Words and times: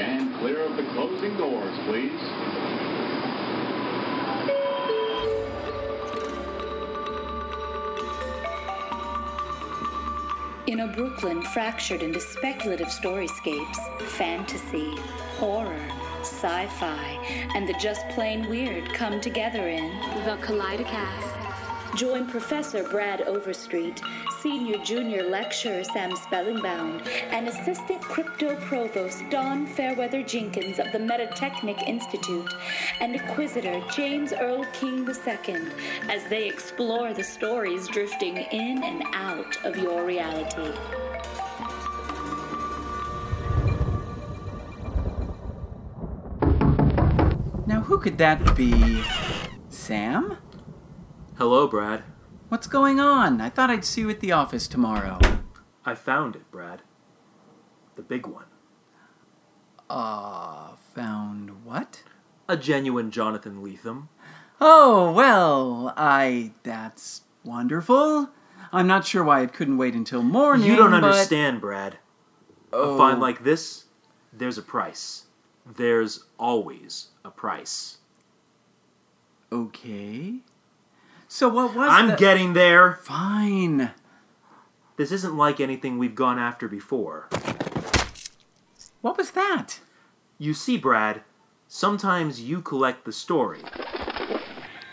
Stand 0.00 0.34
clear 0.38 0.64
of 0.64 0.78
the 0.78 0.82
closing 0.94 1.36
doors, 1.36 1.78
please. 1.84 2.10
In 10.68 10.80
a 10.80 10.86
Brooklyn 10.86 11.42
fractured 11.42 12.00
into 12.00 12.18
speculative 12.18 12.86
storyscapes, 12.86 13.76
fantasy, 14.04 14.96
horror, 15.36 15.86
sci 16.20 16.66
fi, 16.78 17.48
and 17.54 17.68
the 17.68 17.74
just 17.74 18.08
plain 18.08 18.48
weird 18.48 18.90
come 18.94 19.20
together 19.20 19.68
in 19.68 19.90
The 20.24 20.38
Kaleidocast. 20.40 21.98
Join 21.98 22.26
Professor 22.26 22.84
Brad 22.84 23.20
Overstreet, 23.20 24.00
Senior 24.42 24.78
Junior 24.78 25.22
Lecturer 25.28 25.84
Sam 25.84 26.12
Spellingbound, 26.12 27.06
and 27.30 27.46
Assistant 27.46 28.00
Crypto 28.00 28.56
Provost 28.56 29.22
Don 29.28 29.66
Fairweather 29.66 30.22
Jenkins 30.22 30.78
of 30.78 30.90
the 30.92 30.98
Metatechnic 30.98 31.86
Institute, 31.86 32.54
and 33.00 33.14
Inquisitor 33.14 33.82
James 33.94 34.32
Earl 34.32 34.64
King 34.72 35.06
II 35.06 35.56
as 36.08 36.24
they 36.30 36.48
explore 36.48 37.12
the 37.12 37.22
stories 37.22 37.86
drifting 37.88 38.38
in 38.38 38.82
and 38.82 39.02
out 39.12 39.62
of 39.64 39.76
your 39.76 40.06
reality. 40.06 40.72
Now, 47.66 47.82
who 47.82 47.98
could 47.98 48.16
that 48.16 48.56
be? 48.56 49.02
Sam? 49.68 50.38
Hello, 51.36 51.66
Brad. 51.66 52.04
What's 52.50 52.66
going 52.66 52.98
on? 52.98 53.40
I 53.40 53.48
thought 53.48 53.70
I'd 53.70 53.84
see 53.84 54.00
you 54.00 54.10
at 54.10 54.18
the 54.18 54.32
office 54.32 54.66
tomorrow. 54.66 55.20
I 55.84 55.94
found 55.94 56.34
it, 56.34 56.50
Brad. 56.50 56.82
The 57.94 58.02
big 58.02 58.26
one. 58.26 58.46
Uh, 59.88 60.74
found 60.92 61.64
what? 61.64 62.02
A 62.48 62.56
genuine 62.56 63.12
Jonathan 63.12 63.62
Lethem. 63.62 64.08
Oh, 64.60 65.12
well, 65.12 65.94
I. 65.96 66.50
That's 66.64 67.22
wonderful. 67.44 68.30
I'm 68.72 68.88
not 68.88 69.06
sure 69.06 69.22
why 69.22 69.42
it 69.42 69.52
couldn't 69.52 69.78
wait 69.78 69.94
until 69.94 70.24
morning. 70.24 70.66
You 70.66 70.74
don't 70.74 70.90
but- 70.90 71.04
understand, 71.04 71.60
Brad. 71.60 71.98
Oh. 72.72 72.94
A 72.94 72.98
find 72.98 73.20
like 73.20 73.44
this, 73.44 73.84
there's 74.32 74.58
a 74.58 74.62
price. 74.62 75.26
There's 75.64 76.24
always 76.36 77.10
a 77.24 77.30
price. 77.30 77.98
Okay. 79.52 80.40
So 81.32 81.48
what 81.48 81.76
was 81.76 81.88
I'm 81.88 82.08
the- 82.08 82.16
getting 82.16 82.54
there. 82.54 82.94
Fine. 82.94 83.92
This 84.96 85.12
isn't 85.12 85.36
like 85.36 85.60
anything 85.60 85.96
we've 85.96 86.16
gone 86.16 86.40
after 86.40 86.66
before. 86.66 87.28
What 89.00 89.16
was 89.16 89.30
that? 89.30 89.78
You 90.38 90.54
see, 90.54 90.76
Brad, 90.76 91.22
sometimes 91.68 92.40
you 92.42 92.60
collect 92.60 93.04
the 93.04 93.12
story. 93.12 93.60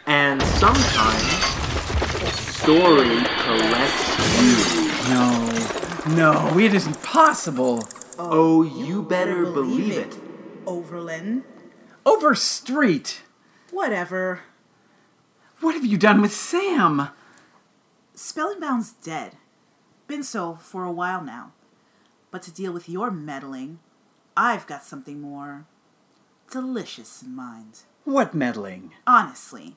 And 0.05 0.39
sometimes 0.43 1.23
the 2.21 2.29
story 2.29 3.17
collects 3.41 4.39
you. 4.39 4.91
No, 5.09 6.51
no, 6.51 6.59
it 6.59 6.75
isn't 6.75 7.01
possible. 7.01 7.83
Oh, 8.19 8.29
oh 8.29 8.61
you 8.61 9.01
better 9.01 9.43
believe 9.43 9.97
it. 9.97 10.19
Overland. 10.67 11.45
Overstreet. 12.05 13.23
Whatever. 13.71 14.41
What 15.59 15.73
have 15.73 15.85
you 15.85 15.97
done 15.97 16.21
with 16.21 16.31
Sam? 16.31 17.09
Spellingbound's 18.15 18.91
dead. 18.91 19.37
Been 20.07 20.23
so 20.23 20.55
for 20.55 20.83
a 20.83 20.91
while 20.91 21.23
now. 21.23 21.53
But 22.29 22.43
to 22.43 22.53
deal 22.53 22.71
with 22.71 22.87
your 22.87 23.09
meddling, 23.09 23.79
I've 24.35 24.67
got 24.67 24.83
something 24.83 25.19
more 25.19 25.65
delicious 26.51 27.23
in 27.23 27.35
mind. 27.35 27.79
What 28.03 28.35
meddling? 28.35 28.91
Honestly, 29.07 29.75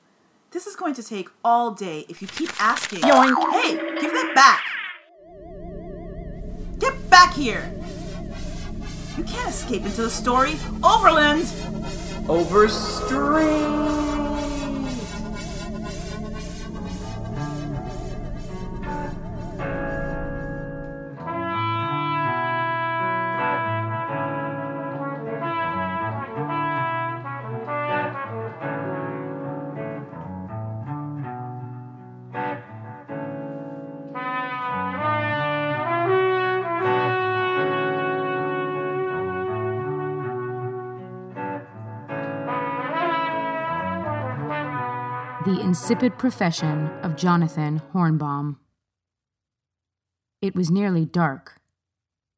this 0.51 0.67
is 0.67 0.75
going 0.75 0.93
to 0.95 1.03
take 1.03 1.29
all 1.43 1.71
day 1.71 2.05
if 2.07 2.21
you 2.21 2.27
keep 2.27 2.51
asking. 2.61 2.99
Yoink. 2.99 3.51
Hey, 3.51 3.75
give 3.99 4.11
that 4.11 4.33
back! 4.35 4.63
Get 6.77 7.09
back 7.09 7.33
here! 7.33 7.73
You 9.17 9.23
can't 9.23 9.49
escape 9.49 9.83
into 9.83 10.03
the 10.03 10.09
story. 10.09 10.55
Overland! 10.83 11.51
Overstreet. 12.29 14.00
The 45.43 45.59
Insipid 45.59 46.19
Profession 46.19 46.85
of 47.01 47.15
Jonathan 47.15 47.81
Hornbaum. 47.95 48.57
It 50.39 50.53
was 50.53 50.69
nearly 50.69 51.03
dark. 51.03 51.59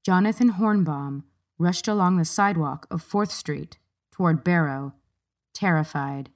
Jonathan 0.06 0.53
Hornbaum 0.53 1.24
rushed 1.59 1.90
along 1.90 2.16
the 2.16 2.24
sidewalk 2.24 2.88
of 2.90 3.03
4th 3.03 3.31
Street 3.31 3.78
toward 4.14 4.46
Barrow, 4.46 4.94
terrified. 5.53 6.30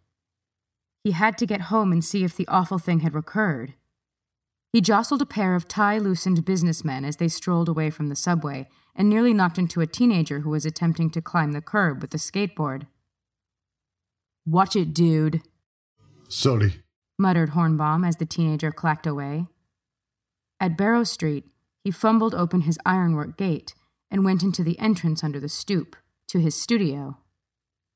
He 1.05 1.11
had 1.11 1.37
to 1.37 1.45
get 1.45 1.71
home 1.71 1.93
and 1.93 2.03
see 2.03 2.25
if 2.25 2.35
the 2.35 2.47
awful 2.49 2.79
thing 2.79 2.99
had 2.99 3.15
recurred. 3.15 3.75
He 4.73 4.81
jostled 4.81 5.21
a 5.21 5.25
pair 5.25 5.55
of 5.55 5.69
tie 5.69 5.97
loosened 5.97 6.43
businessmen 6.43 7.05
as 7.05 7.15
they 7.15 7.29
strolled 7.29 7.69
away 7.69 7.89
from 7.89 8.07
the 8.07 8.15
subway 8.15 8.67
and 8.93 9.07
nearly 9.07 9.33
knocked 9.33 9.57
into 9.57 9.79
a 9.79 9.87
teenager 9.87 10.41
who 10.41 10.49
was 10.49 10.65
attempting 10.65 11.11
to 11.11 11.21
climb 11.21 11.53
the 11.53 11.61
curb 11.61 12.01
with 12.01 12.13
a 12.13 12.17
skateboard. 12.17 12.87
Watch 14.45 14.75
it, 14.75 14.93
dude, 14.93 15.41
Sorry. 16.29 16.81
muttered 17.17 17.51
Hornbaum 17.51 18.05
as 18.05 18.17
the 18.17 18.25
teenager 18.25 18.71
clacked 18.71 19.07
away. 19.07 19.47
At 20.59 20.77
Barrow 20.77 21.03
Street, 21.03 21.45
he 21.83 21.91
fumbled 21.91 22.35
open 22.35 22.61
his 22.61 22.77
ironwork 22.85 23.37
gate 23.37 23.73
and 24.11 24.25
went 24.25 24.43
into 24.43 24.63
the 24.63 24.77
entrance 24.79 25.23
under 25.23 25.39
the 25.39 25.49
stoop, 25.49 25.95
to 26.27 26.39
his 26.39 26.59
studio. 26.59 27.17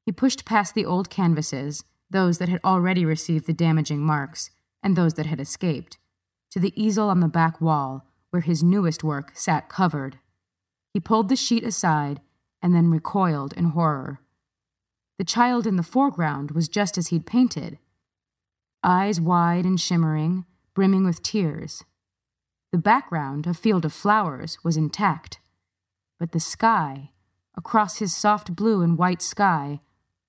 He 0.06 0.12
pushed 0.12 0.46
past 0.46 0.74
the 0.74 0.86
old 0.86 1.10
canvases, 1.10 1.84
those 2.10 2.38
that 2.38 2.50
had 2.50 2.62
already 2.64 3.06
received 3.06 3.48
the 3.48 3.54
damaging 3.54 4.00
marks, 4.00 4.50
and 4.82 4.96
those 4.96 5.14
that 5.16 5.26
had 5.26 5.40
escaped, 5.40 5.98
to 6.52 6.60
the 6.60 6.74
easel 6.82 7.10
on 7.10 7.20
the 7.20 7.28
back 7.28 7.62
wall, 7.62 8.08
where 8.30 8.42
his 8.42 8.64
newest 8.64 9.04
work 9.04 9.32
sat 9.36 9.70
covered. 9.70 10.20
He 10.94 11.00
pulled 11.00 11.30
the 11.30 11.36
sheet 11.36 11.64
aside 11.64 12.22
and 12.62 12.74
then 12.74 12.90
recoiled 12.90 13.54
in 13.54 13.66
horror. 13.66 14.20
The 15.18 15.26
child 15.26 15.68
in 15.68 15.76
the 15.76 15.84
foreground 15.84 16.52
was 16.52 16.70
just 16.70 16.98
as 16.98 17.08
he'd 17.08 17.26
painted 17.26 17.78
eyes 18.84 19.20
wide 19.22 19.66
and 19.66 19.80
shimmering, 19.80 20.46
brimming 20.74 21.06
with 21.06 21.22
tears. 21.22 21.84
The 22.72 22.78
background, 22.78 23.48
a 23.48 23.54
field 23.54 23.86
of 23.86 23.94
flowers, 23.94 24.58
was 24.64 24.78
intact, 24.78 25.40
but 26.20 26.32
the 26.32 26.40
sky, 26.40 27.12
across 27.56 27.98
his 27.98 28.16
soft 28.16 28.56
blue 28.56 28.82
and 28.82 28.98
white 28.98 29.22
sky, 29.22 29.82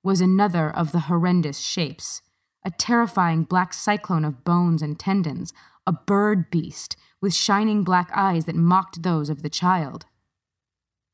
was 0.02 0.20
another 0.20 0.68
of 0.68 0.92
the 0.92 1.00
horrendous 1.00 1.60
shapes 1.60 2.22
a 2.64 2.70
terrifying 2.70 3.42
black 3.42 3.74
cyclone 3.74 4.24
of 4.24 4.44
bones 4.44 4.82
and 4.82 4.98
tendons, 4.98 5.52
a 5.86 5.92
bird 5.92 6.50
beast 6.50 6.96
with 7.20 7.34
shining 7.34 7.82
black 7.82 8.10
eyes 8.14 8.44
that 8.44 8.54
mocked 8.54 9.02
those 9.02 9.28
of 9.28 9.42
the 9.42 9.50
child. 9.50 10.06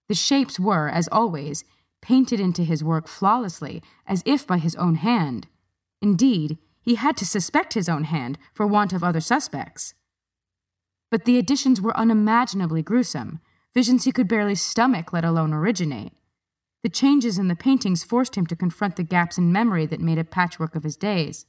The 0.09 0.15
shapes 0.15 0.59
were, 0.59 0.88
as 0.88 1.09
always, 1.09 1.65
painted 2.00 2.41
into 2.41 2.65
his 2.65 2.84
work 2.84 3.09
flawlessly, 3.09 3.83
as 4.07 4.22
if 4.24 4.47
by 4.47 4.59
his 4.59 4.77
own 4.77 4.97
hand. 4.97 5.47
Indeed, 6.01 6.59
he 6.80 6.95
had 6.95 7.16
to 7.16 7.27
suspect 7.27 7.75
his 7.75 7.89
own 7.89 8.04
hand 8.04 8.39
for 8.54 8.66
want 8.66 8.92
of 8.92 9.04
other 9.04 9.21
suspects. 9.21 9.95
But 11.10 11.25
the 11.25 11.39
additions 11.39 11.80
were 11.80 11.97
unimaginably 11.97 12.83
gruesome, 12.83 13.41
visions 13.75 14.04
he 14.04 14.13
could 14.13 14.28
barely 14.28 14.54
stomach, 14.54 15.13
let 15.13 15.25
alone 15.25 15.53
originate. 15.53 16.13
The 16.83 16.89
changes 16.89 17.39
in 17.39 17.48
the 17.48 17.57
paintings 17.57 18.04
forced 18.04 18.36
him 18.36 18.47
to 18.47 18.57
confront 18.57 18.97
the 18.97 19.03
gaps 19.03 19.39
in 19.39 19.53
memory 19.53 19.86
that 19.86 20.01
made 20.01 20.19
a 20.19 20.25
patchwork 20.25 20.77
of 20.77 20.84
his 20.84 20.97
days. 20.97 21.47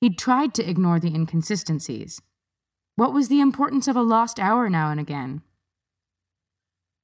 He'd 0.00 0.18
tried 0.18 0.54
to 0.54 0.68
ignore 0.68 1.00
the 1.00 1.14
inconsistencies. 1.14 2.22
What 2.96 3.12
was 3.12 3.28
the 3.28 3.40
importance 3.40 3.88
of 3.88 3.96
a 3.96 4.02
lost 4.02 4.38
hour 4.38 4.70
now 4.70 4.90
and 4.90 5.00
again? 5.00 5.42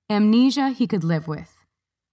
Amnesia 0.08 0.70
he 0.70 0.86
could 0.86 1.04
live 1.04 1.26
with. 1.26 1.52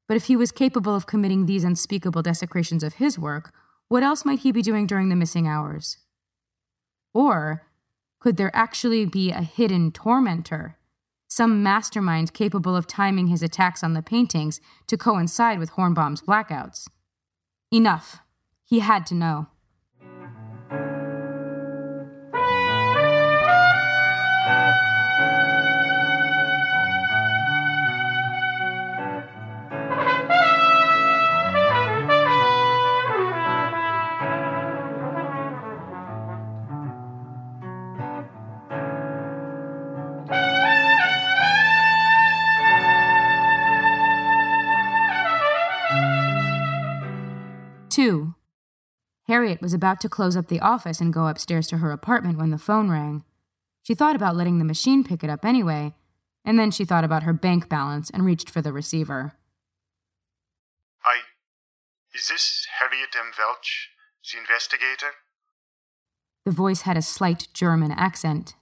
But 0.07 0.18
if 0.18 0.25
he 0.25 0.36
was 0.36 0.51
capable 0.51 0.95
of 0.95 1.06
committing 1.06 1.45
these 1.45 1.63
unspeakable 1.63 2.21
desecrations 2.21 2.83
of 2.83 2.95
his 2.95 3.18
work, 3.19 3.54
what 3.88 4.03
else 4.03 4.25
might 4.25 4.39
he 4.39 4.51
be 4.51 4.62
doing 4.62 4.88
during 4.88 5.09
the 5.09 5.15
missing 5.15 5.47
hours? 5.47 5.97
Or 7.13 7.68
could 8.19 8.38
there 8.38 8.56
actually 8.56 9.06
be 9.06 9.31
a 9.31 9.41
hidden 9.41 9.91
tormentor, 9.91 10.77
some 11.27 11.63
mastermind 11.63 12.33
capable 12.33 12.75
of 12.75 12.88
timing 12.88 13.27
his 13.27 13.44
attacks 13.44 13.83
on 13.83 13.94
the 13.94 14.01
paintings 14.01 14.62
to 14.88 14.97
coincide 14.97 15.59
with 15.59 15.71
Hornbaum's 15.71 16.21
blackouts. 16.21 16.88
Enough. 17.71 18.19
He 18.63 18.80
had 18.80 19.06
to 19.07 19.15
know. 19.15 19.47
Harriet 49.28 49.62
was 49.62 49.74
about 49.74 50.02
to 50.02 50.10
close 50.10 50.36
up 50.36 50.48
the 50.48 50.60
office 50.60 51.00
and 51.00 51.14
go 51.14 51.28
upstairs 51.28 51.68
to 51.68 51.78
her 51.78 51.92
apartment 51.92 52.38
when 52.38 52.50
the 52.50 52.58
phone 52.58 52.90
rang. 52.90 53.24
She 53.81 53.96
thought 53.96 54.16
about 54.16 54.36
letting 54.36 54.60
the 54.60 54.66
machine 54.66 55.04
pick 55.04 55.24
it 55.24 55.30
up 55.30 55.46
anyway, 55.46 55.94
and 56.44 56.60
then 56.60 56.72
she 56.72 56.86
thought 56.86 57.04
about 57.04 57.24
her 57.24 57.34
bank 57.34 57.70
balance 57.70 58.10
and 58.10 58.25
reached 58.25 58.50
for 58.50 58.62
the 58.62 58.74
receiver. 58.74 59.34
I. 61.06 61.20
Is 62.14 62.28
this 62.28 62.68
Harriet 62.80 63.16
M. 63.16 63.31
Welch, 63.38 63.90
the 64.31 64.40
investigator? 64.40 65.14
The 66.46 66.52
voice 66.52 66.81
had 66.81 66.98
a 66.98 67.02
slight 67.02 67.48
German 67.54 67.92
accent. 67.92 68.56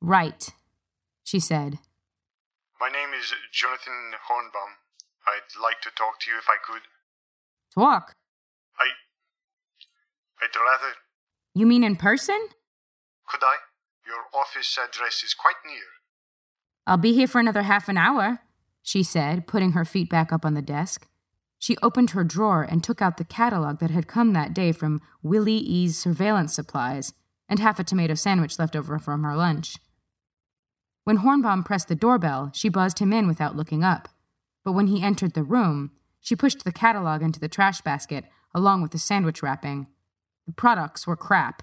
Right, 0.00 0.50
she 1.24 1.40
said. 1.40 1.78
My 2.80 2.88
name 2.88 3.10
is 3.18 3.32
Jonathan 3.52 4.14
Hornbaum. 4.28 4.78
I'd 5.26 5.60
like 5.60 5.80
to 5.82 5.90
talk 5.90 6.20
to 6.20 6.30
you 6.30 6.38
if 6.38 6.46
I 6.48 6.56
could. 6.64 6.82
Talk. 7.74 8.12
I'd 10.42 10.56
rather. 10.56 10.94
You 11.54 11.66
mean 11.66 11.84
in 11.84 11.96
person? 11.96 12.48
Could 13.28 13.42
I? 13.42 13.56
Your 14.06 14.24
office 14.34 14.76
address 14.76 15.22
is 15.22 15.34
quite 15.34 15.56
near. 15.64 15.82
I'll 16.86 16.96
be 16.96 17.14
here 17.14 17.28
for 17.28 17.38
another 17.38 17.62
half 17.62 17.88
an 17.88 17.96
hour, 17.96 18.40
she 18.82 19.02
said, 19.04 19.46
putting 19.46 19.72
her 19.72 19.84
feet 19.84 20.10
back 20.10 20.32
up 20.32 20.44
on 20.44 20.54
the 20.54 20.62
desk. 20.62 21.06
She 21.58 21.76
opened 21.80 22.10
her 22.10 22.24
drawer 22.24 22.62
and 22.62 22.82
took 22.82 23.00
out 23.00 23.18
the 23.18 23.24
catalog 23.24 23.78
that 23.78 23.92
had 23.92 24.08
come 24.08 24.32
that 24.32 24.52
day 24.52 24.72
from 24.72 25.00
Willie 25.22 25.62
E.'s 25.64 25.96
surveillance 25.96 26.52
supplies 26.52 27.12
and 27.48 27.60
half 27.60 27.78
a 27.78 27.84
tomato 27.84 28.14
sandwich 28.14 28.58
left 28.58 28.74
over 28.74 28.98
from 28.98 29.22
her 29.22 29.36
lunch. 29.36 29.76
When 31.04 31.18
Hornbaum 31.18 31.64
pressed 31.64 31.86
the 31.86 31.94
doorbell, 31.94 32.50
she 32.52 32.68
buzzed 32.68 32.98
him 32.98 33.12
in 33.12 33.28
without 33.28 33.54
looking 33.54 33.84
up. 33.84 34.08
But 34.64 34.72
when 34.72 34.88
he 34.88 35.02
entered 35.02 35.34
the 35.34 35.42
room, 35.44 35.92
she 36.20 36.34
pushed 36.34 36.64
the 36.64 36.72
catalog 36.72 37.22
into 37.22 37.38
the 37.38 37.48
trash 37.48 37.80
basket 37.80 38.24
along 38.54 38.82
with 38.82 38.90
the 38.90 38.98
sandwich 38.98 39.42
wrapping. 39.42 39.86
The 40.46 40.52
products 40.52 41.06
were 41.06 41.16
crap. 41.16 41.62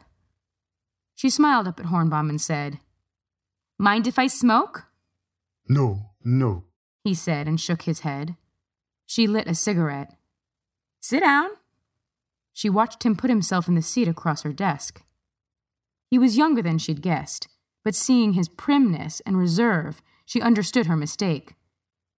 She 1.15 1.29
smiled 1.29 1.67
up 1.67 1.79
at 1.79 1.87
Hornbaum 1.87 2.29
and 2.29 2.39
said, 2.39 2.79
Mind 3.77 4.07
if 4.07 4.17
I 4.17 4.27
smoke? 4.27 4.85
No, 5.67 6.11
no. 6.23 6.63
he 7.03 7.13
said 7.13 7.47
and 7.47 7.59
shook 7.59 7.83
his 7.83 8.01
head. 8.01 8.35
She 9.05 9.27
lit 9.27 9.47
a 9.47 9.55
cigarette. 9.55 10.15
Sit 10.99 11.21
down. 11.21 11.49
She 12.53 12.69
watched 12.69 13.03
him 13.03 13.15
put 13.15 13.29
himself 13.29 13.67
in 13.67 13.75
the 13.75 13.81
seat 13.81 14.07
across 14.07 14.43
her 14.43 14.53
desk. 14.53 15.01
He 16.09 16.17
was 16.17 16.37
younger 16.37 16.61
than 16.61 16.77
she'd 16.77 17.01
guessed, 17.01 17.47
but 17.83 17.95
seeing 17.95 18.33
his 18.33 18.49
primness 18.49 19.21
and 19.25 19.37
reserve, 19.37 20.01
she 20.25 20.41
understood 20.41 20.87
her 20.87 20.95
mistake. 20.97 21.53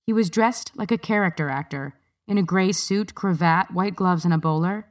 He 0.06 0.14
was 0.14 0.30
dressed 0.30 0.72
like 0.76 0.92
a 0.92 0.98
character 0.98 1.50
actor, 1.50 1.94
in 2.28 2.38
a 2.38 2.44
gray 2.44 2.72
suit, 2.72 3.14
cravat, 3.14 3.72
white 3.72 3.96
gloves, 3.96 4.26
and 4.26 4.34
a 4.34 4.38
bowler. 4.38 4.88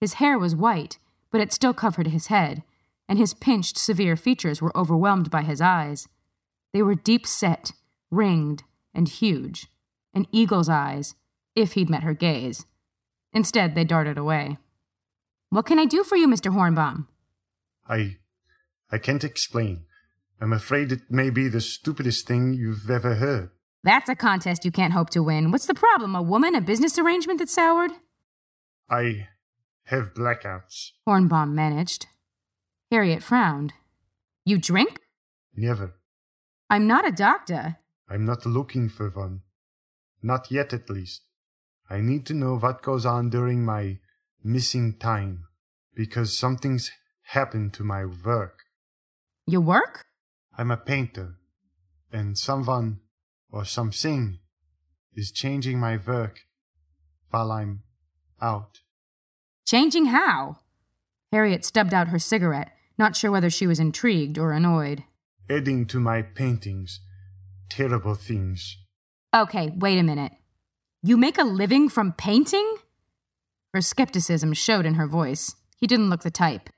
His 0.00 0.14
hair 0.14 0.38
was 0.38 0.54
white, 0.56 0.98
but 1.32 1.40
it 1.40 1.52
still 1.52 1.74
covered 1.74 2.06
his 2.08 2.28
head, 2.28 2.62
and 3.08 3.18
his 3.18 3.34
pinched, 3.34 3.76
severe 3.76 4.16
features 4.16 4.62
were 4.62 4.76
overwhelmed 4.76 5.30
by 5.30 5.42
his 5.42 5.60
eyes. 5.60 6.06
They 6.72 6.82
were 6.82 6.94
deep 6.94 7.26
set, 7.26 7.72
ringed, 8.10 8.62
and 8.94 9.08
huge, 9.08 9.66
an 10.14 10.26
eagle's 10.30 10.68
eyes, 10.68 11.14
if 11.56 11.72
he'd 11.72 11.90
met 11.90 12.04
her 12.04 12.14
gaze. 12.14 12.66
Instead, 13.32 13.74
they 13.74 13.84
darted 13.84 14.18
away. 14.18 14.58
What 15.50 15.66
can 15.66 15.78
I 15.78 15.86
do 15.86 16.04
for 16.04 16.16
you, 16.16 16.28
Mr. 16.28 16.52
Hornbaum? 16.52 17.08
I. 17.88 18.18
I 18.90 18.98
can't 18.98 19.24
explain. 19.24 19.84
I'm 20.40 20.52
afraid 20.52 20.92
it 20.92 21.10
may 21.10 21.30
be 21.30 21.48
the 21.48 21.60
stupidest 21.60 22.26
thing 22.26 22.52
you've 22.52 22.90
ever 22.90 23.14
heard. 23.14 23.50
That's 23.84 24.08
a 24.08 24.14
contest 24.14 24.64
you 24.64 24.70
can't 24.70 24.92
hope 24.92 25.10
to 25.10 25.22
win. 25.22 25.50
What's 25.50 25.66
the 25.66 25.74
problem? 25.74 26.14
A 26.14 26.22
woman? 26.22 26.54
A 26.54 26.60
business 26.60 26.98
arrangement 26.98 27.38
that's 27.38 27.54
soured? 27.54 27.92
I 28.88 29.28
have 29.84 30.14
blackouts. 30.14 30.90
Hornbaum 31.06 31.52
managed. 31.52 32.06
Harriet 32.90 33.22
frowned. 33.22 33.72
You 34.44 34.58
drink? 34.58 35.00
Never. 35.54 35.94
I'm 36.68 36.86
not 36.86 37.06
a 37.06 37.12
doctor. 37.12 37.78
I'm 38.08 38.24
not 38.24 38.46
looking 38.46 38.88
for 38.88 39.08
one. 39.10 39.40
Not 40.22 40.50
yet, 40.50 40.72
at 40.72 40.88
least. 40.88 41.22
I 41.90 42.00
need 42.00 42.26
to 42.26 42.34
know 42.34 42.56
what 42.56 42.82
goes 42.82 43.04
on 43.04 43.30
during 43.30 43.64
my 43.64 43.98
missing 44.42 44.96
time, 44.98 45.44
because 45.94 46.36
something's 46.36 46.90
happened 47.22 47.74
to 47.74 47.84
my 47.84 48.04
work. 48.04 48.60
Your 49.46 49.60
work? 49.60 50.06
I'm 50.56 50.70
a 50.70 50.76
painter, 50.76 51.36
and 52.12 52.38
someone 52.38 53.00
or 53.50 53.64
something 53.64 54.38
is 55.14 55.32
changing 55.32 55.78
my 55.78 55.98
work 55.98 56.40
while 57.30 57.52
I'm 57.52 57.82
out. 58.40 58.80
Changing 59.66 60.06
how? 60.06 60.58
Harriet 61.30 61.64
stubbed 61.64 61.94
out 61.94 62.08
her 62.08 62.18
cigarette, 62.18 62.72
not 62.98 63.16
sure 63.16 63.30
whether 63.30 63.50
she 63.50 63.66
was 63.66 63.80
intrigued 63.80 64.38
or 64.38 64.52
annoyed. 64.52 65.04
Adding 65.48 65.86
to 65.86 66.00
my 66.00 66.22
paintings 66.22 67.00
terrible 67.72 68.14
things. 68.14 68.76
Okay, 69.34 69.72
wait 69.74 69.98
a 69.98 70.02
minute. 70.02 70.32
You 71.02 71.16
make 71.16 71.38
a 71.38 71.44
living 71.44 71.88
from 71.88 72.12
painting? 72.12 72.76
Her 73.72 73.80
skepticism 73.80 74.52
showed 74.52 74.84
in 74.84 74.94
her 74.94 75.06
voice. 75.06 75.56
He 75.78 75.86
didn't 75.86 76.10
look 76.10 76.22
the 76.22 76.30
type. 76.30 76.68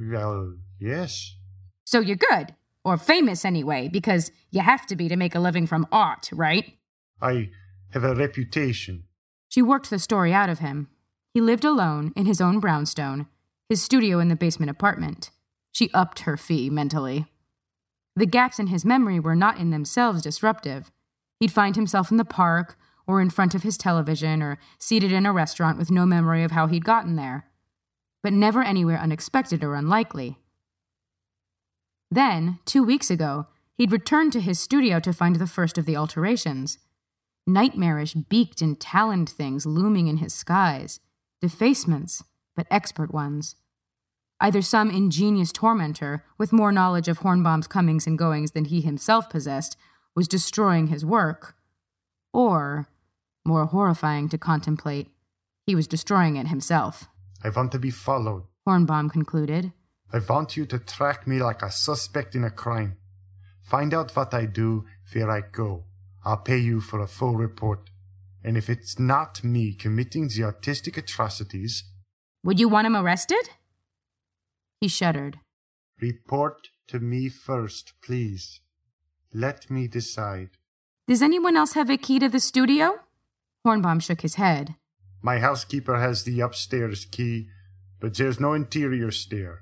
Well, 0.00 0.54
yes. 0.80 1.36
So 1.84 2.00
you're 2.00 2.16
good, 2.16 2.54
or 2.84 2.96
famous 2.96 3.44
anyway, 3.44 3.88
because 3.88 4.32
you 4.50 4.62
have 4.62 4.86
to 4.86 4.96
be 4.96 5.08
to 5.08 5.16
make 5.16 5.34
a 5.34 5.40
living 5.40 5.66
from 5.66 5.86
art, 5.92 6.30
right? 6.32 6.72
I 7.20 7.50
have 7.90 8.04
a 8.04 8.14
reputation. 8.14 9.04
She 9.50 9.60
worked 9.60 9.90
the 9.90 9.98
story 9.98 10.32
out 10.32 10.48
of 10.48 10.60
him. 10.60 10.88
He 11.32 11.40
lived 11.40 11.64
alone 11.64 12.12
in 12.16 12.26
his 12.26 12.40
own 12.40 12.58
brownstone, 12.58 13.26
his 13.68 13.82
studio 13.82 14.18
in 14.18 14.28
the 14.28 14.36
basement 14.36 14.70
apartment. 14.70 15.30
She 15.70 15.90
upped 15.94 16.20
her 16.20 16.36
fee 16.36 16.68
mentally. 16.70 17.26
The 18.16 18.26
gaps 18.26 18.58
in 18.58 18.66
his 18.66 18.84
memory 18.84 19.20
were 19.20 19.36
not 19.36 19.58
in 19.58 19.70
themselves 19.70 20.22
disruptive. 20.22 20.90
He'd 21.38 21.52
find 21.52 21.76
himself 21.76 22.10
in 22.10 22.16
the 22.16 22.24
park, 22.24 22.76
or 23.06 23.20
in 23.20 23.30
front 23.30 23.54
of 23.54 23.62
his 23.62 23.78
television, 23.78 24.42
or 24.42 24.58
seated 24.78 25.12
in 25.12 25.24
a 25.24 25.32
restaurant 25.32 25.78
with 25.78 25.90
no 25.90 26.04
memory 26.04 26.42
of 26.42 26.50
how 26.50 26.66
he'd 26.66 26.84
gotten 26.84 27.16
there. 27.16 27.46
But 28.22 28.32
never 28.32 28.62
anywhere 28.62 28.98
unexpected 28.98 29.62
or 29.62 29.74
unlikely. 29.74 30.38
Then, 32.10 32.58
two 32.64 32.82
weeks 32.82 33.08
ago, 33.08 33.46
he'd 33.76 33.92
returned 33.92 34.32
to 34.32 34.40
his 34.40 34.58
studio 34.58 34.98
to 35.00 35.12
find 35.12 35.36
the 35.36 35.46
first 35.46 35.78
of 35.78 35.86
the 35.86 35.96
alterations. 35.96 36.78
Nightmarish, 37.46 38.14
beaked 38.14 38.60
and 38.60 38.78
taloned 38.78 39.28
things 39.28 39.64
looming 39.64 40.08
in 40.08 40.16
his 40.16 40.34
skies. 40.34 40.98
Defacements, 41.40 42.22
but 42.56 42.66
expert 42.70 43.12
ones. 43.12 43.56
Either 44.40 44.62
some 44.62 44.90
ingenious 44.90 45.52
tormentor, 45.52 46.24
with 46.38 46.52
more 46.52 46.72
knowledge 46.72 47.08
of 47.08 47.20
Hornbaum's 47.20 47.66
comings 47.66 48.06
and 48.06 48.18
goings 48.18 48.52
than 48.52 48.66
he 48.66 48.80
himself 48.80 49.28
possessed, 49.28 49.76
was 50.14 50.28
destroying 50.28 50.88
his 50.88 51.04
work, 51.04 51.54
or, 52.32 52.88
more 53.44 53.66
horrifying 53.66 54.28
to 54.28 54.38
contemplate, 54.38 55.08
he 55.66 55.74
was 55.74 55.86
destroying 55.86 56.36
it 56.36 56.48
himself. 56.48 57.08
I 57.42 57.50
want 57.50 57.72
to 57.72 57.78
be 57.78 57.90
followed. 57.90 58.44
Hornbaum 58.66 59.10
concluded. 59.10 59.72
I 60.12 60.18
want 60.18 60.56
you 60.56 60.66
to 60.66 60.78
track 60.78 61.26
me 61.26 61.40
like 61.40 61.62
a 61.62 61.70
suspect 61.70 62.34
in 62.34 62.44
a 62.44 62.50
crime. 62.50 62.96
Find 63.62 63.94
out 63.94 64.14
what 64.16 64.34
I 64.34 64.46
do, 64.46 64.84
where 65.12 65.30
I 65.30 65.40
go. 65.40 65.84
I'll 66.24 66.38
pay 66.38 66.58
you 66.58 66.80
for 66.80 67.00
a 67.00 67.06
full 67.06 67.36
report. 67.36 67.90
And 68.42 68.56
if 68.56 68.70
it's 68.70 68.98
not 68.98 69.44
me 69.44 69.74
committing 69.74 70.28
the 70.28 70.44
artistic 70.44 70.96
atrocities, 70.96 71.84
Would 72.44 72.58
you 72.60 72.68
want 72.68 72.86
him 72.86 72.96
arrested? 72.96 73.50
He 74.80 74.88
shuddered. 74.88 75.38
report 76.00 76.68
to 76.88 76.98
me 76.98 77.28
first, 77.28 77.92
please. 78.02 78.60
Let 79.32 79.70
me 79.70 79.86
decide. 79.86 80.50
Does 81.06 81.22
anyone 81.22 81.56
else 81.56 81.74
have 81.74 81.90
a 81.90 81.96
key 81.98 82.18
to 82.18 82.28
the 82.28 82.40
studio? 82.40 83.00
Hornbaum 83.66 84.00
shook 84.00 84.22
his 84.22 84.36
head. 84.36 84.74
My 85.22 85.38
housekeeper 85.38 85.98
has 86.00 86.24
the 86.24 86.40
upstairs 86.40 87.04
key, 87.04 87.48
but 88.00 88.16
there's 88.16 88.40
no 88.40 88.54
interior 88.54 89.10
stair. 89.10 89.60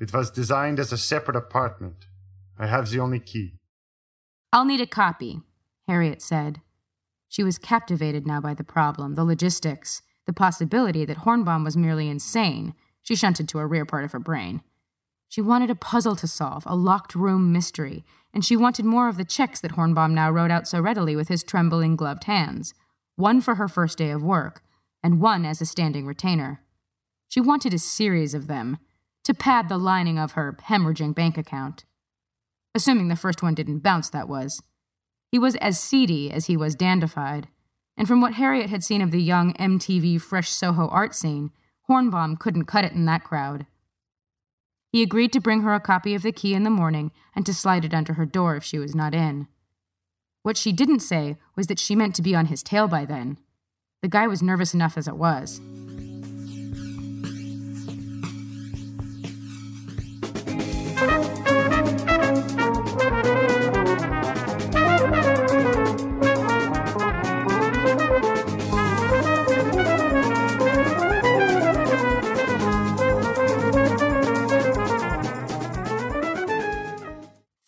It 0.00 0.12
was 0.12 0.30
designed 0.32 0.80
as 0.80 0.92
a 0.92 0.98
separate 0.98 1.36
apartment. 1.36 2.06
I 2.58 2.66
have 2.66 2.90
the 2.90 2.98
only 2.98 3.20
key. 3.20 3.54
I'll 4.52 4.64
need 4.64 4.80
a 4.80 4.86
copy, 4.86 5.42
Harriet 5.86 6.20
said. 6.20 6.60
She 7.28 7.42
was 7.42 7.58
captivated 7.58 8.26
now 8.26 8.40
by 8.40 8.54
the 8.54 8.64
problem, 8.64 9.14
the 9.14 9.24
logistics, 9.24 10.02
the 10.26 10.32
possibility 10.32 11.04
that 11.04 11.18
Hornbaum 11.18 11.64
was 11.64 11.76
merely 11.76 12.08
insane. 12.08 12.74
She 13.02 13.14
shunted 13.14 13.48
to 13.48 13.58
a 13.58 13.66
rear 13.66 13.84
part 13.84 14.04
of 14.04 14.12
her 14.12 14.18
brain. 14.18 14.62
She 15.28 15.40
wanted 15.40 15.70
a 15.70 15.74
puzzle 15.74 16.16
to 16.16 16.26
solve, 16.26 16.64
a 16.66 16.74
locked 16.74 17.14
room 17.14 17.52
mystery, 17.52 18.04
and 18.32 18.44
she 18.44 18.56
wanted 18.56 18.84
more 18.84 19.08
of 19.08 19.16
the 19.16 19.24
checks 19.24 19.60
that 19.60 19.72
Hornbaum 19.72 20.12
now 20.12 20.30
wrote 20.30 20.50
out 20.50 20.66
so 20.66 20.80
readily 20.80 21.14
with 21.14 21.28
his 21.28 21.42
trembling 21.42 21.96
gloved 21.96 22.24
hands 22.24 22.74
one 23.18 23.40
for 23.40 23.56
her 23.56 23.66
first 23.66 23.98
day 23.98 24.10
of 24.10 24.22
work, 24.22 24.62
and 25.02 25.20
one 25.20 25.44
as 25.44 25.60
a 25.60 25.66
standing 25.66 26.06
retainer. 26.06 26.62
She 27.28 27.40
wanted 27.40 27.74
a 27.74 27.78
series 27.78 28.32
of 28.32 28.46
them 28.46 28.78
to 29.24 29.34
pad 29.34 29.68
the 29.68 29.76
lining 29.76 30.18
of 30.18 30.32
her 30.32 30.56
hemorrhaging 30.68 31.16
bank 31.16 31.36
account. 31.36 31.84
Assuming 32.76 33.08
the 33.08 33.16
first 33.16 33.42
one 33.42 33.54
didn't 33.54 33.80
bounce, 33.80 34.08
that 34.10 34.28
was. 34.28 34.62
He 35.30 35.38
was 35.38 35.56
as 35.56 35.78
seedy 35.78 36.30
as 36.30 36.46
he 36.46 36.56
was 36.56 36.74
dandified, 36.74 37.48
and 37.96 38.08
from 38.08 38.20
what 38.20 38.34
Harriet 38.34 38.70
had 38.70 38.84
seen 38.84 39.02
of 39.02 39.10
the 39.10 39.22
young 39.22 39.52
MTV 39.54 40.20
Fresh 40.20 40.50
Soho 40.50 40.88
art 40.88 41.14
scene, 41.14 41.50
Hornbaum 41.88 42.38
couldn't 42.38 42.64
cut 42.64 42.84
it 42.84 42.92
in 42.92 43.04
that 43.06 43.24
crowd. 43.24 43.66
He 44.90 45.02
agreed 45.02 45.32
to 45.32 45.40
bring 45.40 45.62
her 45.62 45.74
a 45.74 45.80
copy 45.80 46.14
of 46.14 46.22
the 46.22 46.32
key 46.32 46.54
in 46.54 46.62
the 46.62 46.70
morning 46.70 47.12
and 47.34 47.44
to 47.44 47.52
slide 47.52 47.84
it 47.84 47.92
under 47.92 48.14
her 48.14 48.24
door 48.24 48.56
if 48.56 48.64
she 48.64 48.78
was 48.78 48.94
not 48.94 49.14
in. 49.14 49.48
What 50.42 50.56
she 50.56 50.72
didn't 50.72 51.00
say 51.00 51.36
was 51.56 51.66
that 51.66 51.78
she 51.78 51.94
meant 51.94 52.14
to 52.14 52.22
be 52.22 52.34
on 52.34 52.46
his 52.46 52.62
tail 52.62 52.88
by 52.88 53.04
then. 53.04 53.38
The 54.00 54.08
guy 54.08 54.26
was 54.26 54.42
nervous 54.42 54.72
enough 54.72 54.96
as 54.96 55.08
it 55.08 55.16
was. 55.16 55.60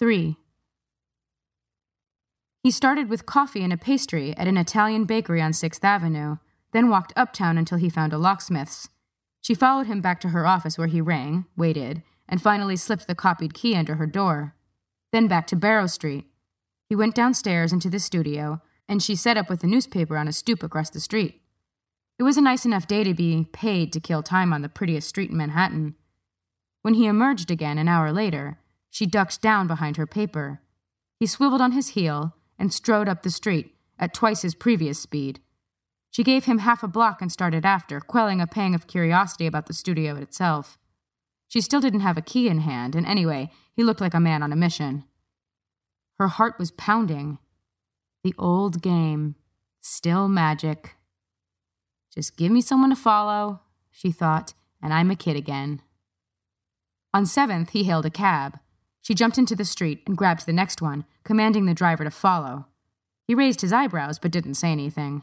Three. 0.00 0.38
He 2.62 2.70
started 2.70 3.10
with 3.10 3.26
coffee 3.26 3.62
and 3.62 3.70
a 3.70 3.76
pastry 3.76 4.34
at 4.34 4.48
an 4.48 4.56
Italian 4.56 5.04
bakery 5.04 5.42
on 5.42 5.52
6th 5.52 5.84
Avenue, 5.84 6.38
then 6.72 6.88
walked 6.88 7.12
uptown 7.16 7.58
until 7.58 7.76
he 7.76 7.90
found 7.90 8.14
a 8.14 8.18
locksmith's. 8.18 8.88
She 9.42 9.54
followed 9.54 9.88
him 9.88 10.00
back 10.00 10.18
to 10.22 10.30
her 10.30 10.46
office 10.46 10.78
where 10.78 10.86
he 10.86 11.02
rang, 11.02 11.44
waited, 11.54 12.02
and 12.26 12.40
finally 12.40 12.76
slipped 12.76 13.08
the 13.08 13.14
copied 13.14 13.52
key 13.52 13.76
under 13.76 13.96
her 13.96 14.06
door. 14.06 14.54
Then 15.12 15.28
back 15.28 15.46
to 15.48 15.56
Barrow 15.56 15.86
Street. 15.86 16.24
He 16.88 16.96
went 16.96 17.14
downstairs 17.14 17.70
into 17.70 17.90
the 17.90 17.98
studio, 17.98 18.62
and 18.88 19.02
she 19.02 19.14
set 19.14 19.36
up 19.36 19.50
with 19.50 19.60
the 19.60 19.66
newspaper 19.66 20.16
on 20.16 20.28
a 20.28 20.32
stoop 20.32 20.62
across 20.62 20.88
the 20.88 21.00
street. 21.00 21.42
It 22.18 22.22
was 22.22 22.38
a 22.38 22.42
nice 22.42 22.64
enough 22.64 22.86
day 22.86 23.04
to 23.04 23.12
be 23.12 23.48
paid 23.52 23.92
to 23.92 24.00
kill 24.00 24.22
time 24.22 24.54
on 24.54 24.62
the 24.62 24.70
prettiest 24.70 25.10
street 25.10 25.30
in 25.30 25.36
Manhattan. 25.36 25.94
When 26.80 26.94
he 26.94 27.04
emerged 27.04 27.50
again 27.50 27.76
an 27.76 27.86
hour 27.86 28.12
later, 28.12 28.59
she 28.90 29.06
ducked 29.06 29.40
down 29.40 29.66
behind 29.66 29.96
her 29.96 30.06
paper. 30.06 30.60
He 31.18 31.26
swiveled 31.26 31.60
on 31.60 31.72
his 31.72 31.88
heel 31.88 32.34
and 32.58 32.72
strode 32.72 33.08
up 33.08 33.22
the 33.22 33.30
street 33.30 33.74
at 33.98 34.12
twice 34.12 34.42
his 34.42 34.54
previous 34.54 34.98
speed. 34.98 35.40
She 36.10 36.24
gave 36.24 36.46
him 36.46 36.58
half 36.58 36.82
a 36.82 36.88
block 36.88 37.22
and 37.22 37.30
started 37.30 37.64
after, 37.64 38.00
quelling 38.00 38.40
a 38.40 38.46
pang 38.46 38.74
of 38.74 38.88
curiosity 38.88 39.46
about 39.46 39.66
the 39.66 39.74
studio 39.74 40.16
itself. 40.16 40.76
She 41.48 41.60
still 41.60 41.80
didn't 41.80 42.00
have 42.00 42.18
a 42.18 42.22
key 42.22 42.48
in 42.48 42.60
hand, 42.60 42.94
and 42.94 43.06
anyway, 43.06 43.50
he 43.74 43.84
looked 43.84 44.00
like 44.00 44.14
a 44.14 44.20
man 44.20 44.42
on 44.42 44.52
a 44.52 44.56
mission. 44.56 45.04
Her 46.18 46.28
heart 46.28 46.58
was 46.58 46.70
pounding. 46.72 47.38
The 48.24 48.34
old 48.38 48.82
game. 48.82 49.36
Still 49.80 50.28
magic. 50.28 50.96
Just 52.14 52.36
give 52.36 52.50
me 52.50 52.60
someone 52.60 52.90
to 52.90 52.96
follow, 52.96 53.60
she 53.90 54.10
thought, 54.10 54.52
and 54.82 54.92
I'm 54.92 55.10
a 55.10 55.16
kid 55.16 55.36
again. 55.36 55.80
On 57.14 57.24
7th, 57.24 57.70
he 57.70 57.84
hailed 57.84 58.06
a 58.06 58.10
cab. 58.10 58.58
She 59.02 59.14
jumped 59.14 59.38
into 59.38 59.56
the 59.56 59.64
street 59.64 60.02
and 60.06 60.16
grabbed 60.16 60.46
the 60.46 60.52
next 60.52 60.82
one, 60.82 61.04
commanding 61.24 61.66
the 61.66 61.74
driver 61.74 62.04
to 62.04 62.10
follow. 62.10 62.66
He 63.26 63.34
raised 63.34 63.60
his 63.60 63.72
eyebrows 63.72 64.18
but 64.18 64.32
didn't 64.32 64.54
say 64.54 64.70
anything. 64.70 65.22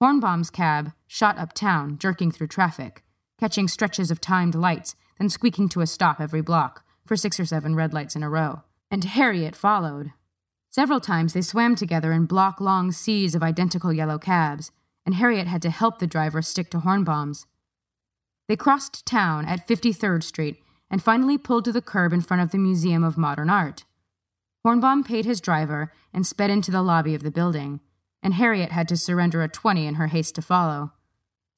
Hornbaum's 0.00 0.50
cab 0.50 0.92
shot 1.06 1.38
uptown, 1.38 1.98
jerking 1.98 2.30
through 2.30 2.46
traffic, 2.48 3.02
catching 3.38 3.66
stretches 3.66 4.10
of 4.10 4.20
timed 4.20 4.54
lights, 4.54 4.94
then 5.18 5.28
squeaking 5.28 5.68
to 5.70 5.80
a 5.80 5.86
stop 5.86 6.20
every 6.20 6.40
block 6.40 6.84
for 7.04 7.16
six 7.16 7.40
or 7.40 7.44
seven 7.44 7.74
red 7.74 7.92
lights 7.92 8.14
in 8.14 8.22
a 8.22 8.30
row. 8.30 8.62
And 8.90 9.02
Harriet 9.04 9.56
followed. 9.56 10.12
Several 10.70 11.00
times 11.00 11.32
they 11.32 11.42
swam 11.42 11.74
together 11.74 12.12
in 12.12 12.26
block 12.26 12.60
long 12.60 12.92
seas 12.92 13.34
of 13.34 13.42
identical 13.42 13.92
yellow 13.92 14.18
cabs, 14.18 14.70
and 15.04 15.14
Harriet 15.14 15.46
had 15.46 15.62
to 15.62 15.70
help 15.70 15.98
the 15.98 16.06
driver 16.06 16.42
stick 16.42 16.70
to 16.70 16.80
Hornbaum's. 16.80 17.46
They 18.46 18.56
crossed 18.56 19.04
town 19.04 19.46
at 19.46 19.66
53rd 19.66 20.22
Street 20.22 20.62
and 20.90 21.02
finally 21.02 21.38
pulled 21.38 21.64
to 21.64 21.72
the 21.72 21.82
curb 21.82 22.12
in 22.12 22.20
front 22.20 22.42
of 22.42 22.50
the 22.50 22.58
Museum 22.58 23.04
of 23.04 23.18
Modern 23.18 23.50
Art. 23.50 23.84
Hornbaum 24.64 25.04
paid 25.04 25.24
his 25.24 25.40
driver 25.40 25.92
and 26.12 26.26
sped 26.26 26.50
into 26.50 26.70
the 26.70 26.82
lobby 26.82 27.14
of 27.14 27.22
the 27.22 27.30
building, 27.30 27.80
and 28.22 28.34
Harriet 28.34 28.72
had 28.72 28.88
to 28.88 28.96
surrender 28.96 29.42
a 29.42 29.48
20 29.48 29.86
in 29.86 29.94
her 29.94 30.08
haste 30.08 30.34
to 30.34 30.42
follow. 30.42 30.92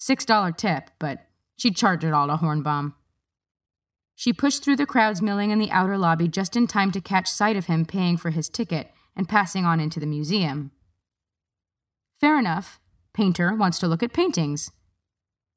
$6 0.01 0.57
tip, 0.57 0.91
but 0.99 1.27
she'd 1.57 1.77
charge 1.77 2.05
it 2.05 2.13
all 2.13 2.27
to 2.27 2.37
Hornbaum. 2.37 2.95
She 4.15 4.33
pushed 4.33 4.63
through 4.63 4.77
the 4.77 4.87
crowds 4.87 5.23
milling 5.23 5.51
in 5.51 5.59
the 5.59 5.71
outer 5.71 5.97
lobby 5.97 6.29
just 6.29 6.55
in 6.55 6.67
time 6.67 6.93
to 6.93 7.01
catch 7.01 7.29
sight 7.29 7.57
of 7.57 7.67
him 7.67 7.87
paying 7.87 8.17
for 8.17 8.31
his 8.31 8.49
ticket 8.49 8.91
and 9.17 9.29
passing 9.29 9.65
on 9.65 9.81
into 9.81 9.99
the 9.99 10.07
museum. 10.07 10.73
Fair 12.21 12.39
enough. 12.39 12.79
Painter 13.15 13.55
wants 13.55 13.79
to 13.79 13.89
look 13.89 14.03
at 14.03 14.13
paintings. 14.13 14.73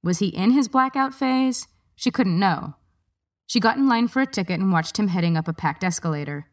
Was 0.02 0.20
he 0.20 0.28
in 0.28 0.52
his 0.52 0.68
blackout 0.68 1.14
phase? 1.14 1.68
She 1.96 2.10
couldn't 2.10 2.40
know. 2.40 2.76
She 3.54 3.60
got 3.60 3.78
in 3.78 3.88
line 3.88 4.08
for 4.08 4.20
a 4.20 4.26
ticket 4.26 4.60
and 4.60 4.72
watched 4.72 4.98
him 4.98 5.10
heading 5.10 5.38
up 5.38 5.48
a 5.48 5.54
packed 5.54 5.84
escalator. 5.84 6.48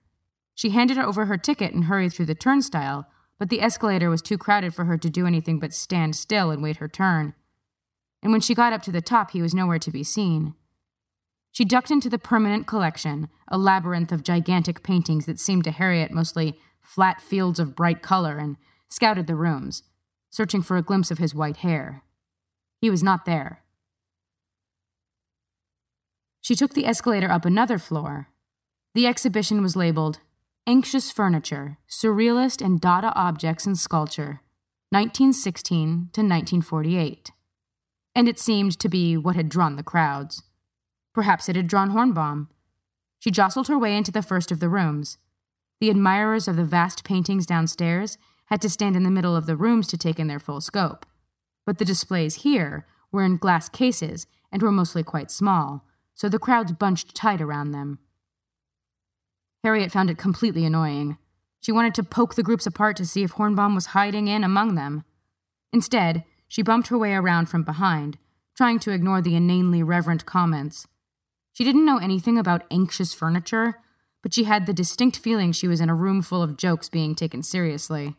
She 0.54 0.68
handed 0.68 0.98
over 0.98 1.24
her 1.24 1.38
ticket 1.38 1.72
and 1.72 1.84
hurried 1.84 2.12
through 2.12 2.26
the 2.26 2.34
turnstile, 2.34 3.06
but 3.38 3.48
the 3.48 3.62
escalator 3.62 4.10
was 4.10 4.20
too 4.20 4.36
crowded 4.36 4.74
for 4.74 4.84
her 4.84 4.98
to 4.98 5.08
do 5.08 5.26
anything 5.26 5.58
but 5.58 5.72
stand 5.72 6.14
still 6.14 6.50
and 6.50 6.62
wait 6.62 6.76
her 6.76 6.88
turn. 6.88 7.32
And 8.22 8.32
when 8.32 8.42
she 8.42 8.54
got 8.54 8.74
up 8.74 8.82
to 8.82 8.92
the 8.92 9.00
top, 9.00 9.30
he 9.30 9.40
was 9.40 9.54
nowhere 9.54 9.78
to 9.78 9.90
be 9.90 10.04
seen. 10.04 10.52
She 11.50 11.64
ducked 11.64 11.90
into 11.90 12.10
the 12.10 12.18
permanent 12.18 12.66
collection, 12.66 13.30
a 13.48 13.56
labyrinth 13.56 14.12
of 14.12 14.22
gigantic 14.22 14.82
paintings 14.82 15.24
that 15.24 15.40
seemed 15.40 15.64
to 15.64 15.70
Harriet 15.70 16.10
mostly 16.10 16.60
flat 16.82 17.22
fields 17.22 17.58
of 17.58 17.74
bright 17.74 18.02
color, 18.02 18.36
and 18.36 18.58
scouted 18.90 19.26
the 19.26 19.36
rooms, 19.36 19.84
searching 20.28 20.60
for 20.60 20.76
a 20.76 20.82
glimpse 20.82 21.10
of 21.10 21.16
his 21.16 21.34
white 21.34 21.56
hair. 21.64 22.02
He 22.78 22.90
was 22.90 23.02
not 23.02 23.24
there. 23.24 23.59
She 26.40 26.54
took 26.54 26.74
the 26.74 26.86
escalator 26.86 27.30
up 27.30 27.44
another 27.44 27.78
floor. 27.78 28.28
The 28.94 29.06
exhibition 29.06 29.62
was 29.62 29.76
labeled 29.76 30.20
Anxious 30.66 31.10
Furniture 31.10 31.78
Surrealist 31.88 32.64
and 32.64 32.80
Dada 32.80 33.12
Objects 33.14 33.66
and 33.66 33.78
Sculpture, 33.78 34.40
1916 34.90 36.10
to 36.12 36.20
1948. 36.20 37.30
And 38.14 38.28
it 38.28 38.38
seemed 38.38 38.78
to 38.78 38.88
be 38.88 39.16
what 39.16 39.36
had 39.36 39.48
drawn 39.48 39.76
the 39.76 39.82
crowds. 39.82 40.42
Perhaps 41.14 41.48
it 41.48 41.56
had 41.56 41.66
drawn 41.66 41.90
Hornbaum. 41.90 42.48
She 43.18 43.30
jostled 43.30 43.68
her 43.68 43.78
way 43.78 43.96
into 43.96 44.12
the 44.12 44.22
first 44.22 44.50
of 44.50 44.60
the 44.60 44.68
rooms. 44.68 45.18
The 45.80 45.90
admirers 45.90 46.48
of 46.48 46.56
the 46.56 46.64
vast 46.64 47.04
paintings 47.04 47.46
downstairs 47.46 48.18
had 48.46 48.60
to 48.62 48.68
stand 48.68 48.96
in 48.96 49.02
the 49.02 49.10
middle 49.10 49.36
of 49.36 49.46
the 49.46 49.56
rooms 49.56 49.86
to 49.88 49.98
take 49.98 50.18
in 50.18 50.26
their 50.26 50.38
full 50.38 50.60
scope. 50.60 51.06
But 51.64 51.78
the 51.78 51.84
displays 51.84 52.36
here 52.36 52.86
were 53.12 53.24
in 53.24 53.36
glass 53.36 53.68
cases 53.68 54.26
and 54.50 54.62
were 54.62 54.72
mostly 54.72 55.02
quite 55.02 55.30
small, 55.30 55.86
so 56.20 56.28
the 56.28 56.38
crowds 56.38 56.70
bunched 56.72 57.14
tight 57.14 57.40
around 57.40 57.70
them. 57.70 57.98
Harriet 59.64 59.90
found 59.90 60.10
it 60.10 60.18
completely 60.18 60.66
annoying. 60.66 61.16
She 61.62 61.72
wanted 61.72 61.94
to 61.94 62.02
poke 62.02 62.34
the 62.34 62.42
groups 62.42 62.66
apart 62.66 62.98
to 62.98 63.06
see 63.06 63.22
if 63.22 63.32
Hornbaum 63.32 63.74
was 63.74 63.96
hiding 63.96 64.28
in 64.28 64.44
among 64.44 64.74
them. 64.74 65.04
Instead, 65.72 66.24
she 66.46 66.60
bumped 66.60 66.88
her 66.88 66.98
way 66.98 67.14
around 67.14 67.46
from 67.46 67.62
behind, 67.62 68.18
trying 68.54 68.78
to 68.80 68.90
ignore 68.90 69.22
the 69.22 69.34
inanely 69.34 69.82
reverent 69.82 70.26
comments. 70.26 70.86
She 71.54 71.64
didn't 71.64 71.86
know 71.86 71.96
anything 71.96 72.36
about 72.36 72.64
anxious 72.70 73.14
furniture, 73.14 73.78
but 74.22 74.34
she 74.34 74.44
had 74.44 74.66
the 74.66 74.74
distinct 74.74 75.16
feeling 75.16 75.52
she 75.52 75.68
was 75.68 75.80
in 75.80 75.88
a 75.88 75.94
room 75.94 76.20
full 76.20 76.42
of 76.42 76.58
jokes 76.58 76.90
being 76.90 77.14
taken 77.14 77.42
seriously. 77.42 78.14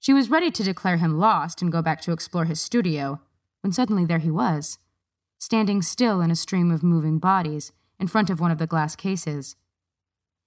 She 0.00 0.12
was 0.12 0.30
ready 0.30 0.50
to 0.50 0.64
declare 0.64 0.96
him 0.96 1.20
lost 1.20 1.62
and 1.62 1.70
go 1.70 1.80
back 1.80 2.00
to 2.00 2.12
explore 2.12 2.46
his 2.46 2.60
studio, 2.60 3.20
when 3.60 3.72
suddenly 3.72 4.04
there 4.04 4.18
he 4.18 4.32
was 4.32 4.78
standing 5.42 5.82
still 5.82 6.20
in 6.20 6.30
a 6.30 6.36
stream 6.36 6.70
of 6.70 6.84
moving 6.84 7.18
bodies 7.18 7.72
in 7.98 8.06
front 8.06 8.30
of 8.30 8.38
one 8.38 8.52
of 8.52 8.58
the 8.58 8.66
glass 8.66 8.94
cases. 8.94 9.56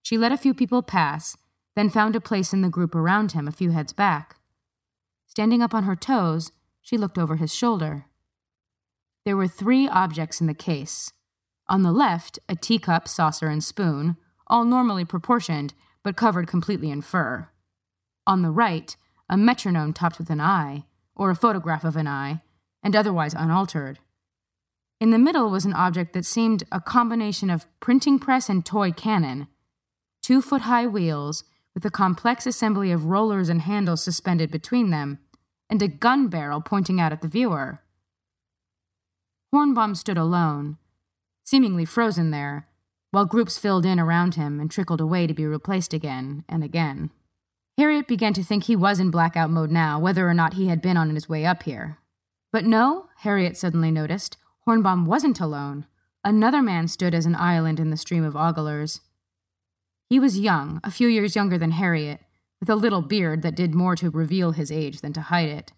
She 0.02 0.18
let 0.18 0.32
a 0.32 0.38
few 0.38 0.54
people 0.54 0.82
pass, 0.82 1.36
then 1.76 1.90
found 1.90 2.16
a 2.16 2.22
place 2.22 2.54
in 2.54 2.62
the 2.62 2.70
group 2.70 2.96
around 2.96 3.34
him 3.34 3.46
a 3.46 3.52
few 3.52 3.72
heads 3.72 3.92
back. 3.92 4.38
Standing 5.28 5.62
up 5.62 5.74
on 5.74 5.84
her 5.84 5.98
toes, 5.98 6.54
she 6.82 6.98
looked 6.98 7.18
over 7.18 7.36
his 7.36 7.54
shoulder. 7.54 8.06
There 9.26 9.36
were 9.36 9.50
three 9.50 9.86
objects 9.86 10.40
in 10.40 10.48
the 10.48 10.54
case. 10.54 11.12
On 11.68 11.82
the 11.82 11.92
left, 11.92 12.40
a 12.48 12.56
teacup, 12.56 13.10
saucer, 13.10 13.50
and 13.50 13.62
spoon, 13.62 14.16
all 14.48 14.64
normally 14.64 15.04
proportioned, 15.04 15.74
but 16.04 16.16
covered 16.16 16.48
completely 16.48 16.90
in 16.90 17.02
fur. 17.02 17.50
On 18.26 18.44
the 18.44 18.52
right, 18.52 18.96
a 19.30 19.36
metronome 19.36 19.92
topped 19.92 20.20
with 20.20 20.30
an 20.30 20.40
eye, 20.40 20.86
or 21.18 21.32
a 21.32 21.36
photograph 21.36 21.84
of 21.84 21.98
an 21.98 22.08
eye, 22.08 22.44
and 22.82 22.96
otherwise 22.96 23.34
unaltered. 23.34 24.00
In 25.00 25.12
the 25.12 25.20
middle 25.20 25.50
was 25.50 25.66
an 25.66 25.74
object 25.74 26.14
that 26.14 26.26
seemed 26.26 26.64
a 26.72 26.80
combination 26.80 27.50
of 27.50 27.68
printing 27.80 28.18
press 28.18 28.50
and 28.50 28.66
toy 28.66 28.92
cannon. 28.92 29.48
Two 30.22 30.42
foot 30.42 30.62
high 30.62 30.88
wheels, 30.88 31.44
with 31.74 31.86
a 31.86 31.92
complex 31.92 32.48
assembly 32.48 32.92
of 32.92 33.06
rollers 33.06 33.50
and 33.50 33.62
handles 33.62 34.04
suspended 34.04 34.50
between 34.50 34.90
them, 34.90 35.20
and 35.70 35.82
a 35.82 35.88
gun 35.88 36.28
barrel 36.30 36.62
pointing 36.62 37.02
out 37.02 37.12
at 37.12 37.22
the 37.22 37.28
viewer. 37.28 37.82
Hornbaum 39.54 39.96
stood 39.96 40.18
alone, 40.18 40.78
seemingly 41.44 41.86
frozen 41.86 42.32
there, 42.32 42.68
while 43.12 43.26
groups 43.26 43.58
filled 43.58 43.86
in 43.86 44.00
around 44.00 44.36
him 44.36 44.60
and 44.60 44.72
trickled 44.72 45.02
away 45.02 45.28
to 45.28 45.34
be 45.34 45.46
replaced 45.46 45.94
again 45.94 46.44
and 46.48 46.64
again. 46.64 47.12
Harriet 47.78 48.08
began 48.08 48.34
to 48.34 48.44
think 48.44 48.64
he 48.64 48.76
was 48.76 49.00
in 49.00 49.12
blackout 49.12 49.50
mode 49.50 49.72
now, 49.72 50.00
whether 50.00 50.28
or 50.28 50.34
not 50.34 50.54
he 50.54 50.68
had 50.68 50.82
been 50.82 50.96
on 50.96 51.14
his 51.14 51.28
way 51.28 51.46
up 51.46 51.64
here. 51.64 51.98
But 52.54 52.66
no, 52.66 53.08
Harriet 53.20 53.58
suddenly 53.58 53.92
noticed, 53.92 54.38
Hornbaum 54.68 55.06
wasn't 55.06 55.40
alone. 55.40 55.86
Another 56.24 56.62
man 56.62 56.88
stood 56.88 57.14
as 57.14 57.26
an 57.26 57.36
island 57.36 57.80
in 57.80 57.92
the 57.92 57.98
stream 57.98 58.24
of 58.24 58.36
oglers. 58.36 59.02
He 60.10 60.20
was 60.20 60.40
young, 60.40 60.80
a 60.84 60.92
few 60.92 61.08
years 61.08 61.36
younger 61.36 61.58
than 61.58 61.72
Harriet, 61.72 62.22
with 62.60 62.70
a 62.70 62.76
little 62.76 63.02
beard 63.02 63.42
that 63.44 63.56
did 63.56 63.76
more 63.76 63.96
to 63.96 64.10
reveal 64.10 64.52
his 64.52 64.72
age 64.72 65.02
than 65.02 65.14
to 65.14 65.22
hide 65.22 65.50
it. 65.50 65.72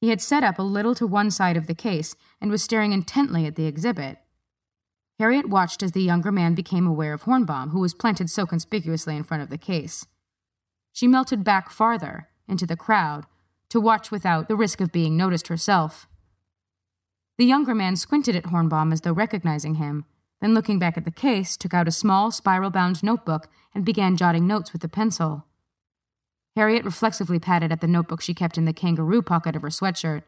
He 0.00 0.08
had 0.08 0.20
set 0.20 0.42
up 0.42 0.58
a 0.58 0.62
little 0.62 0.94
to 0.96 1.06
one 1.06 1.30
side 1.30 1.56
of 1.56 1.66
the 1.66 1.74
case 1.74 2.16
and 2.40 2.50
was 2.50 2.62
staring 2.62 2.92
intently 2.92 3.46
at 3.46 3.54
the 3.54 3.66
exhibit. 3.66 4.18
Harriet 5.18 5.48
watched 5.48 5.82
as 5.82 5.92
the 5.92 6.02
younger 6.02 6.32
man 6.32 6.54
became 6.54 6.86
aware 6.86 7.12
of 7.12 7.24
Hornbaum, 7.24 7.70
who 7.70 7.80
was 7.80 7.92
planted 7.92 8.30
so 8.30 8.46
conspicuously 8.46 9.14
in 9.14 9.22
front 9.22 9.42
of 9.42 9.50
the 9.50 9.58
case. 9.58 10.06
She 10.92 11.06
melted 11.06 11.44
back 11.44 11.70
farther, 11.70 12.28
into 12.48 12.66
the 12.66 12.76
crowd, 12.76 13.26
to 13.68 13.80
watch 13.80 14.10
without 14.10 14.48
the 14.48 14.56
risk 14.56 14.80
of 14.80 14.90
being 14.90 15.16
noticed 15.16 15.48
herself. 15.48 16.08
The 17.40 17.46
younger 17.46 17.74
man 17.74 17.96
squinted 17.96 18.36
at 18.36 18.48
Hornbaum 18.48 18.92
as 18.92 19.00
though 19.00 19.14
recognizing 19.14 19.76
him, 19.76 20.04
then 20.42 20.52
looking 20.52 20.78
back 20.78 20.98
at 20.98 21.06
the 21.06 21.10
case, 21.10 21.56
took 21.56 21.72
out 21.72 21.88
a 21.88 21.90
small, 21.90 22.30
spiral 22.30 22.68
bound 22.68 23.02
notebook 23.02 23.48
and 23.74 23.82
began 23.82 24.18
jotting 24.18 24.46
notes 24.46 24.74
with 24.74 24.84
a 24.84 24.88
pencil. 24.88 25.46
Harriet 26.54 26.84
reflexively 26.84 27.38
patted 27.38 27.72
at 27.72 27.80
the 27.80 27.86
notebook 27.86 28.20
she 28.20 28.34
kept 28.34 28.58
in 28.58 28.66
the 28.66 28.74
kangaroo 28.74 29.22
pocket 29.22 29.56
of 29.56 29.62
her 29.62 29.70
sweatshirt. 29.70 30.24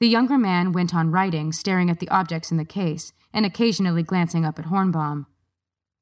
The 0.00 0.08
younger 0.08 0.38
man 0.38 0.72
went 0.72 0.94
on 0.94 1.10
writing, 1.10 1.52
staring 1.52 1.90
at 1.90 2.00
the 2.00 2.08
objects 2.08 2.50
in 2.50 2.56
the 2.56 2.64
case, 2.64 3.12
and 3.30 3.44
occasionally 3.44 4.02
glancing 4.02 4.46
up 4.46 4.58
at 4.58 4.68
Hornbaum. 4.68 5.26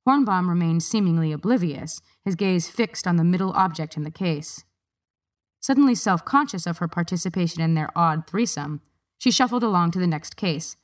Hornbaum 0.06 0.48
remained 0.48 0.84
seemingly 0.84 1.32
oblivious, 1.32 2.00
his 2.24 2.36
gaze 2.36 2.70
fixed 2.70 3.08
on 3.08 3.16
the 3.16 3.24
middle 3.24 3.50
object 3.54 3.96
in 3.96 4.04
the 4.04 4.12
case. 4.12 4.64
Suddenly 5.58 5.96
self 5.96 6.24
conscious 6.24 6.64
of 6.64 6.78
her 6.78 6.86
participation 6.86 7.60
in 7.60 7.74
their 7.74 7.90
odd 7.96 8.28
threesome, 8.28 8.82
she 9.22 9.30
shuffled 9.30 9.62
along 9.62 9.92
to 9.92 10.00
the 10.00 10.06
next 10.08 10.36
case 10.36 10.76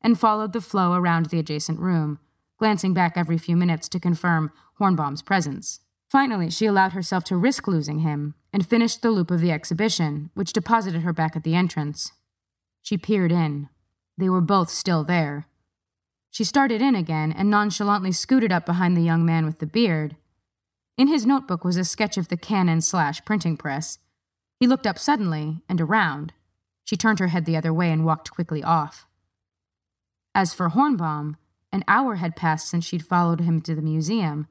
and 0.00 0.16
followed 0.16 0.52
the 0.52 0.60
flow 0.60 0.92
around 0.92 1.26
the 1.26 1.40
adjacent 1.40 1.80
room, 1.80 2.20
glancing 2.56 2.94
back 2.94 3.14
every 3.16 3.36
few 3.36 3.56
minutes 3.56 3.88
to 3.88 3.98
confirm 3.98 4.52
Hornbaum's 4.78 5.22
presence. 5.22 5.80
Finally, 6.08 6.50
she 6.50 6.66
allowed 6.66 6.92
herself 6.92 7.24
to 7.24 7.36
risk 7.36 7.66
losing 7.66 7.98
him 7.98 8.36
and 8.52 8.64
finished 8.64 9.02
the 9.02 9.10
loop 9.10 9.28
of 9.32 9.40
the 9.40 9.50
exhibition, 9.50 10.30
which 10.34 10.52
deposited 10.52 11.02
her 11.02 11.12
back 11.12 11.34
at 11.34 11.42
the 11.42 11.56
entrance. 11.56 12.12
She 12.80 12.96
peered 12.96 13.32
in. 13.32 13.68
They 14.16 14.28
were 14.28 14.40
both 14.40 14.70
still 14.70 15.02
there. 15.02 15.48
She 16.30 16.44
started 16.44 16.80
in 16.80 16.94
again 16.94 17.32
and 17.32 17.50
nonchalantly 17.50 18.12
scooted 18.12 18.52
up 18.52 18.66
behind 18.66 18.96
the 18.96 19.02
young 19.02 19.26
man 19.26 19.44
with 19.44 19.58
the 19.58 19.66
beard. 19.66 20.14
In 20.96 21.08
his 21.08 21.26
notebook 21.26 21.64
was 21.64 21.76
a 21.76 21.84
sketch 21.84 22.16
of 22.16 22.28
the 22.28 22.36
cannon 22.36 22.82
slash 22.82 23.24
printing 23.24 23.56
press. 23.56 23.98
He 24.60 24.68
looked 24.68 24.86
up 24.86 24.96
suddenly 24.96 25.64
and 25.68 25.80
around. 25.80 26.34
She 26.90 26.96
turned 26.96 27.20
her 27.20 27.28
head 27.28 27.44
the 27.44 27.56
other 27.56 27.72
way 27.72 27.92
and 27.92 28.04
walked 28.04 28.32
quickly 28.32 28.64
off. 28.64 29.06
As 30.34 30.52
for 30.52 30.70
Hornbaum, 30.70 31.36
an 31.70 31.84
hour 31.86 32.16
had 32.16 32.34
passed 32.34 32.66
since 32.66 32.84
she'd 32.84 33.06
followed 33.06 33.38
him 33.38 33.60
to 33.60 33.76
the 33.76 33.80
museum, 33.80 34.48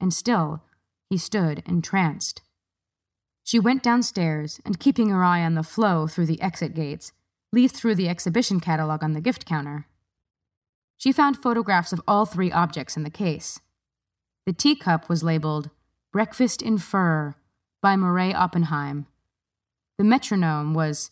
and 0.00 0.10
still 0.10 0.62
he 1.10 1.18
stood 1.18 1.62
entranced. 1.66 2.40
She 3.42 3.58
went 3.58 3.82
downstairs 3.82 4.62
and, 4.64 4.80
keeping 4.80 5.10
her 5.10 5.22
eye 5.22 5.44
on 5.44 5.56
the 5.56 5.62
flow 5.62 6.06
through 6.06 6.24
the 6.24 6.40
exit 6.40 6.72
gates, 6.72 7.12
leafed 7.52 7.76
through 7.76 7.96
the 7.96 8.08
exhibition 8.08 8.60
catalog 8.60 9.04
on 9.04 9.12
the 9.12 9.20
gift 9.20 9.44
counter. 9.44 9.84
She 10.96 11.12
found 11.12 11.36
photographs 11.36 11.92
of 11.92 12.00
all 12.08 12.24
three 12.24 12.50
objects 12.50 12.96
in 12.96 13.02
the 13.02 13.10
case. 13.10 13.60
The 14.46 14.54
teacup 14.54 15.10
was 15.10 15.22
labeled 15.22 15.68
Breakfast 16.12 16.62
in 16.62 16.78
Fur 16.78 17.34
by 17.82 17.94
Meret 17.94 18.34
Oppenheim. 18.34 19.04
The 19.98 20.04
metronome 20.04 20.72
was 20.72 21.10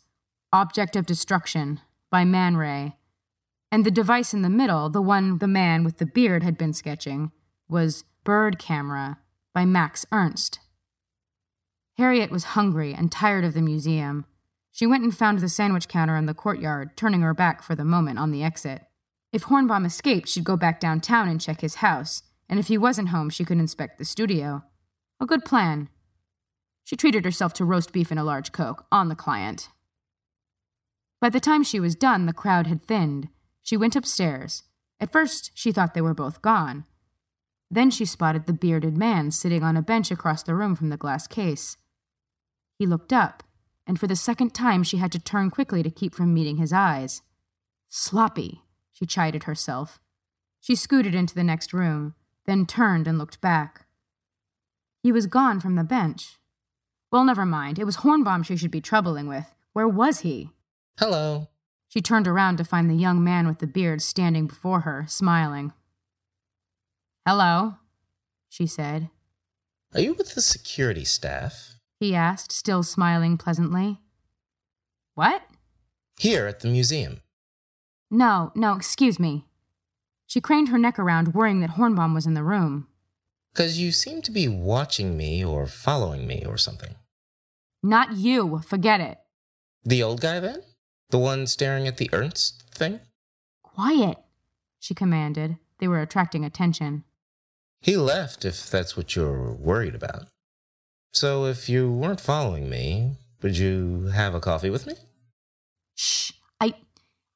Object 0.54 0.96
of 0.96 1.06
Destruction 1.06 1.80
by 2.10 2.26
Man 2.26 2.58
Ray. 2.58 2.96
And 3.70 3.86
the 3.86 3.90
device 3.90 4.34
in 4.34 4.42
the 4.42 4.50
middle, 4.50 4.90
the 4.90 5.00
one 5.00 5.38
the 5.38 5.48
man 5.48 5.82
with 5.82 5.96
the 5.96 6.04
beard 6.04 6.42
had 6.42 6.58
been 6.58 6.74
sketching, 6.74 7.32
was 7.70 8.04
Bird 8.22 8.58
Camera 8.58 9.18
by 9.54 9.64
Max 9.64 10.04
Ernst. 10.12 10.60
Harriet 11.96 12.30
was 12.30 12.52
hungry 12.52 12.92
and 12.92 13.10
tired 13.10 13.44
of 13.44 13.54
the 13.54 13.62
museum. 13.62 14.26
She 14.70 14.86
went 14.86 15.04
and 15.04 15.16
found 15.16 15.38
the 15.38 15.48
sandwich 15.48 15.88
counter 15.88 16.16
in 16.16 16.26
the 16.26 16.34
courtyard, 16.34 16.98
turning 16.98 17.22
her 17.22 17.32
back 17.32 17.62
for 17.62 17.74
the 17.74 17.82
moment 17.82 18.18
on 18.18 18.30
the 18.30 18.42
exit. 18.42 18.82
If 19.32 19.44
Hornbaum 19.44 19.86
escaped, 19.86 20.28
she'd 20.28 20.44
go 20.44 20.58
back 20.58 20.80
downtown 20.80 21.30
and 21.30 21.40
check 21.40 21.62
his 21.62 21.76
house, 21.76 22.24
and 22.46 22.60
if 22.60 22.66
he 22.66 22.76
wasn't 22.76 23.08
home, 23.08 23.30
she 23.30 23.46
could 23.46 23.58
inspect 23.58 23.96
the 23.96 24.04
studio. 24.04 24.64
A 25.18 25.24
good 25.24 25.46
plan. 25.46 25.88
She 26.84 26.96
treated 26.96 27.24
herself 27.24 27.54
to 27.54 27.64
roast 27.64 27.90
beef 27.90 28.10
and 28.10 28.20
a 28.20 28.24
large 28.24 28.52
Coke, 28.52 28.84
on 28.92 29.08
the 29.08 29.16
client. 29.16 29.70
By 31.22 31.30
the 31.30 31.38
time 31.38 31.62
she 31.62 31.78
was 31.78 31.94
done, 31.94 32.26
the 32.26 32.32
crowd 32.32 32.66
had 32.66 32.82
thinned. 32.82 33.28
She 33.62 33.76
went 33.76 33.94
upstairs. 33.94 34.64
At 34.98 35.12
first, 35.12 35.52
she 35.54 35.70
thought 35.70 35.94
they 35.94 36.00
were 36.00 36.14
both 36.14 36.42
gone. 36.42 36.84
Then 37.70 37.92
she 37.92 38.04
spotted 38.04 38.46
the 38.46 38.52
bearded 38.52 38.98
man 38.98 39.30
sitting 39.30 39.62
on 39.62 39.76
a 39.76 39.82
bench 39.82 40.10
across 40.10 40.42
the 40.42 40.56
room 40.56 40.74
from 40.74 40.88
the 40.88 40.96
glass 40.96 41.28
case. 41.28 41.76
He 42.76 42.86
looked 42.86 43.12
up, 43.12 43.44
and 43.86 44.00
for 44.00 44.08
the 44.08 44.16
second 44.16 44.52
time 44.52 44.82
she 44.82 44.96
had 44.96 45.12
to 45.12 45.20
turn 45.20 45.48
quickly 45.48 45.84
to 45.84 45.92
keep 45.92 46.12
from 46.12 46.34
meeting 46.34 46.56
his 46.56 46.72
eyes. 46.72 47.22
Sloppy, 47.88 48.62
she 48.90 49.06
chided 49.06 49.44
herself. 49.44 50.00
She 50.60 50.74
scooted 50.74 51.14
into 51.14 51.36
the 51.36 51.44
next 51.44 51.72
room, 51.72 52.16
then 52.46 52.66
turned 52.66 53.06
and 53.06 53.16
looked 53.16 53.40
back. 53.40 53.86
He 55.04 55.12
was 55.12 55.28
gone 55.28 55.60
from 55.60 55.76
the 55.76 55.84
bench. 55.84 56.40
Well, 57.12 57.22
never 57.22 57.46
mind. 57.46 57.78
It 57.78 57.84
was 57.84 57.98
Hornbaum 57.98 58.42
she 58.44 58.56
should 58.56 58.72
be 58.72 58.80
troubling 58.80 59.28
with. 59.28 59.54
Where 59.72 59.86
was 59.86 60.20
he? 60.20 60.50
Hello. 60.98 61.48
She 61.88 62.00
turned 62.00 62.28
around 62.28 62.56
to 62.56 62.64
find 62.64 62.88
the 62.88 62.94
young 62.94 63.22
man 63.22 63.46
with 63.46 63.58
the 63.58 63.66
beard 63.66 64.02
standing 64.02 64.46
before 64.46 64.80
her, 64.80 65.04
smiling. 65.08 65.72
Hello, 67.26 67.74
she 68.48 68.66
said. 68.66 69.10
Are 69.94 70.00
you 70.00 70.14
with 70.14 70.34
the 70.34 70.40
security 70.40 71.04
staff? 71.04 71.76
He 72.00 72.14
asked, 72.14 72.50
still 72.50 72.82
smiling 72.82 73.36
pleasantly. 73.36 74.00
What? 75.14 75.42
Here 76.18 76.46
at 76.46 76.60
the 76.60 76.68
museum. 76.68 77.20
No, 78.10 78.52
no, 78.54 78.74
excuse 78.74 79.18
me. 79.18 79.46
She 80.26 80.40
craned 80.40 80.68
her 80.68 80.78
neck 80.78 80.98
around, 80.98 81.34
worrying 81.34 81.60
that 81.60 81.70
Hornbaum 81.70 82.14
was 82.14 82.26
in 82.26 82.34
the 82.34 82.42
room. 82.42 82.88
Because 83.52 83.78
you 83.78 83.92
seem 83.92 84.22
to 84.22 84.30
be 84.30 84.48
watching 84.48 85.16
me 85.16 85.44
or 85.44 85.66
following 85.66 86.26
me 86.26 86.44
or 86.46 86.56
something. 86.56 86.94
Not 87.82 88.16
you. 88.16 88.62
Forget 88.66 89.00
it. 89.00 89.18
The 89.84 90.02
old 90.02 90.20
guy 90.20 90.40
then? 90.40 90.62
The 91.12 91.18
one 91.18 91.46
staring 91.46 91.86
at 91.86 91.98
the 91.98 92.08
Ernst 92.14 92.62
thing? 92.70 92.98
Quiet, 93.62 94.16
she 94.80 94.94
commanded. 94.94 95.58
They 95.78 95.86
were 95.86 96.00
attracting 96.00 96.42
attention. 96.42 97.04
He 97.82 97.98
left, 97.98 98.46
if 98.46 98.70
that's 98.70 98.96
what 98.96 99.14
you're 99.14 99.52
worried 99.52 99.94
about. 99.94 100.28
So 101.12 101.44
if 101.44 101.68
you 101.68 101.92
weren't 101.92 102.18
following 102.18 102.70
me, 102.70 103.18
would 103.42 103.58
you 103.58 104.06
have 104.14 104.34
a 104.34 104.40
coffee 104.40 104.70
with 104.70 104.86
me? 104.86 104.94
Shh. 105.94 106.32
I 106.58 106.72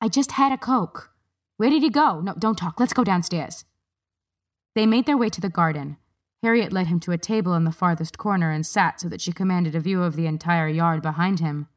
I 0.01 0.09
just 0.09 0.33
had 0.33 0.53
a 0.53 0.57
Coke. 0.57 1.11
Where 1.59 1.69
did 1.69 1.83
he 1.83 1.91
go? 1.91 2.23
No, 2.23 2.33
don't 2.33 2.57
talk. 2.57 2.81
Let's 2.81 2.95
go 2.95 3.05
downstairs. 3.05 3.67
They 4.75 4.87
made 4.87 5.05
their 5.05 5.19
way 5.19 5.29
to 5.29 5.41
the 5.43 5.51
garden. 5.51 5.99
Harriet 6.43 6.73
led 6.73 6.87
him 6.87 7.01
to 7.01 7.13
a 7.13 7.19
table 7.19 7.53
in 7.53 7.65
the 7.65 7.73
farthest 7.73 8.17
corner 8.17 8.51
and 8.51 8.65
sat 8.65 9.03
so 9.03 9.11
that 9.11 9.21
she 9.21 9.33
commanded 9.33 9.75
a 9.75 9.81
view 9.81 10.03
of 10.03 10.17
the 10.17 10.27
entire 10.27 10.69
yard 10.69 11.03
behind 11.03 11.41
him. 11.41 11.69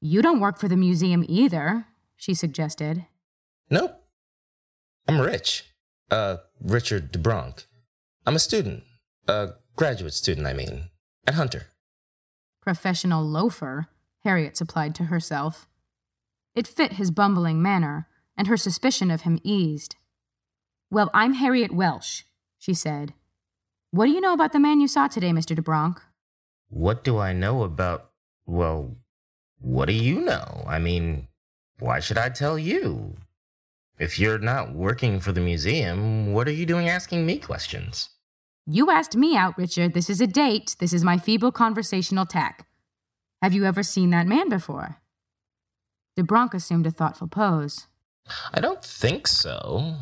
You 0.00 0.22
don't 0.22 0.40
work 0.40 0.58
for 0.58 0.68
the 0.68 0.76
museum 0.76 1.24
either, 1.28 1.86
she 2.16 2.34
suggested. 2.34 3.06
Nope. 3.70 4.02
I'm 5.08 5.20
rich. 5.20 5.64
Uh, 6.10 6.36
Richard 6.60 7.12
DeBronk. 7.12 7.64
I'm 8.26 8.36
a 8.36 8.40
student. 8.40 8.84
A 9.28 9.50
graduate 9.74 10.14
student, 10.14 10.46
I 10.46 10.52
mean. 10.52 10.90
At 11.26 11.34
Hunter. 11.34 11.68
Professional 12.60 13.24
loafer, 13.24 13.88
Harriet 14.24 14.56
supplied 14.56 14.94
to 14.96 15.04
herself. 15.04 15.66
It 16.54 16.66
fit 16.66 16.94
his 16.94 17.10
bumbling 17.10 17.62
manner, 17.62 18.08
and 18.36 18.48
her 18.48 18.56
suspicion 18.56 19.10
of 19.10 19.22
him 19.22 19.38
eased. 19.42 19.96
Well, 20.90 21.10
I'm 21.14 21.34
Harriet 21.34 21.72
Welsh, 21.72 22.22
she 22.58 22.74
said. 22.74 23.14
What 23.90 24.06
do 24.06 24.12
you 24.12 24.20
know 24.20 24.32
about 24.32 24.52
the 24.52 24.60
man 24.60 24.80
you 24.80 24.88
saw 24.88 25.08
today, 25.08 25.30
Mr. 25.30 25.56
DeBronk? 25.56 25.98
What 26.68 27.04
do 27.04 27.18
I 27.18 27.32
know 27.32 27.62
about. 27.62 28.10
Well, 28.46 28.96
what 29.60 29.86
do 29.86 29.92
you 29.92 30.20
know? 30.20 30.64
I 30.66 30.78
mean, 30.78 31.28
why 31.78 32.00
should 32.00 32.18
I 32.18 32.28
tell 32.28 32.58
you? 32.58 33.16
If 33.98 34.18
you're 34.18 34.38
not 34.38 34.74
working 34.74 35.20
for 35.20 35.32
the 35.32 35.40
museum, 35.40 36.32
what 36.32 36.46
are 36.48 36.52
you 36.52 36.66
doing 36.66 36.88
asking 36.88 37.24
me 37.24 37.38
questions? 37.38 38.10
You 38.66 38.90
asked 38.90 39.16
me 39.16 39.36
out, 39.36 39.56
Richard. 39.56 39.94
This 39.94 40.10
is 40.10 40.20
a 40.20 40.26
date. 40.26 40.76
This 40.80 40.92
is 40.92 41.04
my 41.04 41.18
feeble 41.18 41.52
conversational 41.52 42.26
tack. 42.26 42.66
Have 43.40 43.54
you 43.54 43.64
ever 43.64 43.82
seen 43.82 44.10
that 44.10 44.26
man 44.26 44.48
before? 44.48 45.00
DeBronk 46.18 46.52
assumed 46.52 46.86
a 46.86 46.90
thoughtful 46.90 47.28
pose. 47.28 47.86
I 48.52 48.60
don't 48.60 48.84
think 48.84 49.26
so. 49.26 49.94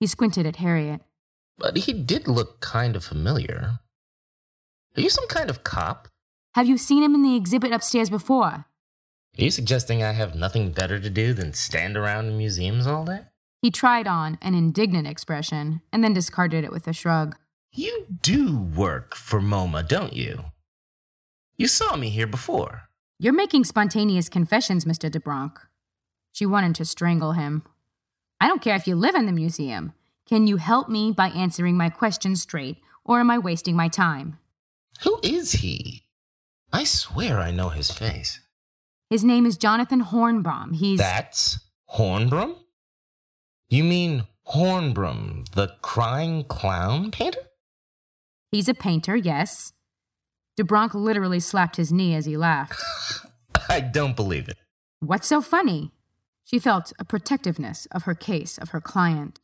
He 0.00 0.06
squinted 0.06 0.46
at 0.46 0.56
Harriet. 0.56 1.00
But 1.56 1.76
he 1.76 1.92
did 1.92 2.28
look 2.28 2.60
kind 2.60 2.94
of 2.94 3.04
familiar. 3.04 3.78
Are 4.96 5.00
you 5.00 5.08
some 5.08 5.26
kind 5.28 5.48
of 5.48 5.64
cop? 5.64 6.08
Have 6.54 6.66
you 6.66 6.76
seen 6.76 7.02
him 7.02 7.14
in 7.14 7.22
the 7.22 7.36
exhibit 7.36 7.72
upstairs 7.72 8.10
before? 8.10 8.66
Are 9.36 9.42
you 9.42 9.50
suggesting 9.50 10.02
I 10.02 10.12
have 10.12 10.36
nothing 10.36 10.70
better 10.70 11.00
to 11.00 11.10
do 11.10 11.32
than 11.32 11.54
stand 11.54 11.96
around 11.96 12.26
in 12.26 12.38
museums 12.38 12.86
all 12.86 13.04
day? 13.04 13.20
He 13.62 13.70
tried 13.72 14.06
on 14.06 14.38
an 14.40 14.54
indignant 14.54 15.08
expression 15.08 15.80
and 15.92 16.04
then 16.04 16.12
discarded 16.12 16.62
it 16.62 16.70
with 16.70 16.86
a 16.86 16.92
shrug. 16.92 17.34
You 17.72 18.06
do 18.22 18.58
work 18.58 19.16
for 19.16 19.40
MoMA, 19.40 19.88
don't 19.88 20.12
you? 20.12 20.44
You 21.56 21.66
saw 21.66 21.96
me 21.96 22.10
here 22.10 22.28
before. 22.28 22.88
You're 23.18 23.32
making 23.32 23.64
spontaneous 23.64 24.28
confessions, 24.28 24.84
Mr. 24.84 25.10
DeBronk. 25.10 25.56
She 26.30 26.46
wanted 26.46 26.76
to 26.76 26.84
strangle 26.84 27.32
him. 27.32 27.64
I 28.40 28.46
don't 28.46 28.62
care 28.62 28.76
if 28.76 28.86
you 28.86 28.94
live 28.94 29.16
in 29.16 29.26
the 29.26 29.32
museum. 29.32 29.94
Can 30.28 30.46
you 30.46 30.58
help 30.58 30.88
me 30.88 31.10
by 31.10 31.28
answering 31.28 31.76
my 31.76 31.90
questions 31.90 32.42
straight, 32.42 32.78
or 33.04 33.18
am 33.18 33.30
I 33.30 33.38
wasting 33.38 33.74
my 33.74 33.88
time? 33.88 34.38
Who 35.02 35.18
is 35.24 35.52
he? 35.52 36.04
I 36.72 36.84
swear 36.84 37.40
I 37.40 37.50
know 37.50 37.70
his 37.70 37.90
face. 37.90 38.38
His 39.10 39.24
name 39.24 39.46
is 39.46 39.56
Jonathan 39.56 40.02
Hornbaum. 40.02 40.74
He's. 40.74 40.98
That's 40.98 41.58
Hornbaum? 41.90 42.56
You 43.68 43.84
mean 43.84 44.26
Hornbaum, 44.48 45.44
the 45.52 45.72
crying 45.82 46.44
clown 46.44 47.10
painter? 47.10 47.40
He's 48.50 48.68
a 48.68 48.74
painter, 48.74 49.16
yes. 49.16 49.72
DeBronk 50.58 50.94
literally 50.94 51.40
slapped 51.40 51.76
his 51.76 51.92
knee 51.92 52.14
as 52.14 52.26
he 52.26 52.36
laughed. 52.36 52.80
I 53.68 53.80
don't 53.80 54.14
believe 54.14 54.48
it. 54.48 54.56
What's 55.00 55.26
so 55.26 55.40
funny? 55.40 55.92
She 56.44 56.58
felt 56.58 56.92
a 56.98 57.04
protectiveness 57.04 57.86
of 57.90 58.04
her 58.04 58.14
case, 58.14 58.58
of 58.58 58.70
her 58.70 58.80
client. 58.80 59.40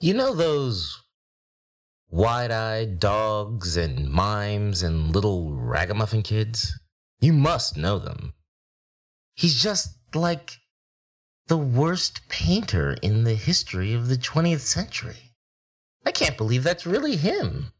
You 0.00 0.14
know 0.14 0.34
those 0.34 1.02
wide 2.10 2.50
eyed 2.50 3.00
dogs 3.00 3.76
and 3.76 4.08
mimes 4.08 4.82
and 4.82 5.12
little 5.12 5.52
ragamuffin 5.54 6.22
kids? 6.22 6.78
You 7.20 7.32
must 7.32 7.76
know 7.76 7.98
them. 7.98 8.34
He's 9.34 9.60
just 9.60 9.96
like 10.14 10.58
the 11.46 11.56
worst 11.58 12.28
painter 12.28 12.96
in 13.02 13.24
the 13.24 13.34
history 13.34 13.92
of 13.92 14.08
the 14.08 14.16
20th 14.16 14.60
century. 14.60 15.34
I 16.06 16.12
can't 16.12 16.36
believe 16.36 16.62
that's 16.62 16.86
really 16.86 17.16
him. 17.16 17.72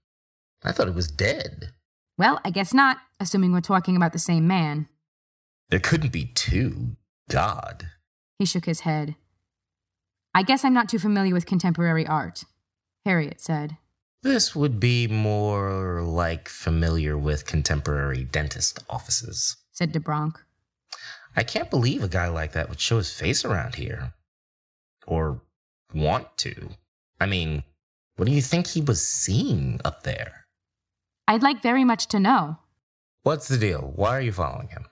I 0.63 0.73
thought 0.73 0.89
he 0.89 0.93
was 0.93 1.11
dead. 1.11 1.73
Well, 2.17 2.41
I 2.45 2.51
guess 2.51 2.73
not, 2.73 2.99
assuming 3.21 3.53
we're 3.53 3.61
talking 3.61 3.97
about 3.97 4.13
the 4.13 4.19
same 4.19 4.47
man. 4.47 4.89
There 5.71 5.81
couldn't 5.81 6.13
be 6.13 6.27
two. 6.27 6.97
God. 7.31 7.89
He 8.39 8.47
shook 8.47 8.67
his 8.67 8.81
head. 8.81 9.17
I 10.35 10.43
guess 10.43 10.65
I'm 10.65 10.75
not 10.75 10.89
too 10.89 10.99
familiar 10.99 11.33
with 11.33 11.47
contemporary 11.47 12.07
art, 12.07 12.45
Harriet 13.05 13.41
said. 13.41 13.77
This 14.23 14.57
would 14.57 14.81
be 14.81 15.07
more 15.07 16.03
like 16.03 16.49
familiar 16.49 17.17
with 17.17 17.47
contemporary 17.47 18.25
dentist 18.25 18.83
offices, 18.89 19.57
said 19.73 19.93
DeBronk. 19.93 20.37
I 21.37 21.43
can't 21.43 21.71
believe 21.71 22.03
a 22.03 22.09
guy 22.09 22.29
like 22.29 22.53
that 22.53 22.69
would 22.69 22.81
show 22.81 22.99
his 22.99 23.13
face 23.13 23.45
around 23.45 23.75
here. 23.75 24.13
Or 25.07 25.41
want 25.93 26.37
to. 26.39 26.71
I 27.21 27.27
mean, 27.27 27.65
what 28.17 28.27
do 28.27 28.33
you 28.33 28.43
think 28.43 28.67
he 28.67 28.81
was 28.81 29.07
seeing 29.07 29.81
up 29.85 30.03
there? 30.03 30.47
I'd 31.27 31.43
like 31.43 31.63
very 31.63 31.85
much 31.85 32.07
to 32.09 32.21
know. 32.21 32.59
What's 33.23 33.49
the 33.49 33.59
deal? 33.59 33.93
Why 33.97 34.17
are 34.17 34.21
you 34.21 34.33
following 34.33 34.69
him? 34.69 34.87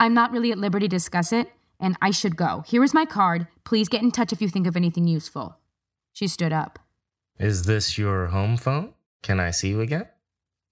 I'm 0.00 0.14
not 0.14 0.32
really 0.32 0.50
at 0.50 0.58
liberty 0.58 0.88
to 0.88 0.96
discuss 0.96 1.32
it, 1.32 1.52
and 1.78 1.96
I 2.02 2.10
should 2.10 2.36
go. 2.36 2.64
Here 2.66 2.82
is 2.82 2.94
my 2.94 3.04
card. 3.04 3.46
Please 3.64 3.88
get 3.88 4.02
in 4.02 4.10
touch 4.10 4.32
if 4.32 4.40
you 4.40 4.48
think 4.48 4.66
of 4.66 4.76
anything 4.76 5.06
useful. 5.06 5.58
She 6.12 6.26
stood 6.26 6.52
up. 6.52 6.78
Is 7.38 7.64
this 7.64 7.98
your 7.98 8.26
home 8.26 8.56
phone? 8.56 8.94
Can 9.22 9.40
I 9.40 9.50
see 9.50 9.68
you 9.68 9.80
again? 9.80 10.06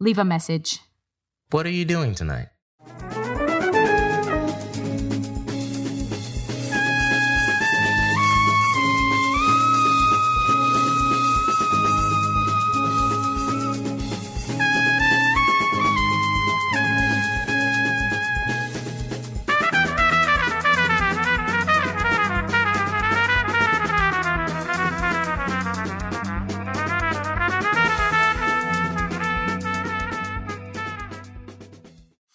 Leave 0.00 0.18
a 0.18 0.24
message. 0.24 0.80
What 1.50 1.66
are 1.66 1.70
you 1.70 1.85
doing 1.85 2.14
tonight? 2.14 2.48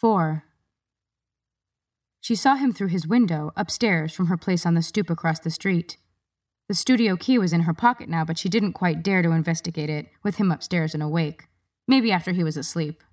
Four. 0.08 0.46
She 2.22 2.34
saw 2.34 2.56
him 2.56 2.72
through 2.72 2.88
his 2.88 3.06
window 3.06 3.52
upstairs 3.58 4.14
from 4.14 4.28
her 4.28 4.38
place 4.38 4.66
on 4.66 4.74
the 4.74 4.82
stoop 4.82 5.10
across 5.10 5.42
the 5.42 5.50
street. 5.50 5.98
The 6.70 6.76
studio 6.76 7.18
key 7.18 7.38
was 7.38 7.52
in 7.52 7.64
her 7.64 7.74
pocket 7.74 8.08
now, 8.08 8.24
but 8.24 8.38
she 8.38 8.48
didn't 8.48 8.72
quite 8.72 9.04
dare 9.04 9.22
to 9.22 9.32
investigate 9.32 9.90
it 9.90 10.08
with 10.24 10.38
him 10.38 10.50
upstairs 10.50 10.94
and 10.94 11.04
awake. 11.04 11.50
Maybe 11.90 12.10
after 12.10 12.32
he 12.32 12.42
was 12.42 12.56
asleep. 12.56 13.04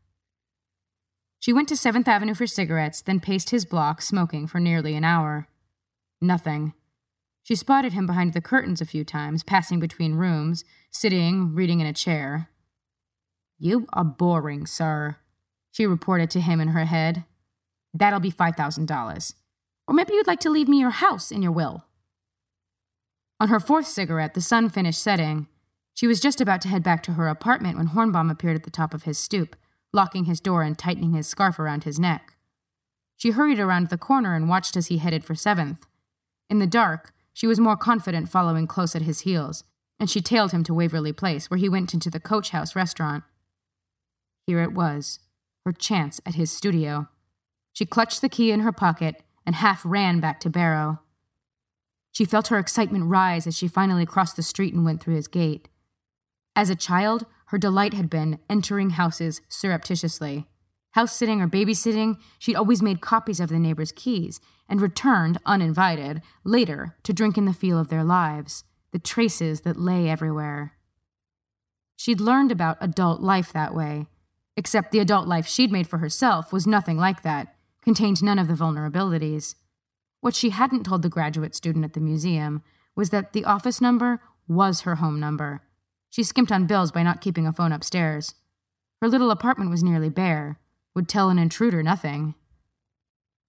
She 1.41 1.53
went 1.53 1.67
to 1.71 1.75
7th 1.75 2.07
Avenue 2.07 2.33
for 2.33 2.47
cigarettes, 2.47 3.03
then 3.03 3.19
paced 3.19 3.51
his 3.51 3.65
block, 3.65 4.01
smoking 4.01 4.47
for 4.47 4.61
nearly 4.61 4.95
an 4.95 5.03
hour. 5.03 5.49
Nothing. 6.21 6.75
She 7.43 7.57
spotted 7.57 7.93
him 7.93 8.07
behind 8.07 8.35
the 8.35 8.41
curtains 8.41 8.81
a 8.81 8.87
few 8.87 9.03
times, 9.03 9.43
passing 9.43 9.81
between 9.81 10.15
rooms, 10.15 10.65
sitting, 10.93 11.57
reading 11.57 11.81
in 11.81 11.89
a 11.89 11.93
chair. 11.93 12.51
You 13.59 13.89
are 13.93 14.05
boring, 14.05 14.65
sir, 14.65 15.17
she 15.75 15.89
reported 15.89 16.31
to 16.31 16.41
him 16.41 16.61
in 16.61 16.69
her 16.69 16.85
head. 16.85 17.25
That'll 17.93 18.21
be 18.21 18.31
$5,000. 18.31 19.35
Or 19.89 19.95
maybe 19.95 20.15
you'd 20.15 20.29
like 20.29 20.39
to 20.41 20.51
leave 20.51 20.69
me 20.69 20.79
your 20.79 20.91
house 20.91 21.33
in 21.33 21.43
your 21.43 21.51
will. 21.51 21.85
On 23.41 23.49
her 23.49 23.59
fourth 23.59 23.89
cigarette, 23.89 24.35
the 24.35 24.41
sun 24.41 24.69
finished 24.69 25.03
setting. 25.03 25.49
She 25.93 26.07
was 26.07 26.21
just 26.21 26.41
about 26.41 26.61
to 26.61 26.69
head 26.69 26.85
back 26.85 27.03
to 27.03 27.15
her 27.15 27.27
apartment 27.27 27.77
when 27.77 27.89
Hornbaum 27.89 28.31
appeared 28.31 28.55
at 28.55 28.63
the 28.63 28.71
top 28.71 28.95
of 28.95 29.03
his 29.03 29.19
stoop, 29.19 29.57
locking 29.93 30.27
his 30.27 30.39
door 30.39 30.63
and 30.63 30.79
tightening 30.79 31.13
his 31.13 31.27
scarf 31.27 31.59
around 31.59 31.83
his 31.83 31.99
neck. 31.99 32.37
She 33.17 33.33
hurried 33.33 33.59
around 33.59 33.89
the 33.89 33.99
corner 33.99 34.37
and 34.37 34.49
watched 34.49 34.77
as 34.77 34.87
he 34.87 34.99
headed 34.99 35.25
for 35.25 35.35
Seventh. 35.35 35.87
In 36.49 36.61
the 36.61 36.69
dark, 36.69 37.13
she 37.33 37.49
was 37.49 37.59
more 37.59 37.77
confident 37.77 38.29
following 38.29 38.69
close 38.69 38.95
at 38.95 39.03
his 39.03 39.21
heels, 39.21 39.65
and 39.99 40.09
she 40.09 40.21
tailed 40.21 40.53
him 40.53 40.63
to 40.65 40.75
Waverly 40.75 41.13
Place, 41.13 41.51
where 41.51 41.59
he 41.59 41.69
went 41.69 41.95
into 41.95 42.11
the 42.11 42.21
Coach 42.21 42.51
House 42.51 42.77
restaurant. 42.77 43.25
Here 44.47 44.63
it 44.63 44.73
was, 44.73 45.19
her 45.65 45.73
chance 45.73 46.21
at 46.27 46.35
his 46.35 46.51
studio. 46.51 47.09
She 47.73 47.87
clutched 47.87 48.21
the 48.21 48.29
key 48.29 48.51
in 48.51 48.61
her 48.61 48.73
pocket 48.73 49.23
and 49.47 49.57
half 49.57 49.83
ran 49.85 50.21
back 50.21 50.41
to 50.41 50.51
Barrow. 50.51 51.01
She 52.13 52.25
felt 52.25 52.49
her 52.49 52.59
excitement 52.59 53.07
rise 53.07 53.47
as 53.47 53.57
she 53.57 53.67
finally 53.67 54.07
crossed 54.07 54.37
the 54.37 54.43
street 54.43 54.73
and 54.73 54.85
went 54.85 55.03
through 55.03 55.17
his 55.17 55.27
gate. 55.27 55.69
As 56.55 56.71
a 56.71 56.77
child, 56.77 57.27
her 57.47 57.59
delight 57.59 57.95
had 57.95 58.09
been 58.09 58.39
entering 58.49 58.91
houses 58.91 59.41
surreptitiously. 59.49 60.47
House 60.93 61.17
sitting 61.17 61.41
or 61.41 61.49
babysitting, 61.49 62.19
she'd 62.39 62.55
always 62.55 62.81
made 62.81 63.01
copies 63.01 63.41
of 63.41 63.49
the 63.49 63.59
neighbors' 63.59 63.91
keys 63.91 64.41
and 64.69 64.81
returned, 64.81 65.39
uninvited, 65.45 66.23
later 66.45 66.97
to 67.03 67.13
drink 67.13 67.37
in 67.37 67.47
the 67.47 67.53
feel 67.53 67.79
of 67.79 67.89
their 67.89 68.05
lives, 68.05 68.63
the 68.93 69.01
traces 69.01 69.63
that 69.63 69.77
lay 69.77 70.09
everywhere. 70.09 70.75
She'd 71.97 72.21
learned 72.21 72.53
about 72.53 72.79
adult 72.81 73.21
life 73.21 73.53
that 73.53 73.75
way, 73.75 74.07
except 74.57 74.93
the 74.93 75.01
adult 75.01 75.27
life 75.27 75.47
she'd 75.47 75.73
made 75.73 75.87
for 75.87 75.99
herself 75.99 76.53
was 76.53 76.67
nothing 76.67 76.97
like 76.97 77.23
that, 77.23 77.55
contained 77.83 78.23
none 78.23 78.39
of 78.39 78.49
the 78.49 78.55
vulnerabilities. 78.55 79.55
What 80.21 80.35
she 80.35 80.51
hadn't 80.51 80.85
told 80.85 81.03
the 81.03 81.09
graduate 81.09 81.55
student 81.55 81.85
at 81.85 81.93
the 81.93 82.01
museum 82.01 82.63
was 82.97 83.11
that 83.11 83.33
the 83.33 83.45
office 83.45 83.81
number 83.81 84.21
was 84.47 84.83
her 84.83 84.97
home 84.97 85.19
number. 85.21 85.63
She 86.11 86.23
skimped 86.23 86.53
on 86.53 86.67
bills 86.67 86.93
by 86.93 87.03
not 87.03 87.21
keeping 87.21 87.47
a 87.47 87.53
phone 87.53 87.73
upstairs. 87.73 88.35
Her 89.03 89.09
little 89.09 89.31
apartment 89.31 89.71
was 89.71 89.83
nearly 89.83 90.09
bare, 90.09 90.61
would 90.95 91.09
tell 91.09 91.29
an 91.29 91.39
intruder 91.39 91.83
nothing. 91.83 92.35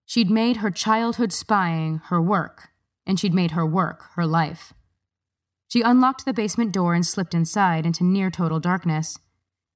She'd 0.05 0.29
made 0.29 0.57
her 0.57 0.71
childhood 0.71 1.31
spying 1.31 2.01
her 2.05 2.21
work, 2.21 2.69
and 3.05 3.19
she'd 3.19 3.33
made 3.33 3.51
her 3.51 3.65
work 3.65 4.09
her 4.15 4.25
life. 4.25 4.73
She 5.67 5.81
unlocked 5.81 6.25
the 6.25 6.33
basement 6.33 6.71
door 6.71 6.93
and 6.93 7.05
slipped 7.05 7.33
inside 7.33 7.85
into 7.85 8.03
near 8.03 8.29
total 8.29 8.59
darkness. 8.59 9.17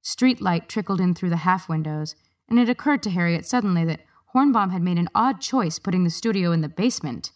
Street 0.02 0.42
light 0.42 0.70
trickled 0.70 1.02
in 1.02 1.14
through 1.14 1.30
the 1.30 1.38
half 1.38 1.70
windows, 1.70 2.16
and 2.48 2.60
it 2.60 2.70
occurred 2.70 3.04
to 3.04 3.10
Harriet 3.10 3.46
suddenly 3.46 3.86
that 3.86 4.02
Hornbaum 4.34 4.72
had 4.72 4.82
made 4.82 4.98
an 4.98 5.10
odd 5.14 5.42
choice 5.42 5.80
putting 5.80 6.04
the 6.04 6.10
studio 6.10 6.52
in 6.52 6.62
the 6.62 6.70
basement. 6.70 7.32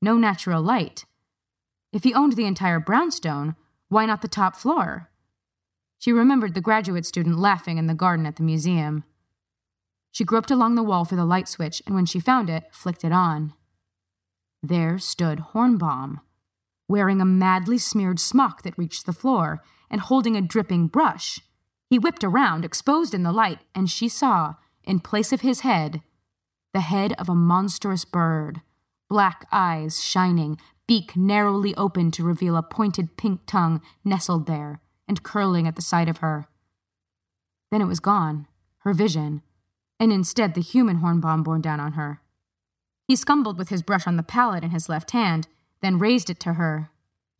No 0.00 0.16
natural 0.16 0.62
light. 0.62 1.04
If 1.92 2.04
he 2.04 2.14
owned 2.14 2.34
the 2.34 2.46
entire 2.46 2.80
brownstone, 2.80 3.56
why 3.88 4.06
not 4.06 4.22
the 4.22 4.28
top 4.28 4.54
floor? 4.56 5.10
She 5.98 6.12
remembered 6.12 6.54
the 6.54 6.60
graduate 6.60 7.06
student 7.06 7.38
laughing 7.38 7.78
in 7.78 7.86
the 7.86 7.94
garden 7.94 8.26
at 8.26 8.36
the 8.36 8.42
museum. 8.42 9.04
She 10.12 10.24
groped 10.24 10.50
along 10.50 10.74
the 10.74 10.82
wall 10.82 11.04
for 11.04 11.16
the 11.16 11.24
light 11.24 11.48
switch, 11.48 11.82
and 11.86 11.94
when 11.94 12.06
she 12.06 12.20
found 12.20 12.48
it, 12.48 12.64
flicked 12.70 13.04
it 13.04 13.12
on. 13.12 13.52
There 14.62 14.98
stood 14.98 15.40
Hornbaum, 15.52 16.20
wearing 16.88 17.20
a 17.20 17.24
madly 17.24 17.78
smeared 17.78 18.20
smock 18.20 18.62
that 18.62 18.78
reached 18.78 19.06
the 19.06 19.12
floor, 19.12 19.62
and 19.90 20.00
holding 20.00 20.36
a 20.36 20.42
dripping 20.42 20.86
brush. 20.86 21.40
He 21.88 21.98
whipped 21.98 22.22
around, 22.22 22.64
exposed 22.64 23.14
in 23.14 23.22
the 23.22 23.32
light, 23.32 23.60
and 23.74 23.90
she 23.90 24.08
saw, 24.08 24.54
in 24.84 25.00
place 25.00 25.32
of 25.32 25.40
his 25.40 25.60
head, 25.60 26.02
the 26.74 26.80
head 26.80 27.14
of 27.14 27.28
a 27.28 27.34
monstrous 27.34 28.04
bird, 28.04 28.60
black 29.08 29.46
eyes 29.50 30.02
shining, 30.02 30.58
beak 30.86 31.16
narrowly 31.16 31.74
open 31.76 32.10
to 32.10 32.24
reveal 32.24 32.56
a 32.56 32.62
pointed 32.62 33.16
pink 33.16 33.40
tongue 33.46 33.80
nestled 34.04 34.46
there 34.46 34.80
and 35.06 35.22
curling 35.22 35.66
at 35.66 35.76
the 35.76 35.82
sight 35.82 36.08
of 36.08 36.18
her. 36.18 36.46
Then 37.70 37.80
it 37.80 37.86
was 37.86 38.00
gone, 38.00 38.46
her 38.78 38.92
vision, 38.92 39.42
and 39.98 40.12
instead 40.12 40.54
the 40.54 40.60
human 40.60 40.98
Hornbaum 40.98 41.42
bore 41.42 41.58
down 41.58 41.80
on 41.80 41.92
her. 41.92 42.20
He 43.06 43.16
scumbled 43.16 43.58
with 43.58 43.70
his 43.70 43.82
brush 43.82 44.06
on 44.06 44.16
the 44.16 44.22
palette 44.22 44.64
in 44.64 44.70
his 44.70 44.88
left 44.88 45.12
hand, 45.12 45.48
then 45.80 45.98
raised 45.98 46.28
it 46.28 46.38
to 46.40 46.54
her. 46.54 46.90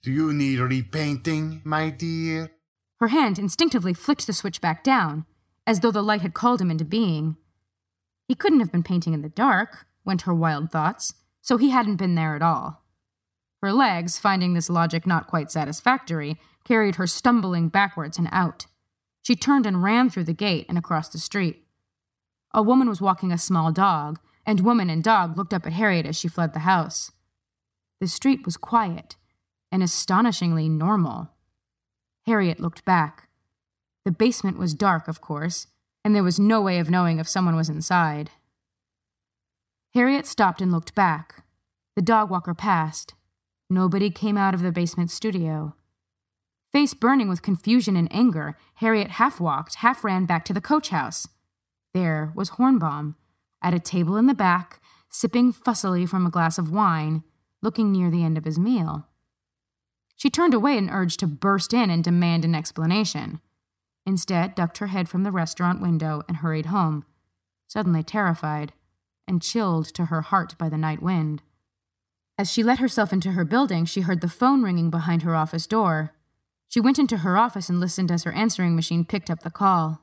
Do 0.02 0.10
you 0.10 0.32
need 0.32 0.58
repainting, 0.58 1.60
my 1.64 1.90
dear? 1.90 2.50
Her 3.00 3.08
hand 3.08 3.38
instinctively 3.38 3.94
flicked 3.94 4.26
the 4.26 4.32
switch 4.32 4.60
back 4.60 4.82
down, 4.82 5.24
as 5.66 5.80
though 5.80 5.90
the 5.90 6.02
light 6.02 6.22
had 6.22 6.34
called 6.34 6.60
him 6.60 6.70
into 6.70 6.84
being. 6.84 7.36
He 8.26 8.34
couldn't 8.34 8.60
have 8.60 8.72
been 8.72 8.82
painting 8.82 9.14
in 9.14 9.22
the 9.22 9.28
dark, 9.28 9.86
went 10.04 10.22
her 10.22 10.34
wild 10.34 10.70
thoughts, 10.70 11.14
so 11.40 11.56
he 11.56 11.70
hadn't 11.70 11.96
been 11.96 12.14
there 12.14 12.34
at 12.34 12.42
all. 12.42 12.84
Her 13.62 13.72
legs, 13.72 14.18
finding 14.18 14.54
this 14.54 14.70
logic 14.70 15.06
not 15.06 15.26
quite 15.26 15.50
satisfactory, 15.50 16.36
carried 16.64 16.96
her 16.96 17.06
stumbling 17.06 17.68
backwards 17.68 18.18
and 18.18 18.28
out. 18.30 18.66
She 19.22 19.34
turned 19.34 19.66
and 19.66 19.82
ran 19.82 20.10
through 20.10 20.24
the 20.24 20.32
gate 20.32 20.66
and 20.68 20.78
across 20.78 21.08
the 21.08 21.18
street. 21.18 21.64
A 22.52 22.62
woman 22.62 22.88
was 22.88 23.00
walking 23.00 23.32
a 23.32 23.38
small 23.38 23.72
dog, 23.72 24.18
and 24.46 24.60
woman 24.60 24.90
and 24.90 25.04
dog 25.04 25.36
looked 25.36 25.52
up 25.52 25.66
at 25.66 25.72
Harriet 25.72 26.06
as 26.06 26.16
she 26.16 26.28
fled 26.28 26.52
the 26.52 26.60
house. 26.60 27.12
The 28.00 28.08
street 28.08 28.44
was 28.44 28.56
quiet 28.56 29.16
and 29.70 29.82
astonishingly 29.82 30.68
normal. 30.68 31.30
Harriet 32.28 32.60
looked 32.60 32.84
back. 32.84 33.26
The 34.04 34.12
basement 34.12 34.58
was 34.58 34.74
dark, 34.74 35.08
of 35.08 35.22
course, 35.22 35.66
and 36.04 36.14
there 36.14 36.22
was 36.22 36.38
no 36.38 36.60
way 36.60 36.78
of 36.78 36.90
knowing 36.90 37.18
if 37.18 37.26
someone 37.26 37.56
was 37.56 37.70
inside. 37.70 38.30
Harriet 39.94 40.26
stopped 40.26 40.60
and 40.60 40.70
looked 40.70 40.94
back. 40.94 41.42
The 41.96 42.02
dog 42.02 42.28
walker 42.28 42.52
passed. 42.52 43.14
Nobody 43.70 44.10
came 44.10 44.36
out 44.36 44.52
of 44.52 44.60
the 44.60 44.70
basement 44.70 45.10
studio. 45.10 45.74
Face 46.70 46.92
burning 46.92 47.30
with 47.30 47.40
confusion 47.40 47.96
and 47.96 48.12
anger, 48.12 48.58
Harriet 48.74 49.12
half 49.12 49.40
walked, 49.40 49.76
half 49.76 50.04
ran 50.04 50.26
back 50.26 50.44
to 50.44 50.52
the 50.52 50.60
coach 50.60 50.90
house. 50.90 51.26
There 51.94 52.30
was 52.34 52.50
Hornbaum, 52.50 53.14
at 53.62 53.72
a 53.72 53.80
table 53.80 54.18
in 54.18 54.26
the 54.26 54.34
back, 54.34 54.82
sipping 55.08 55.50
fussily 55.50 56.06
from 56.06 56.26
a 56.26 56.30
glass 56.30 56.58
of 56.58 56.70
wine, 56.70 57.24
looking 57.62 57.90
near 57.90 58.10
the 58.10 58.22
end 58.22 58.36
of 58.36 58.44
his 58.44 58.58
meal. 58.58 59.07
She 60.18 60.30
turned 60.30 60.52
away 60.52 60.76
and 60.76 60.90
urged 60.90 61.20
to 61.20 61.28
burst 61.28 61.72
in 61.72 61.90
and 61.90 62.02
demand 62.02 62.44
an 62.44 62.52
explanation. 62.52 63.40
Instead, 64.04 64.56
ducked 64.56 64.78
her 64.78 64.88
head 64.88 65.08
from 65.08 65.22
the 65.22 65.30
restaurant 65.30 65.80
window 65.80 66.24
and 66.26 66.38
hurried 66.38 66.66
home, 66.66 67.04
suddenly 67.68 68.02
terrified 68.02 68.72
and 69.28 69.40
chilled 69.40 69.86
to 69.94 70.06
her 70.06 70.22
heart 70.22 70.58
by 70.58 70.68
the 70.68 70.76
night 70.76 71.00
wind. 71.00 71.40
As 72.36 72.50
she 72.50 72.64
let 72.64 72.80
herself 72.80 73.12
into 73.12 73.32
her 73.32 73.44
building, 73.44 73.84
she 73.84 74.00
heard 74.00 74.20
the 74.20 74.28
phone 74.28 74.62
ringing 74.64 74.90
behind 74.90 75.22
her 75.22 75.36
office 75.36 75.68
door. 75.68 76.14
She 76.66 76.80
went 76.80 76.98
into 76.98 77.18
her 77.18 77.38
office 77.38 77.68
and 77.68 77.78
listened 77.78 78.10
as 78.10 78.24
her 78.24 78.32
answering 78.32 78.74
machine 78.74 79.04
picked 79.04 79.30
up 79.30 79.44
the 79.44 79.50
call. 79.50 80.02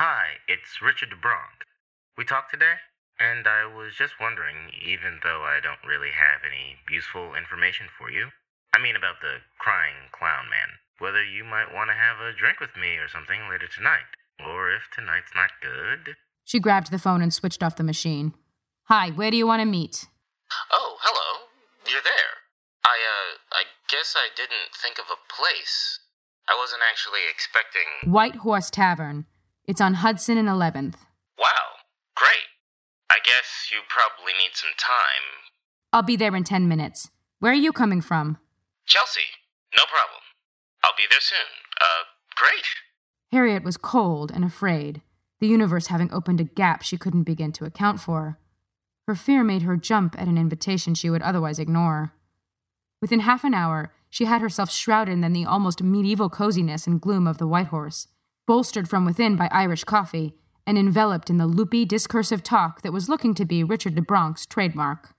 Hi, 0.00 0.40
it's 0.48 0.80
Richard 0.80 1.10
DeBronk. 1.10 1.68
We 2.16 2.24
talked 2.24 2.52
today? 2.52 2.76
And 3.20 3.46
I 3.46 3.66
was 3.66 3.92
just 3.98 4.14
wondering, 4.18 4.70
even 4.82 5.20
though 5.22 5.42
I 5.42 5.60
don't 5.62 5.86
really 5.86 6.10
have 6.10 6.40
any 6.40 6.76
useful 6.90 7.34
information 7.34 7.88
for 7.98 8.10
you, 8.10 8.28
I 8.74 8.80
mean 8.80 8.96
about 8.96 9.20
the 9.20 9.44
crying 9.58 10.08
clown 10.12 10.48
man, 10.48 10.80
whether 10.98 11.22
you 11.22 11.44
might 11.44 11.72
want 11.72 11.90
to 11.90 11.94
have 11.94 12.20
a 12.20 12.32
drink 12.32 12.58
with 12.58 12.74
me 12.76 12.96
or 12.96 13.08
something 13.08 13.48
later 13.50 13.68
tonight. 13.68 14.08
Or 14.40 14.72
if 14.72 14.88
tonight's 14.94 15.32
not 15.36 15.50
good. 15.60 16.16
She 16.44 16.58
grabbed 16.58 16.90
the 16.90 16.98
phone 16.98 17.22
and 17.22 17.32
switched 17.32 17.62
off 17.62 17.76
the 17.76 17.84
machine. 17.84 18.34
Hi, 18.84 19.10
where 19.10 19.30
do 19.30 19.36
you 19.36 19.46
want 19.46 19.60
to 19.60 19.66
meet? 19.66 20.06
Oh, 20.72 20.96
hello. 21.00 21.46
You're 21.86 22.02
there. 22.02 22.32
I, 22.84 22.96
uh, 22.96 23.38
I 23.52 23.62
guess 23.88 24.14
I 24.16 24.28
didn't 24.34 24.74
think 24.74 24.98
of 24.98 25.06
a 25.12 25.20
place. 25.32 26.00
I 26.48 26.56
wasn't 26.58 26.82
actually 26.90 27.20
expecting. 27.30 28.10
White 28.10 28.36
Horse 28.36 28.70
Tavern. 28.70 29.26
It's 29.66 29.80
on 29.80 29.94
Hudson 29.94 30.36
and 30.38 30.48
11th. 30.48 30.96
Wow, 31.38 31.78
great. 32.16 32.50
I 33.10 33.18
guess 33.24 33.70
you 33.70 33.78
probably 33.88 34.32
need 34.32 34.52
some 34.54 34.72
time. 34.76 35.44
I'll 35.92 36.02
be 36.02 36.16
there 36.16 36.34
in 36.34 36.42
10 36.42 36.66
minutes. 36.66 37.10
Where 37.38 37.52
are 37.52 37.54
you 37.54 37.72
coming 37.72 38.00
from? 38.00 38.38
Chelsea, 38.92 39.40
no 39.74 39.84
problem. 39.86 40.20
I'll 40.84 40.92
be 40.98 41.04
there 41.08 41.18
soon. 41.18 41.48
Uh, 41.80 42.04
great. 42.36 42.66
Harriet 43.32 43.64
was 43.64 43.78
cold 43.78 44.30
and 44.30 44.44
afraid, 44.44 45.00
the 45.40 45.46
universe 45.46 45.86
having 45.86 46.12
opened 46.12 46.42
a 46.42 46.44
gap 46.44 46.82
she 46.82 46.98
couldn't 46.98 47.22
begin 47.22 47.52
to 47.52 47.64
account 47.64 48.00
for. 48.00 48.38
Her 49.08 49.14
fear 49.14 49.42
made 49.42 49.62
her 49.62 49.78
jump 49.78 50.14
at 50.20 50.28
an 50.28 50.36
invitation 50.36 50.94
she 50.94 51.08
would 51.08 51.22
otherwise 51.22 51.58
ignore. 51.58 52.12
Within 53.00 53.20
half 53.20 53.44
an 53.44 53.54
hour, 53.54 53.94
she 54.10 54.26
had 54.26 54.42
herself 54.42 54.70
shrouded 54.70 55.24
in 55.24 55.32
the 55.32 55.46
almost 55.46 55.82
medieval 55.82 56.28
coziness 56.28 56.86
and 56.86 57.00
gloom 57.00 57.26
of 57.26 57.38
the 57.38 57.46
White 57.46 57.68
Horse, 57.68 58.08
bolstered 58.46 58.90
from 58.90 59.06
within 59.06 59.36
by 59.36 59.48
Irish 59.50 59.84
coffee, 59.84 60.34
and 60.66 60.76
enveloped 60.76 61.30
in 61.30 61.38
the 61.38 61.46
loopy, 61.46 61.86
discursive 61.86 62.42
talk 62.42 62.82
that 62.82 62.92
was 62.92 63.08
looking 63.08 63.32
to 63.36 63.46
be 63.46 63.64
Richard 63.64 63.94
de 63.94 64.02
Bronk's 64.02 64.44
trademark. 64.44 65.14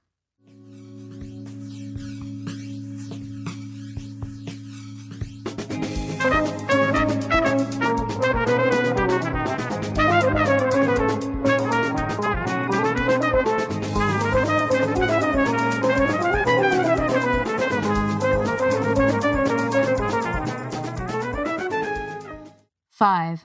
Five. 23.04 23.44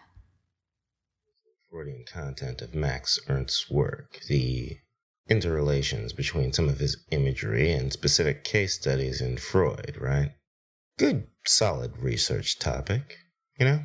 Freudian 1.69 2.05
content 2.05 2.63
of 2.63 2.77
Max 2.77 3.19
Ernst's 3.27 3.69
work, 3.69 4.21
the 4.29 4.77
interrelations 5.29 6.13
between 6.13 6.53
some 6.53 6.69
of 6.69 6.79
his 6.79 6.97
imagery 7.11 7.73
and 7.73 7.93
specific 7.93 8.45
case 8.45 8.75
studies 8.75 9.21
in 9.21 9.37
Freud, 9.37 9.97
right? 10.01 10.31
Good, 10.97 11.27
solid 11.45 11.99
research 11.99 12.61
topic, 12.61 13.19
you 13.59 13.67
know? 13.67 13.85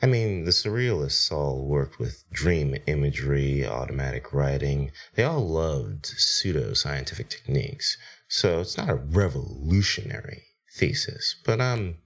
I 0.00 0.06
mean, 0.06 0.44
the 0.44 0.52
surrealists 0.52 1.32
all 1.32 1.66
worked 1.66 1.98
with 1.98 2.22
dream 2.30 2.76
imagery, 2.86 3.66
automatic 3.66 4.32
writing. 4.32 4.92
They 5.16 5.24
all 5.24 5.44
loved 5.44 6.06
pseudo-scientific 6.06 7.28
techniques. 7.30 7.96
So 8.28 8.60
it's 8.60 8.76
not 8.76 8.88
a 8.88 8.94
revolutionary 8.94 10.44
thesis, 10.76 11.34
but 11.44 11.60
I'm 11.60 11.98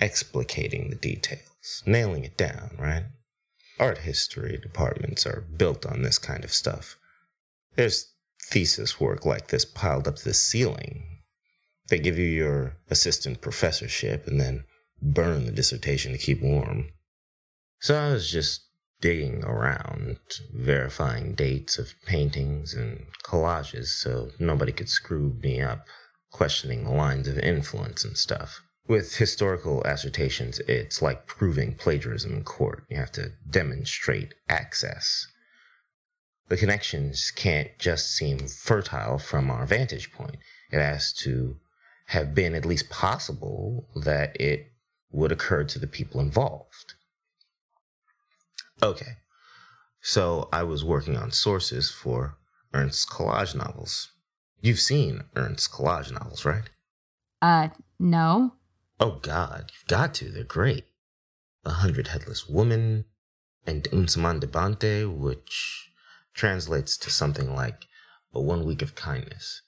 explicating 0.00 0.90
the 0.90 0.96
details, 0.96 1.42
nailing 1.86 2.24
it 2.24 2.36
down, 2.36 2.76
right? 2.78 3.04
Art 3.78 3.98
history 3.98 4.58
departments 4.58 5.26
are 5.26 5.40
built 5.56 5.86
on 5.86 6.02
this 6.02 6.18
kind 6.18 6.44
of 6.44 6.52
stuff. 6.52 6.96
There's 7.76 8.12
thesis 8.42 9.00
work 9.00 9.24
like 9.24 9.48
this 9.48 9.64
piled 9.64 10.08
up 10.08 10.16
to 10.16 10.24
the 10.24 10.34
ceiling. 10.34 11.22
They 11.88 11.98
give 11.98 12.18
you 12.18 12.26
your 12.26 12.76
assistant 12.88 13.40
professorship 13.40 14.26
and 14.26 14.40
then 14.40 14.64
burn 15.00 15.46
the 15.46 15.52
dissertation 15.52 16.12
to 16.12 16.18
keep 16.18 16.42
warm. 16.42 16.90
So 17.80 17.96
I 17.96 18.12
was 18.12 18.30
just 18.30 18.62
digging 19.00 19.42
around, 19.44 20.18
verifying 20.52 21.34
dates 21.34 21.78
of 21.78 21.94
paintings 22.04 22.74
and 22.74 23.06
collages 23.24 23.86
so 23.86 24.30
nobody 24.38 24.72
could 24.72 24.90
screw 24.90 25.38
me 25.42 25.62
up, 25.62 25.86
questioning 26.30 26.84
the 26.84 26.90
lines 26.90 27.26
of 27.26 27.38
influence 27.38 28.04
and 28.04 28.16
stuff. 28.16 28.60
With 28.90 29.14
historical 29.14 29.84
assertions, 29.84 30.58
it's 30.66 31.00
like 31.00 31.28
proving 31.28 31.76
plagiarism 31.76 32.32
in 32.32 32.42
court. 32.42 32.82
You 32.90 32.96
have 32.96 33.12
to 33.12 33.30
demonstrate 33.48 34.34
access. 34.48 35.28
The 36.48 36.56
connections 36.56 37.30
can't 37.30 37.70
just 37.78 38.10
seem 38.16 38.48
fertile 38.48 39.18
from 39.18 39.48
our 39.48 39.64
vantage 39.64 40.12
point. 40.12 40.38
It 40.72 40.80
has 40.80 41.12
to 41.22 41.60
have 42.06 42.34
been 42.34 42.56
at 42.56 42.64
least 42.64 42.90
possible 42.90 43.88
that 43.94 44.40
it 44.40 44.72
would 45.12 45.30
occur 45.30 45.62
to 45.62 45.78
the 45.78 45.86
people 45.86 46.20
involved. 46.20 46.94
Okay. 48.82 49.18
So 50.00 50.48
I 50.52 50.64
was 50.64 50.84
working 50.84 51.16
on 51.16 51.30
sources 51.30 51.92
for 51.92 52.36
Ernst's 52.74 53.06
collage 53.06 53.54
novels. 53.54 54.10
You've 54.60 54.80
seen 54.80 55.22
Ernst's 55.36 55.68
collage 55.68 56.10
novels, 56.10 56.44
right? 56.44 56.68
Uh, 57.40 57.68
no. 58.00 58.54
Oh 59.02 59.18
God, 59.22 59.72
you've 59.72 59.86
got 59.86 60.12
to. 60.16 60.30
They're 60.30 60.44
great. 60.44 60.84
A 61.64 61.70
Hundred 61.70 62.08
Headless 62.08 62.46
Woman 62.46 63.06
and 63.66 63.88
Un 63.92 64.06
which 65.18 65.90
translates 66.34 66.98
to 66.98 67.10
something 67.10 67.54
like 67.54 67.86
a 68.34 68.42
one 68.42 68.66
week 68.66 68.82
of 68.82 68.94
kindness. 68.94 69.62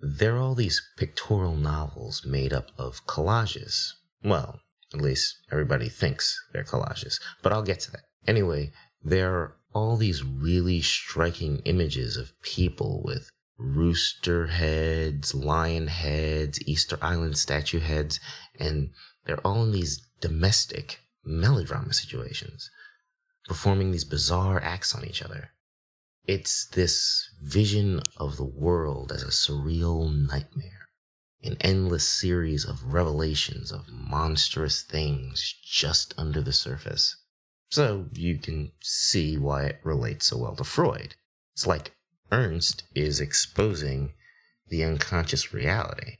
They're 0.00 0.36
all 0.36 0.54
these 0.54 0.82
pictorial 0.98 1.56
novels 1.56 2.26
made 2.26 2.52
up 2.52 2.72
of 2.76 3.06
collages. 3.06 3.94
Well, 4.22 4.60
at 4.92 5.00
least 5.00 5.38
everybody 5.50 5.88
thinks 5.88 6.38
they're 6.52 6.64
collages, 6.64 7.18
but 7.42 7.54
I'll 7.54 7.62
get 7.62 7.80
to 7.80 7.90
that. 7.92 8.04
Anyway, 8.26 8.70
there 9.02 9.34
are 9.34 9.56
all 9.72 9.96
these 9.96 10.22
really 10.22 10.82
striking 10.82 11.60
images 11.60 12.18
of 12.18 12.38
people 12.42 13.02
with 13.02 13.30
rooster 13.58 14.46
heads, 14.46 15.34
lion 15.34 15.88
heads, 15.88 16.60
Easter 16.66 16.96
Island 17.02 17.36
statue 17.36 17.80
heads, 17.80 18.20
and 18.54 18.92
they're 19.24 19.44
all 19.46 19.64
in 19.64 19.72
these 19.72 20.00
domestic 20.20 21.00
melodrama 21.24 21.92
situations, 21.92 22.70
performing 23.46 23.90
these 23.90 24.04
bizarre 24.04 24.62
acts 24.62 24.94
on 24.94 25.04
each 25.04 25.22
other. 25.22 25.50
It's 26.24 26.66
this 26.66 27.30
vision 27.42 28.00
of 28.16 28.36
the 28.36 28.44
world 28.44 29.10
as 29.10 29.22
a 29.22 29.28
surreal 29.28 30.14
nightmare, 30.14 30.88
an 31.42 31.56
endless 31.60 32.06
series 32.06 32.64
of 32.64 32.92
revelations 32.92 33.72
of 33.72 33.88
monstrous 33.88 34.82
things 34.82 35.54
just 35.64 36.14
under 36.16 36.40
the 36.40 36.52
surface. 36.52 37.16
So 37.70 38.08
you 38.12 38.38
can 38.38 38.72
see 38.80 39.36
why 39.36 39.64
it 39.64 39.80
relates 39.82 40.26
so 40.26 40.38
well 40.38 40.54
to 40.56 40.64
Freud. 40.64 41.16
It's 41.54 41.66
like 41.66 41.94
Ernst 42.30 42.84
is 42.94 43.20
exposing 43.20 44.12
the 44.68 44.84
unconscious 44.84 45.54
reality. 45.54 46.18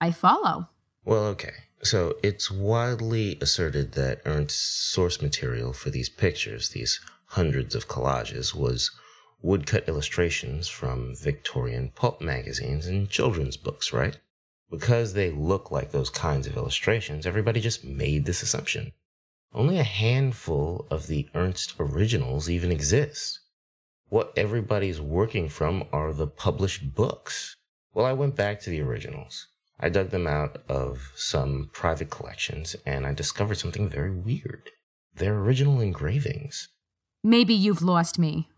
I 0.00 0.12
follow. 0.12 0.68
Well, 1.04 1.24
okay. 1.26 1.54
So 1.82 2.16
it's 2.22 2.50
widely 2.50 3.38
asserted 3.40 3.92
that 3.92 4.20
Ernst's 4.24 4.60
source 4.60 5.22
material 5.22 5.72
for 5.72 5.90
these 5.90 6.08
pictures, 6.08 6.68
these 6.68 7.00
hundreds 7.26 7.74
of 7.74 7.88
collages, 7.88 8.54
was 8.54 8.90
woodcut 9.40 9.88
illustrations 9.88 10.68
from 10.68 11.14
Victorian 11.14 11.90
pulp 11.94 12.20
magazines 12.20 12.86
and 12.86 13.08
children's 13.08 13.56
books, 13.56 13.92
right? 13.92 14.18
Because 14.70 15.12
they 15.12 15.30
look 15.30 15.70
like 15.70 15.92
those 15.92 16.10
kinds 16.10 16.46
of 16.46 16.56
illustrations, 16.56 17.26
everybody 17.26 17.60
just 17.60 17.84
made 17.84 18.24
this 18.24 18.42
assumption. 18.42 18.92
Only 19.52 19.78
a 19.78 19.84
handful 19.84 20.86
of 20.90 21.06
the 21.06 21.28
Ernst 21.34 21.74
originals 21.78 22.50
even 22.50 22.70
exist. 22.70 23.40
What 24.10 24.32
everybody's 24.36 25.02
working 25.02 25.50
from 25.50 25.84
are 25.92 26.14
the 26.14 26.26
published 26.26 26.94
books. 26.94 27.56
Well, 27.92 28.06
I 28.06 28.14
went 28.14 28.36
back 28.36 28.58
to 28.60 28.70
the 28.70 28.80
originals. 28.80 29.48
I 29.78 29.90
dug 29.90 30.08
them 30.08 30.26
out 30.26 30.62
of 30.66 31.12
some 31.14 31.68
private 31.74 32.08
collections 32.08 32.74
and 32.86 33.06
I 33.06 33.12
discovered 33.12 33.56
something 33.56 33.86
very 33.88 34.10
weird. 34.10 34.70
They're 35.14 35.38
original 35.38 35.80
engravings. 35.80 36.68
Maybe 37.22 37.52
you've 37.52 37.82
lost 37.82 38.18
me. 38.18 38.48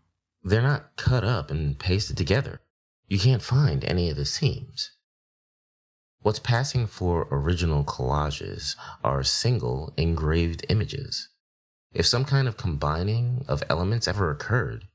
They're 0.41 0.61
not 0.61 0.95
cut 0.95 1.25
up 1.25 1.51
and 1.51 1.77
pasted 1.77 2.15
together. 2.15 2.61
You 3.09 3.19
can't 3.19 3.43
find 3.43 3.83
any 3.83 4.09
of 4.09 4.15
the 4.15 4.25
seams. 4.25 4.91
What's 6.21 6.39
passing 6.39 6.87
for 6.87 7.27
original 7.29 7.83
collages 7.83 8.77
are 9.03 9.21
single 9.21 9.93
engraved 9.97 10.65
images. 10.69 11.27
If 11.91 12.05
some 12.05 12.23
kind 12.23 12.47
of 12.47 12.55
combining 12.55 13.43
of 13.49 13.63
elements 13.69 14.07
ever 14.07 14.31
occurred, 14.31 14.87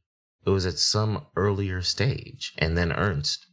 it 0.46 0.50
was 0.50 0.64
at 0.64 0.78
some 0.78 1.26
earlier 1.34 1.82
stage, 1.82 2.54
and 2.56 2.78
then 2.78 2.92
Ernst, 2.92 3.46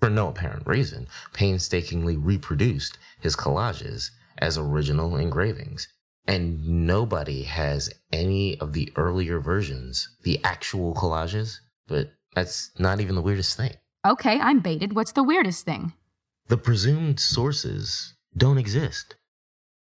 for 0.00 0.10
no 0.10 0.28
apparent 0.28 0.66
reason, 0.66 1.06
painstakingly 1.32 2.16
reproduced 2.16 2.98
his 3.20 3.36
collages 3.36 4.10
as 4.38 4.58
original 4.58 5.16
engravings. 5.16 5.86
And 6.26 6.86
nobody 6.86 7.44
has 7.44 7.90
any 8.12 8.58
of 8.60 8.72
the 8.72 8.92
earlier 8.96 9.38
versions, 9.38 10.08
the 10.22 10.42
actual 10.44 10.94
collages, 10.94 11.60
but 11.86 12.12
that's 12.34 12.70
not 12.78 13.00
even 13.00 13.14
the 13.14 13.22
weirdest 13.22 13.56
thing. 13.56 13.74
Okay, 14.06 14.40
I'm 14.40 14.60
baited. 14.60 14.94
What's 14.94 15.12
the 15.12 15.22
weirdest 15.22 15.64
thing? 15.64 15.92
The 16.48 16.56
presumed 16.56 17.20
sources 17.20 18.14
don't 18.36 18.58
exist. 18.58 19.14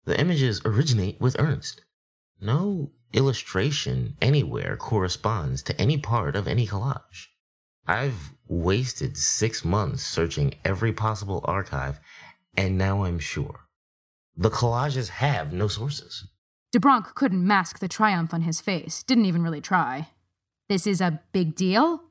The 0.05 0.19
images 0.19 0.62
originate 0.65 1.19
with 1.19 1.36
Ernst. 1.39 1.82
No 2.41 2.91
illustration 3.13 4.15
anywhere 4.22 4.78
corresponds 4.78 5.63
to 5.63 5.82
any 5.82 5.98
part 5.98 6.36
of 6.36 6.48
any 6.48 6.67
collage. 6.67 7.28
I've 7.88 8.34
wasted 8.48 9.17
six 9.17 9.65
months 9.65 10.04
searching 10.04 10.54
every 10.63 10.93
possible 10.93 11.41
archive, 11.45 12.00
and 12.56 12.78
now 12.78 13.04
I'm 13.04 13.19
sure. 13.19 13.62
The 14.38 14.52
collages 14.52 15.10
have 15.10 15.52
no 15.52 15.67
sources. 15.67 16.28
DeBronk 16.76 17.15
couldn't 17.15 17.45
mask 17.45 17.80
the 17.80 17.88
triumph 17.88 18.34
on 18.34 18.43
his 18.43 18.62
face, 18.62 19.02
didn't 19.04 19.26
even 19.26 19.41
really 19.41 19.62
try. 19.62 20.10
This 20.67 20.86
is 20.86 21.02
a 21.02 21.19
big 21.32 21.56
deal? 21.56 22.04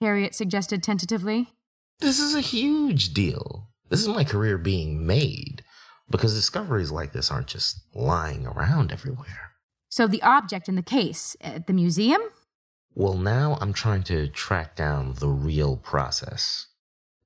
Harriet 0.00 0.34
suggested 0.34 0.82
tentatively. 0.84 1.52
This 1.98 2.20
is 2.20 2.36
a 2.36 2.40
huge 2.40 3.12
deal. 3.12 3.68
This 3.88 4.00
is 4.00 4.08
my 4.08 4.22
career 4.22 4.56
being 4.56 5.04
made 5.04 5.64
because 6.08 6.32
discoveries 6.34 6.92
like 6.92 7.12
this 7.12 7.30
aren't 7.30 7.48
just 7.48 7.80
lying 7.92 8.46
around 8.46 8.92
everywhere. 8.92 9.47
So 9.90 10.06
the 10.06 10.22
object 10.22 10.68
in 10.68 10.74
the 10.74 10.82
case, 10.82 11.36
at 11.40 11.66
the 11.66 11.72
museum? 11.72 12.20
Well, 12.94 13.16
now 13.16 13.56
I'm 13.60 13.72
trying 13.72 14.02
to 14.04 14.28
track 14.28 14.76
down 14.76 15.14
the 15.14 15.28
real 15.28 15.76
process. 15.76 16.66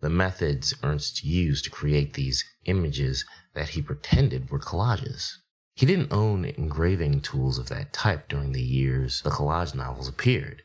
The 0.00 0.10
methods 0.10 0.74
Ernst 0.82 1.24
used 1.24 1.64
to 1.64 1.70
create 1.70 2.14
these 2.14 2.44
images 2.64 3.24
that 3.54 3.70
he 3.70 3.82
pretended 3.82 4.50
were 4.50 4.58
collages. 4.58 5.38
He 5.74 5.86
didn't 5.86 6.12
own 6.12 6.44
engraving 6.44 7.22
tools 7.22 7.58
of 7.58 7.68
that 7.68 7.92
type 7.92 8.28
during 8.28 8.52
the 8.52 8.62
years 8.62 9.22
the 9.22 9.30
collage 9.30 9.74
novels 9.74 10.08
appeared. 10.08 10.62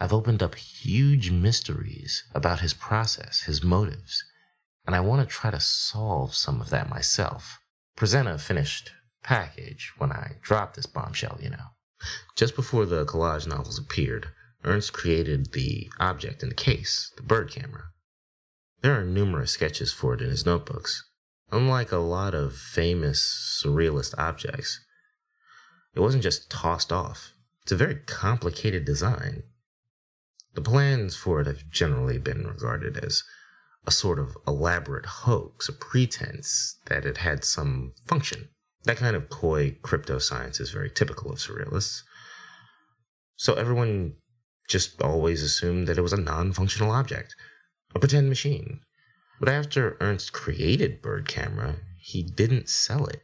I've 0.00 0.12
opened 0.12 0.42
up 0.42 0.54
huge 0.54 1.30
mysteries 1.30 2.24
about 2.34 2.60
his 2.60 2.72
process, 2.72 3.42
his 3.42 3.62
motives, 3.62 4.24
and 4.86 4.96
I 4.96 5.00
want 5.00 5.20
to 5.20 5.32
try 5.32 5.50
to 5.50 5.60
solve 5.60 6.34
some 6.34 6.60
of 6.60 6.70
that 6.70 6.88
myself. 6.88 7.60
Present 7.96 8.26
a 8.26 8.38
finished 8.38 8.92
package 9.22 9.92
when 9.98 10.12
I 10.12 10.36
drop 10.42 10.74
this 10.74 10.86
bombshell, 10.86 11.38
you 11.40 11.50
know. 11.50 11.66
Just 12.36 12.56
before 12.56 12.86
the 12.86 13.04
collage 13.04 13.46
novels 13.46 13.78
appeared, 13.78 14.32
Ernst 14.64 14.92
created 14.92 15.52
the 15.52 15.90
object 15.98 16.42
in 16.42 16.48
the 16.48 16.54
case, 16.54 17.12
the 17.16 17.22
bird 17.22 17.50
camera. 17.50 17.90
There 18.82 18.98
are 18.98 19.04
numerous 19.04 19.52
sketches 19.52 19.92
for 19.92 20.14
it 20.14 20.22
in 20.22 20.30
his 20.30 20.46
notebooks. 20.46 21.04
Unlike 21.52 21.92
a 21.92 21.98
lot 21.98 22.34
of 22.34 22.56
famous 22.56 23.20
surrealist 23.62 24.14
objects, 24.16 24.80
it 25.94 26.00
wasn't 26.00 26.22
just 26.22 26.50
tossed 26.50 26.92
off. 26.92 27.32
It's 27.62 27.72
a 27.72 27.76
very 27.76 27.96
complicated 27.96 28.84
design. 28.84 29.42
The 30.54 30.62
plans 30.62 31.16
for 31.16 31.40
it 31.40 31.46
have 31.46 31.68
generally 31.68 32.18
been 32.18 32.46
regarded 32.46 32.96
as 32.96 33.22
a 33.86 33.90
sort 33.90 34.18
of 34.18 34.36
elaborate 34.46 35.06
hoax, 35.06 35.68
a 35.68 35.72
pretense 35.72 36.78
that 36.86 37.04
it 37.04 37.18
had 37.18 37.44
some 37.44 37.94
function. 38.06 38.48
That 38.84 38.96
kind 38.96 39.14
of 39.14 39.28
coy 39.28 39.76
crypto 39.82 40.18
science 40.18 40.60
is 40.60 40.70
very 40.70 40.90
typical 40.90 41.30
of 41.30 41.38
surrealists. 41.38 42.02
So 43.36 43.54
everyone 43.54 44.14
just 44.68 45.02
always 45.02 45.42
assumed 45.42 45.86
that 45.88 45.98
it 45.98 46.02
was 46.02 46.12
a 46.12 46.20
non 46.20 46.52
functional 46.52 46.90
object, 46.90 47.34
a 47.94 47.98
pretend 47.98 48.28
machine. 48.28 48.80
But 49.38 49.48
after 49.48 49.96
Ernst 50.00 50.32
created 50.32 51.02
Bird 51.02 51.26
Camera, 51.26 51.76
he 51.98 52.22
didn't 52.22 52.68
sell 52.68 53.06
it, 53.06 53.22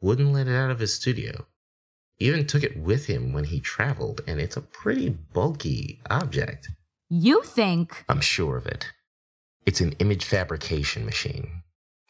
wouldn't 0.00 0.32
let 0.32 0.48
it 0.48 0.54
out 0.56 0.70
of 0.70 0.78
his 0.78 0.94
studio. 0.94 1.46
Even 2.18 2.46
took 2.46 2.62
it 2.62 2.76
with 2.76 3.06
him 3.06 3.32
when 3.32 3.44
he 3.44 3.60
traveled, 3.60 4.20
and 4.26 4.40
it's 4.40 4.56
a 4.56 4.60
pretty 4.60 5.08
bulky 5.08 6.00
object. 6.08 6.68
You 7.08 7.42
think? 7.42 8.04
I'm 8.08 8.20
sure 8.20 8.56
of 8.56 8.66
it. 8.66 8.90
It's 9.66 9.80
an 9.80 9.92
image 9.98 10.24
fabrication 10.24 11.04
machine. 11.04 11.61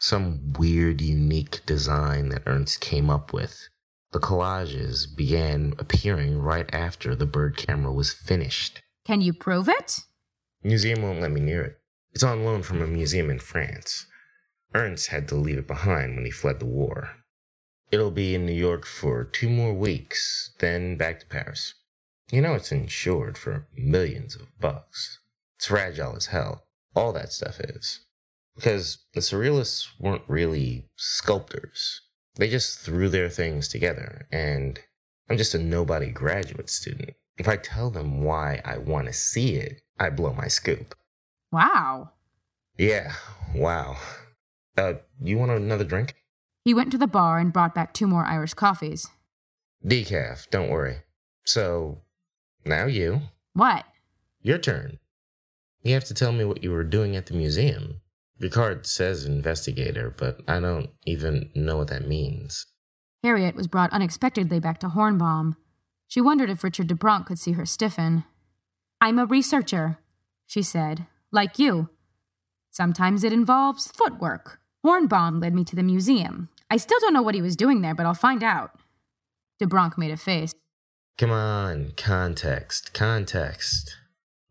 Some 0.05 0.55
weird, 0.55 1.01
unique 1.01 1.65
design 1.65 2.31
that 2.31 2.43
Ernst 2.45 2.81
came 2.81 3.09
up 3.09 3.33
with. 3.33 3.69
The 4.11 4.19
collages 4.19 5.07
began 5.07 5.75
appearing 5.79 6.41
right 6.41 6.69
after 6.75 7.15
the 7.15 7.25
bird 7.25 7.57
camera 7.57 7.93
was 7.93 8.13
finished. 8.13 8.83
Can 9.07 9.21
you 9.21 9.33
prove 9.33 9.69
it? 9.69 10.01
Museum 10.65 11.03
won't 11.03 11.21
let 11.21 11.31
me 11.31 11.41
near 11.41 11.63
it. 11.63 11.79
It's 12.11 12.25
on 12.25 12.45
loan 12.45 12.65
from 12.65 12.83
a 12.83 12.87
museum 12.89 13.31
in 13.31 13.39
France. 13.39 14.07
Ernst 14.75 15.07
had 15.07 15.29
to 15.29 15.37
leave 15.37 15.59
it 15.59 15.69
behind 15.69 16.17
when 16.17 16.25
he 16.25 16.33
fled 16.33 16.59
the 16.59 16.67
war. 16.67 17.19
It'll 17.93 18.11
be 18.11 18.35
in 18.35 18.45
New 18.45 18.53
York 18.53 18.85
for 18.85 19.23
two 19.23 19.49
more 19.49 19.73
weeks, 19.73 20.51
then 20.59 20.97
back 20.97 21.21
to 21.21 21.27
Paris. 21.27 21.75
You 22.33 22.41
know 22.41 22.55
it's 22.55 22.73
insured 22.73 23.39
for 23.39 23.69
millions 23.73 24.35
of 24.35 24.49
bucks. 24.59 25.21
It's 25.59 25.67
fragile 25.67 26.17
as 26.17 26.27
hell. 26.27 26.67
All 26.97 27.13
that 27.13 27.33
stuff 27.33 27.61
is. 27.61 28.01
Because 28.57 28.99
the 29.15 29.21
surrealists 29.21 29.89
weren't 29.99 30.23
really 30.29 30.89
sculptors. 30.97 32.01
They 32.37 32.49
just 32.49 32.79
threw 32.81 33.09
their 33.09 33.29
things 33.29 33.69
together, 33.69 34.27
and 34.31 34.79
I'm 35.29 35.37
just 35.37 35.55
a 35.55 35.59
nobody 35.59 36.11
graduate 36.11 36.71
student. 36.71 37.15
If 37.39 37.49
I 37.49 37.57
tell 37.57 37.91
them 37.91 38.23
why 38.23 38.61
I 38.65 38.79
want 38.79 39.07
to 39.07 39.13
see 39.13 39.55
it, 39.55 39.83
I 39.99 40.11
blow 40.11 40.33
my 40.33 40.49
scoop. 40.49 40.95
Wow. 41.51 42.11
Yeah, 42.79 43.15
wow. 43.55 43.97
Uh, 44.77 44.95
you 45.21 45.39
want 45.39 45.51
another 45.51 45.85
drink? 45.85 46.15
He 46.65 46.75
went 46.75 46.93
to 46.93 46.99
the 46.99 47.07
bar 47.07 47.39
and 47.39 47.53
brought 47.53 47.75
back 47.75 47.93
two 47.93 48.07
more 48.07 48.25
Irish 48.25 48.55
coffees. 48.55 49.09
Decaf, 49.85 50.49
don't 50.51 50.71
worry. 50.71 50.99
So, 51.45 52.03
now 52.65 52.87
you. 52.87 53.23
What? 53.55 53.85
Your 54.43 54.59
turn. 54.59 54.99
You 55.83 55.95
have 55.95 56.05
to 56.05 56.15
tell 56.15 56.33
me 56.33 56.45
what 56.45 56.63
you 56.63 56.71
were 56.71 56.85
doing 56.85 57.17
at 57.17 57.27
the 57.27 57.35
museum. 57.35 58.02
Card 58.51 58.86
says 58.86 59.24
investigator, 59.24 60.14
but 60.16 60.40
I 60.49 60.61
don't 60.61 60.90
even 61.07 61.51
know 61.55 61.78
what 61.78 61.88
that 61.88 62.09
means. 62.09 62.66
Harriet 63.22 63.55
was 63.55 63.68
brought 63.68 63.93
unexpectedly 63.93 64.59
back 64.59 64.80
to 64.80 64.88
Hornbaum. 64.88 65.57
She 66.09 66.20
wondered 66.20 66.51
if 66.51 66.64
Richard 66.64 66.88
DeBronk 66.88 67.26
could 67.26 67.38
see 67.38 67.53
her 67.53 67.64
stiffen. 67.64 68.24
I'm 69.01 69.18
a 69.18 69.26
researcher, 69.26 69.99
she 70.47 70.62
said, 70.62 71.07
like 71.30 71.59
you. 71.59 71.88
Sometimes 72.70 73.22
it 73.24 73.32
involves 73.32 73.93
footwork. 73.93 74.59
Hornbaum 74.84 75.40
led 75.40 75.55
me 75.55 75.64
to 75.64 75.76
the 75.76 75.82
museum. 75.82 76.49
I 76.70 76.76
still 76.76 76.99
don't 77.01 77.12
know 77.12 77.22
what 77.22 77.34
he 77.34 77.43
was 77.43 77.57
doing 77.57 77.82
there, 77.82 77.95
but 77.95 78.07
I'll 78.07 78.14
find 78.14 78.43
out. 78.43 78.72
DeBronk 79.62 79.97
made 79.97 80.11
a 80.11 80.16
face. 80.16 80.53
Come 81.18 81.30
on, 81.30 81.93
context, 81.97 82.93
context. 82.93 83.95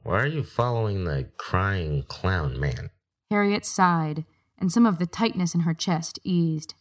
Why 0.03 0.21
are 0.21 0.27
you 0.27 0.43
following 0.43 1.03
the 1.03 1.27
crying 1.37 2.03
clown 2.07 2.59
man? 2.59 2.91
Harriet 3.32 3.65
sighed, 3.65 4.25
and 4.59 4.71
some 4.71 4.86
of 4.86 4.99
the 4.99 5.07
tightness 5.07 5.55
in 5.55 5.61
her 5.61 5.73
chest 5.73 6.19
eased. 6.23 6.75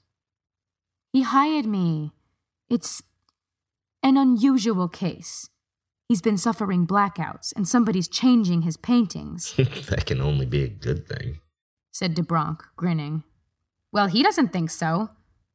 He 1.12 1.22
hired 1.22 1.64
me. 1.64 2.12
It's 2.68 3.02
an 4.02 4.16
unusual 4.16 4.88
case. 4.88 5.48
He's 6.08 6.20
been 6.20 6.36
suffering 6.36 6.88
blackouts, 6.88 7.52
and 7.54 7.68
somebody's 7.68 8.08
changing 8.08 8.62
his 8.62 8.76
paintings, 8.76 9.54
that 9.56 10.06
can 10.06 10.20
only 10.20 10.44
be 10.44 10.64
a 10.64 10.68
good 10.68 11.06
thing. 11.06 11.38
said 11.92 12.16
DeBronk, 12.16 12.58
grinning. 12.76 13.22
Well, 13.92 14.08
he 14.08 14.22
doesn't 14.22 14.52
think 14.52 14.70
so. 14.70 15.10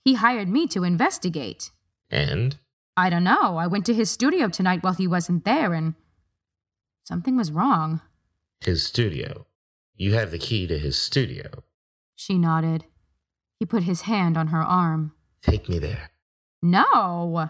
He 0.05 0.13
hired 0.13 0.47
me 0.47 0.65
to 0.67 0.83
investigate. 0.85 1.71
And? 2.09 2.57
I 2.95 3.09
don't 3.09 3.23
know. 3.25 3.57
I 3.57 3.67
went 3.67 3.85
to 3.87 3.93
his 3.93 4.09
studio 4.09 4.47
tonight 4.47 4.81
while 4.81 4.93
he 4.93 5.07
wasn't 5.07 5.43
there, 5.43 5.73
and 5.73 5.95
something 7.03 7.35
was 7.35 7.51
wrong. 7.51 7.99
His 8.61 8.85
studio. 8.85 9.45
You 9.97 10.13
have 10.13 10.31
the 10.31 10.37
key 10.39 10.67
to 10.67 10.77
his 10.77 10.97
studio. 10.97 11.63
She 12.15 12.37
nodded. 12.37 12.85
He 13.59 13.65
put 13.65 13.83
his 13.83 14.01
hand 14.01 14.37
on 14.37 14.47
her 14.47 14.61
arm. 14.61 15.13
Take 15.41 15.69
me 15.69 15.79
there. 15.79 16.09
No! 16.61 17.49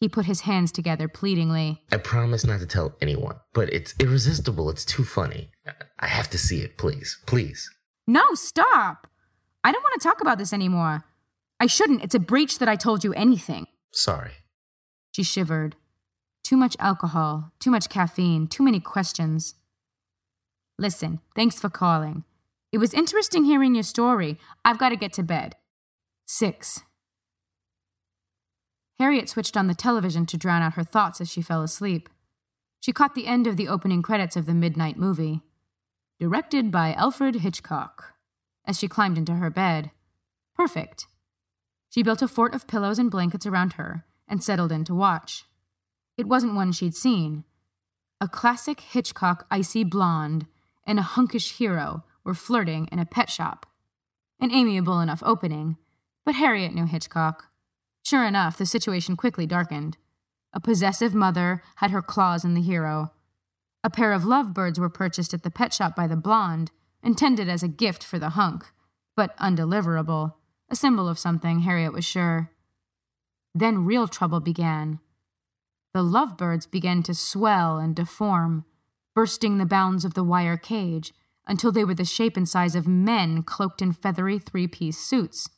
He 0.00 0.08
put 0.08 0.26
his 0.26 0.42
hands 0.42 0.70
together 0.70 1.08
pleadingly. 1.08 1.82
I 1.90 1.96
promise 1.96 2.44
not 2.44 2.60
to 2.60 2.66
tell 2.66 2.94
anyone, 3.00 3.36
but 3.54 3.72
it's 3.72 3.94
irresistible. 3.98 4.68
It's 4.70 4.84
too 4.84 5.04
funny. 5.04 5.50
I- 5.98 6.06
have 6.06 6.30
to 6.30 6.38
see 6.38 6.60
it, 6.60 6.78
please. 6.78 7.18
Please. 7.26 7.68
No, 8.06 8.22
stop! 8.34 9.06
I 9.64 9.72
don't 9.72 9.82
want 9.82 10.00
to 10.00 10.06
talk 10.08 10.20
about 10.20 10.38
this 10.38 10.52
anymore. 10.52 11.04
I 11.58 11.66
shouldn't. 11.66 12.04
It's 12.04 12.14
a 12.14 12.20
breach 12.20 12.58
that 12.58 12.68
I 12.68 12.76
told 12.76 13.02
you 13.02 13.12
anything. 13.14 13.66
Sorry. 13.90 14.32
She 15.12 15.22
shivered. 15.22 15.76
Too 16.44 16.56
much 16.56 16.76
alcohol, 16.78 17.52
too 17.58 17.70
much 17.70 17.88
caffeine, 17.88 18.46
too 18.46 18.62
many 18.62 18.78
questions. 18.78 19.54
Listen, 20.78 21.20
thanks 21.34 21.58
for 21.58 21.70
calling. 21.70 22.24
It 22.72 22.78
was 22.78 22.92
interesting 22.92 23.44
hearing 23.44 23.74
your 23.74 23.84
story. 23.84 24.38
I've 24.64 24.78
got 24.78 24.90
to 24.90 24.96
get 24.96 25.12
to 25.14 25.22
bed. 25.22 25.56
Six. 26.26 26.82
Harriet 28.98 29.28
switched 29.28 29.56
on 29.56 29.66
the 29.66 29.74
television 29.74 30.26
to 30.26 30.36
drown 30.36 30.62
out 30.62 30.74
her 30.74 30.84
thoughts 30.84 31.20
as 31.20 31.30
she 31.30 31.40
fell 31.40 31.62
asleep. 31.62 32.08
She 32.80 32.92
caught 32.92 33.14
the 33.14 33.26
end 33.26 33.46
of 33.46 33.56
the 33.56 33.68
opening 33.68 34.02
credits 34.02 34.36
of 34.36 34.46
the 34.46 34.54
midnight 34.54 34.98
movie. 34.98 35.42
Directed 36.20 36.70
by 36.70 36.92
Alfred 36.94 37.36
Hitchcock. 37.36 38.14
As 38.66 38.78
she 38.78 38.88
climbed 38.88 39.16
into 39.16 39.34
her 39.34 39.50
bed. 39.50 39.90
Perfect. 40.54 41.06
She 41.88 42.02
built 42.02 42.22
a 42.22 42.28
fort 42.28 42.54
of 42.54 42.66
pillows 42.66 42.98
and 42.98 43.10
blankets 43.10 43.46
around 43.46 43.74
her 43.74 44.04
and 44.28 44.42
settled 44.42 44.72
in 44.72 44.84
to 44.84 44.94
watch. 44.94 45.44
It 46.18 46.26
wasn't 46.26 46.54
one 46.54 46.72
she'd 46.72 46.94
seen. 46.94 47.44
A 48.20 48.28
classic 48.28 48.80
Hitchcock 48.80 49.46
icy 49.50 49.84
blonde 49.84 50.46
and 50.86 50.98
a 50.98 51.02
hunkish 51.02 51.58
hero 51.58 52.04
were 52.24 52.34
flirting 52.34 52.88
in 52.92 52.98
a 52.98 53.06
pet 53.06 53.30
shop. 53.30 53.66
An 54.40 54.52
amiable 54.52 55.00
enough 55.00 55.22
opening, 55.24 55.76
but 56.24 56.34
Harriet 56.34 56.74
knew 56.74 56.86
Hitchcock. 56.86 57.46
Sure 58.04 58.24
enough, 58.24 58.56
the 58.56 58.66
situation 58.66 59.16
quickly 59.16 59.46
darkened. 59.46 59.96
A 60.52 60.60
possessive 60.60 61.14
mother 61.14 61.62
had 61.76 61.90
her 61.90 62.02
claws 62.02 62.44
in 62.44 62.54
the 62.54 62.62
hero. 62.62 63.12
A 63.82 63.90
pair 63.90 64.12
of 64.12 64.24
lovebirds 64.24 64.78
were 64.78 64.88
purchased 64.88 65.34
at 65.34 65.42
the 65.42 65.50
pet 65.50 65.72
shop 65.72 65.94
by 65.94 66.06
the 66.06 66.16
blonde, 66.16 66.70
intended 67.02 67.48
as 67.48 67.62
a 67.62 67.68
gift 67.68 68.02
for 68.02 68.18
the 68.18 68.30
hunk, 68.30 68.66
but 69.16 69.36
undeliverable, 69.38 70.34
a 70.68 70.76
symbol 70.76 71.08
of 71.08 71.18
something, 71.18 71.60
Harriet 71.60 71.92
was 71.92 72.04
sure. 72.04 72.50
Then 73.54 73.84
real 73.84 74.08
trouble 74.08 74.40
began. 74.40 74.98
The 75.94 76.02
lovebirds 76.02 76.66
began 76.66 77.02
to 77.04 77.14
swell 77.14 77.78
and 77.78 77.94
deform, 77.94 78.64
bursting 79.16 79.56
the 79.56 79.64
bounds 79.64 80.04
of 80.04 80.12
the 80.12 80.22
wire 80.22 80.58
cage 80.58 81.14
until 81.48 81.72
they 81.72 81.84
were 81.84 81.94
the 81.94 82.04
shape 82.04 82.36
and 82.36 82.46
size 82.46 82.74
of 82.74 82.86
men 82.86 83.42
cloaked 83.42 83.80
in 83.80 83.90
feathery 83.90 84.38
three 84.38 84.68
piece 84.68 84.98
suits. 84.98 85.48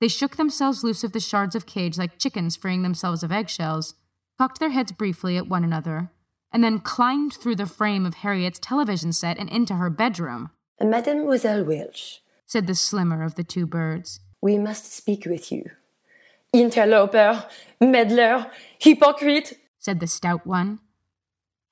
They 0.00 0.08
shook 0.08 0.36
themselves 0.36 0.82
loose 0.82 1.04
of 1.04 1.12
the 1.12 1.20
shards 1.20 1.54
of 1.54 1.66
cage 1.66 1.98
like 1.98 2.18
chickens 2.18 2.56
freeing 2.56 2.82
themselves 2.82 3.22
of 3.22 3.30
eggshells, 3.30 3.94
cocked 4.38 4.60
their 4.60 4.70
heads 4.70 4.92
briefly 4.92 5.36
at 5.36 5.46
one 5.46 5.62
another, 5.62 6.10
and 6.50 6.64
then 6.64 6.78
climbed 6.78 7.34
through 7.34 7.56
the 7.56 7.66
frame 7.66 8.06
of 8.06 8.14
Harriet's 8.14 8.58
television 8.58 9.12
set 9.12 9.38
and 9.38 9.50
into 9.50 9.74
her 9.74 9.90
bedroom, 9.90 10.50
Mademoiselle 10.80 11.64
Welch, 11.64 12.22
said 12.46 12.66
the 12.66 12.74
slimmer 12.74 13.22
of 13.22 13.34
the 13.34 13.44
two 13.44 13.66
birds. 13.66 14.20
we 14.40 14.56
must 14.56 14.90
speak 14.90 15.26
with 15.26 15.52
you. 15.52 15.70
Interloper, 16.54 17.44
meddler, 17.78 18.50
hypocrite. 18.78 19.58
said 19.78 20.00
the 20.00 20.06
stout 20.06 20.46
one. 20.46 20.78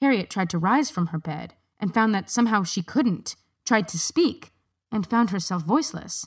Harriet 0.01 0.31
tried 0.31 0.51
to 0.51 0.59
rise 0.59 0.91
from 0.91 1.09
her 1.09 1.19
bed 1.19 1.55
and 1.81 1.95
found 1.95 2.15
that 2.15 2.31
somehow 2.31 2.63
she 2.63 2.83
couldn't, 2.83 3.37
tried 3.67 3.89
to 3.89 3.99
speak, 3.99 4.53
and 4.93 5.07
found 5.07 5.31
herself 5.31 5.65
voiceless. 5.65 6.27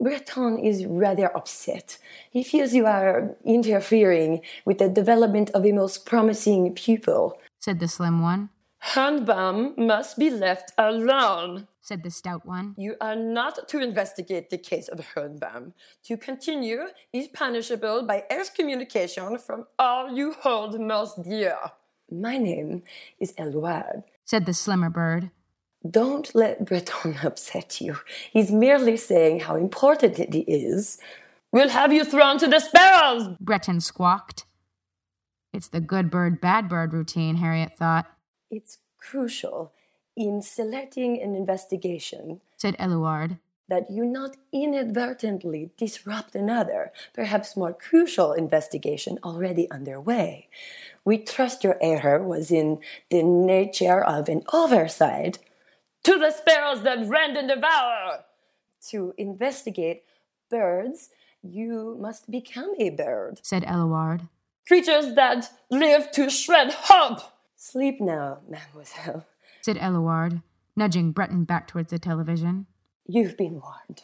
Breton 0.00 0.58
is 0.58 0.84
rather 0.84 1.34
upset. 1.36 1.98
He 2.30 2.42
feels 2.42 2.74
you 2.74 2.86
are 2.86 3.36
interfering 3.44 4.40
with 4.64 4.78
the 4.78 4.88
development 4.88 5.50
of 5.50 5.64
a 5.64 5.72
most 5.72 6.04
promising 6.04 6.74
pupil. 6.74 7.38
said 7.60 7.78
the 7.78 7.86
slim 7.86 8.20
one, 8.20 8.50
Hornbaum 8.82 9.78
must 9.78 10.18
be 10.18 10.28
left 10.28 10.72
alone. 10.76 11.68
said 11.80 12.02
the 12.02 12.10
stout 12.10 12.44
one, 12.44 12.74
You 12.76 12.96
are 13.00 13.14
not 13.14 13.68
to 13.68 13.78
investigate 13.78 14.50
the 14.50 14.58
case 14.58 14.88
of 14.88 14.98
Hornbaum. 15.14 15.72
To 16.06 16.16
continue 16.16 16.86
is 17.12 17.28
punishable 17.28 18.02
by 18.02 18.24
excommunication 18.28 19.38
from 19.38 19.66
all 19.78 20.12
you 20.12 20.32
hold 20.32 20.80
most 20.80 21.22
dear. 21.22 21.56
My 22.20 22.36
name 22.38 22.82
is 23.18 23.32
Eloise. 23.38 24.02
said 24.24 24.46
the 24.46 24.54
slimmer 24.54 24.90
bird, 24.90 25.30
Don't 25.88 26.34
let 26.34 26.64
Breton 26.66 27.16
upset 27.24 27.80
you. 27.80 27.96
He's 28.32 28.50
merely 28.50 28.96
saying 28.96 29.40
how 29.40 29.56
important 29.56 30.18
it 30.18 30.34
is. 30.50 30.98
We'll 31.52 31.70
have 31.70 31.92
you 31.92 32.04
thrown 32.04 32.38
to 32.38 32.46
the 32.46 32.60
sparrows! 32.60 33.28
Breton 33.40 33.80
squawked. 33.80 34.44
It's 35.52 35.68
the 35.68 35.80
good 35.80 36.10
bird, 36.10 36.40
bad 36.40 36.68
bird 36.68 36.92
routine, 36.94 37.36
Harriet 37.36 37.76
thought, 37.76 38.06
It's 38.50 38.78
crucial 38.98 39.72
in 40.16 40.42
selecting 40.42 41.20
an 41.20 41.34
investigation 41.34 42.40
said 42.56 42.76
Eluard, 42.78 43.38
that 43.68 43.90
you 43.90 44.04
not 44.04 44.36
inadvertently 44.52 45.70
disrupt 45.76 46.34
another, 46.34 46.92
perhaps 47.12 47.56
more 47.56 47.72
crucial 47.72 48.32
investigation 48.32 49.18
already 49.24 49.70
underway. 49.70 50.48
We 51.04 51.18
trust 51.18 51.64
your 51.64 51.78
error 51.80 52.22
was 52.22 52.50
in 52.50 52.78
the 53.10 53.22
nature 53.22 54.00
of 54.02 54.28
an 54.28 54.42
oversight. 54.52 55.38
To 56.04 56.18
the 56.18 56.30
sparrows 56.30 56.82
that 56.82 57.06
rend 57.08 57.36
and 57.36 57.48
devour! 57.48 58.24
To 58.90 59.14
investigate 59.16 60.02
birds, 60.50 61.10
you 61.42 61.96
must 62.00 62.30
become 62.30 62.72
a 62.78 62.90
bird. 62.90 63.40
said 63.42 63.64
Eluard, 63.64 64.28
Creatures 64.66 65.14
that 65.14 65.50
live 65.70 66.10
to 66.12 66.30
shred 66.30 66.72
hope! 66.72 67.20
Sleep 67.56 68.00
now, 68.00 68.38
mademoiselle. 68.48 69.26
said 69.60 69.76
Eluard, 69.76 70.42
nudging 70.76 71.12
Breton 71.12 71.44
back 71.44 71.68
towards 71.68 71.90
the 71.90 71.98
television. 71.98 72.66
You've 73.06 73.36
been 73.36 73.60
warned. 73.60 74.02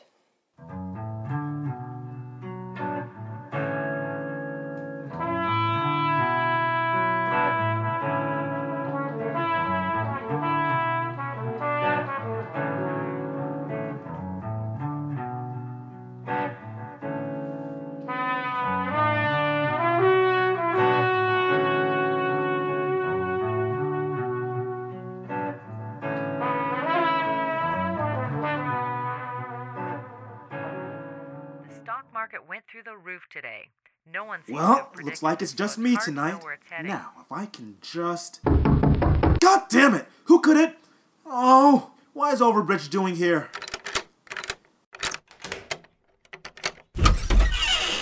Roof 33.08 33.22
today. 33.32 33.68
No 34.12 34.22
one 34.26 34.40
seems 34.44 34.58
Well, 34.58 34.74
have 34.92 35.02
looks 35.02 35.22
like 35.22 35.40
it's 35.40 35.54
just 35.54 35.78
me 35.78 35.92
hard 35.94 36.00
to 36.04 36.10
tonight. 36.10 36.44
where 36.44 36.52
it's 36.52 36.66
heading. 36.68 36.88
Now, 36.90 37.12
if 37.18 37.32
I 37.32 37.46
can 37.46 37.78
just. 37.80 38.44
God 38.44 39.62
damn 39.70 39.94
it! 39.94 40.06
Who 40.24 40.42
could 40.42 40.58
it? 40.58 40.76
Oh, 41.24 41.92
why 42.12 42.32
is 42.32 42.40
Overbridge 42.40 42.90
doing 42.90 43.16
here? 43.16 43.48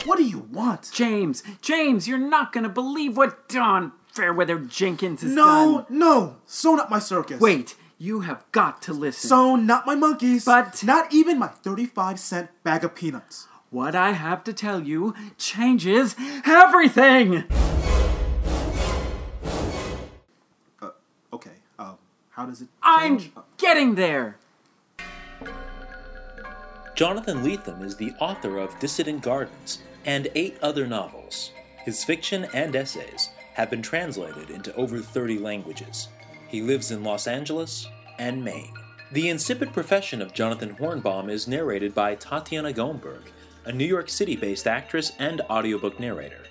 What 0.05 0.17
do 0.19 0.25
you 0.25 0.41
want? 0.51 0.91
James, 0.93 1.45
James, 1.63 2.09
you're 2.09 2.19
not 2.19 2.53
gonna 2.53 2.69
believe 2.69 3.17
what 3.17 3.49
Dawn 3.49 3.93
Fairweather 4.13 4.59
Jenkins 4.59 5.23
has 5.23 5.31
No, 5.31 5.85
done. 5.89 5.99
no! 5.99 6.37
So 6.47 6.75
not 6.75 6.91
my 6.91 6.99
circus. 6.99 7.41
Wait, 7.41 7.77
you 7.97 8.23
have 8.23 8.45
got 8.51 8.83
to 8.83 8.93
listen. 8.93 9.29
So 9.29 9.55
not 9.55 9.87
my 9.87 9.95
monkeys. 9.95 10.45
But- 10.45 10.83
Not 10.83 11.15
even 11.15 11.39
my 11.39 11.47
35 11.47 12.19
cent 12.19 12.51
bag 12.65 12.83
of 12.83 12.97
peanuts. 12.97 13.47
What 13.71 13.95
I 13.95 14.13
have 14.13 14.45
to 14.45 14.53
tell 14.53 14.83
you 14.83 15.15
changes 15.39 16.15
everything! 16.45 17.45
Uh, 20.81 20.91
okay, 21.33 21.51
um, 21.79 21.97
how 22.31 22.47
does 22.47 22.63
it 22.63 22.69
I'm 22.83 23.21
getting 23.59 23.95
there! 23.95 24.39
Jonathan 26.95 27.45
Lethem 27.45 27.83
is 27.83 27.97
the 27.97 28.13
author 28.21 28.59
of 28.59 28.79
Dissident 28.79 29.21
Gardens 29.21 29.83
and 30.07 30.29
eight 30.35 30.57
other 30.63 30.87
novels. 30.87 31.51
His 31.85 32.03
fiction 32.03 32.47
and 32.55 32.75
essays 32.75 33.29
have 33.53 33.69
been 33.69 33.83
translated 33.83 34.51
into 34.51 34.75
over 34.77 35.01
30 35.01 35.39
languages. 35.39 36.09
He 36.49 36.63
lives 36.63 36.91
in 36.91 37.05
Los 37.05 37.27
Angeles 37.27 37.87
and 38.19 38.43
Maine. 38.43 38.73
The 39.13 39.29
insipid 39.29 39.73
profession 39.73 40.23
of 40.23 40.33
Jonathan 40.33 40.75
Hornbaum 40.77 41.31
is 41.31 41.47
narrated 41.47 41.95
by 41.95 42.15
Tatiana 42.15 42.73
Gomberg, 42.73 43.23
a 43.67 43.73
New 43.73 43.85
York 43.85 44.09
City 44.09 44.37
based 44.37 44.67
actress 44.67 45.13
and 45.19 45.43
audiobook 45.51 46.01
narrator. 46.01 46.43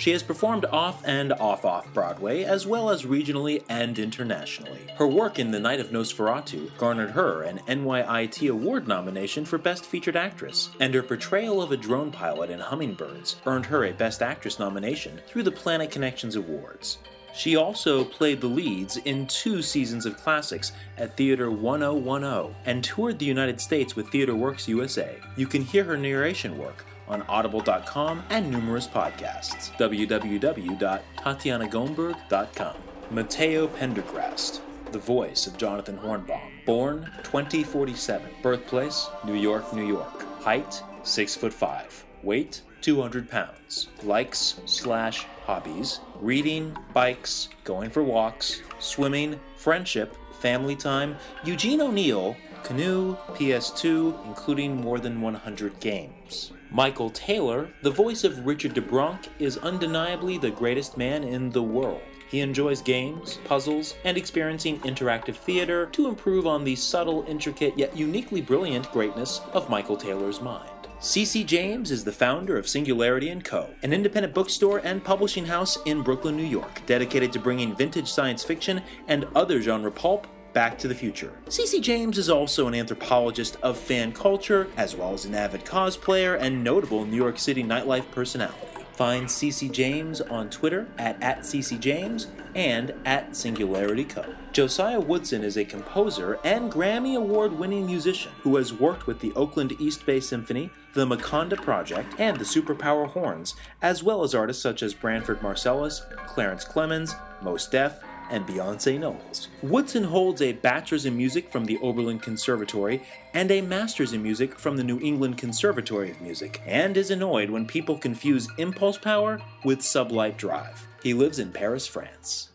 She 0.00 0.12
has 0.12 0.22
performed 0.22 0.64
off 0.64 1.06
and 1.06 1.30
off 1.34 1.66
off 1.66 1.92
Broadway, 1.92 2.44
as 2.44 2.66
well 2.66 2.88
as 2.88 3.04
regionally 3.04 3.62
and 3.68 3.98
internationally. 3.98 4.86
Her 4.96 5.06
work 5.06 5.38
in 5.38 5.50
The 5.50 5.60
Night 5.60 5.78
of 5.78 5.90
Nosferatu 5.90 6.74
garnered 6.78 7.10
her 7.10 7.42
an 7.42 7.58
NYIT 7.68 8.50
Award 8.50 8.88
nomination 8.88 9.44
for 9.44 9.58
Best 9.58 9.84
Featured 9.84 10.16
Actress, 10.16 10.70
and 10.80 10.94
her 10.94 11.02
portrayal 11.02 11.60
of 11.60 11.70
a 11.70 11.76
drone 11.76 12.10
pilot 12.10 12.48
in 12.48 12.60
Hummingbirds 12.60 13.36
earned 13.44 13.66
her 13.66 13.84
a 13.84 13.92
Best 13.92 14.22
Actress 14.22 14.58
nomination 14.58 15.20
through 15.26 15.42
the 15.42 15.52
Planet 15.52 15.90
Connections 15.90 16.34
Awards. 16.34 16.96
She 17.34 17.56
also 17.56 18.04
played 18.04 18.40
the 18.40 18.46
leads 18.46 18.96
in 18.98 19.26
two 19.26 19.62
seasons 19.62 20.06
of 20.06 20.16
classics 20.16 20.70
at 20.98 21.16
Theater 21.16 21.50
1010 21.50 22.54
and 22.66 22.84
toured 22.84 23.18
the 23.18 23.26
United 23.26 23.60
States 23.60 23.96
with 23.96 24.08
Theater 24.08 24.34
Works 24.34 24.68
USA. 24.68 25.16
You 25.36 25.46
can 25.46 25.62
hear 25.62 25.84
her 25.84 25.96
narration 25.96 26.58
work 26.58 26.84
on 27.08 27.22
audible.com 27.22 28.22
and 28.30 28.50
numerous 28.50 28.86
podcasts. 28.86 29.70
www.tatianagomberg.com. 29.78 32.76
Matteo 33.10 33.66
Pendergrast, 33.66 34.60
the 34.92 34.98
voice 34.98 35.46
of 35.48 35.56
Jonathan 35.58 35.98
Hornbaum. 35.98 36.50
Born 36.64 37.10
2047. 37.24 38.30
Birthplace 38.42 39.08
New 39.24 39.34
York, 39.34 39.72
New 39.74 39.86
York. 39.86 40.22
Height 40.42 40.82
6 41.02 41.34
foot 41.36 41.52
5. 41.52 42.04
Weight 42.22 42.62
200 42.82 43.28
pounds. 43.28 43.88
Likes 44.04 44.60
slash 44.66 45.26
hobbies 45.50 45.98
reading, 46.20 46.76
bikes, 46.92 47.48
going 47.64 47.90
for 47.90 48.04
walks, 48.04 48.62
swimming, 48.78 49.40
friendship, 49.56 50.16
family 50.38 50.76
time, 50.76 51.16
Eugene 51.44 51.80
O'Neill, 51.80 52.36
canoe, 52.62 53.16
PS2, 53.30 54.26
including 54.28 54.80
more 54.80 55.00
than 55.00 55.20
100 55.20 55.80
games. 55.80 56.52
Michael 56.70 57.10
Taylor, 57.10 57.68
the 57.82 57.90
voice 57.90 58.22
of 58.22 58.46
Richard 58.46 58.74
DeBronk, 58.76 59.26
is 59.40 59.58
undeniably 59.58 60.38
the 60.38 60.52
greatest 60.52 60.96
man 60.96 61.24
in 61.24 61.50
the 61.50 61.64
world. 61.64 62.02
He 62.28 62.38
enjoys 62.42 62.80
games, 62.80 63.40
puzzles, 63.42 63.96
and 64.04 64.16
experiencing 64.16 64.78
interactive 64.82 65.34
theater 65.34 65.86
to 65.86 66.06
improve 66.06 66.46
on 66.46 66.62
the 66.62 66.76
subtle, 66.76 67.24
intricate, 67.26 67.76
yet 67.76 67.96
uniquely 67.96 68.40
brilliant 68.40 68.92
greatness 68.92 69.40
of 69.52 69.68
Michael 69.68 69.96
Taylor's 69.96 70.40
mind. 70.40 70.79
CC 71.00 71.46
James 71.46 71.90
is 71.90 72.04
the 72.04 72.12
founder 72.12 72.58
of 72.58 72.68
Singularity 72.68 73.34
& 73.40 73.42
Co., 73.42 73.70
an 73.82 73.94
independent 73.94 74.34
bookstore 74.34 74.82
and 74.84 75.02
publishing 75.02 75.46
house 75.46 75.78
in 75.86 76.02
Brooklyn, 76.02 76.36
New 76.36 76.44
York, 76.44 76.82
dedicated 76.84 77.32
to 77.32 77.38
bringing 77.38 77.74
vintage 77.74 78.12
science 78.12 78.44
fiction 78.44 78.82
and 79.08 79.26
other 79.34 79.62
genre 79.62 79.90
pulp 79.90 80.26
back 80.52 80.76
to 80.76 80.88
the 80.88 80.94
future. 80.94 81.32
CC 81.46 81.80
James 81.80 82.18
is 82.18 82.28
also 82.28 82.68
an 82.68 82.74
anthropologist 82.74 83.56
of 83.62 83.78
fan 83.78 84.12
culture, 84.12 84.68
as 84.76 84.94
well 84.94 85.14
as 85.14 85.24
an 85.24 85.34
avid 85.34 85.64
cosplayer 85.64 86.38
and 86.38 86.62
notable 86.62 87.06
New 87.06 87.16
York 87.16 87.38
City 87.38 87.64
nightlife 87.64 88.10
personality. 88.10 88.66
Find 88.92 89.26
CC 89.26 89.72
James 89.72 90.20
on 90.20 90.50
Twitter 90.50 90.86
at, 90.98 91.22
at 91.22 91.38
CCJames 91.40 92.26
and 92.54 92.94
at 93.04 93.36
Singularity 93.36 94.04
Co. 94.04 94.24
Josiah 94.52 95.00
Woodson 95.00 95.44
is 95.44 95.56
a 95.56 95.64
composer 95.64 96.38
and 96.44 96.70
Grammy 96.70 97.16
Award 97.16 97.52
winning 97.52 97.86
musician 97.86 98.32
who 98.42 98.56
has 98.56 98.72
worked 98.72 99.06
with 99.06 99.20
the 99.20 99.32
Oakland 99.34 99.74
East 99.78 100.04
Bay 100.06 100.20
Symphony, 100.20 100.70
the 100.94 101.06
Maconda 101.06 101.56
Project, 101.56 102.14
and 102.18 102.36
the 102.36 102.44
Superpower 102.44 103.08
Horns, 103.08 103.54
as 103.80 104.02
well 104.02 104.22
as 104.22 104.34
artists 104.34 104.62
such 104.62 104.82
as 104.82 104.94
Branford 104.94 105.40
Marsalis, 105.40 106.00
Clarence 106.26 106.64
Clemons, 106.64 107.14
Mos 107.42 107.66
Def, 107.68 108.02
and 108.30 108.46
Beyonce 108.46 108.98
Knowles. 108.98 109.48
Woodson 109.62 110.04
holds 110.04 110.40
a 110.40 110.52
bachelor's 110.52 111.04
in 111.04 111.16
music 111.16 111.50
from 111.50 111.64
the 111.64 111.78
Oberlin 111.78 112.18
Conservatory 112.18 113.02
and 113.34 113.50
a 113.50 113.60
master's 113.60 114.12
in 114.12 114.22
music 114.22 114.58
from 114.58 114.76
the 114.76 114.84
New 114.84 115.00
England 115.00 115.36
Conservatory 115.36 116.10
of 116.10 116.20
Music, 116.20 116.62
and 116.64 116.96
is 116.96 117.10
annoyed 117.10 117.50
when 117.50 117.66
people 117.66 117.98
confuse 117.98 118.48
impulse 118.58 118.98
power 118.98 119.40
with 119.64 119.80
sublight 119.80 120.36
drive. 120.36 120.86
He 121.02 121.12
lives 121.14 121.38
in 121.38 121.52
Paris, 121.52 121.86
France. 121.86 122.50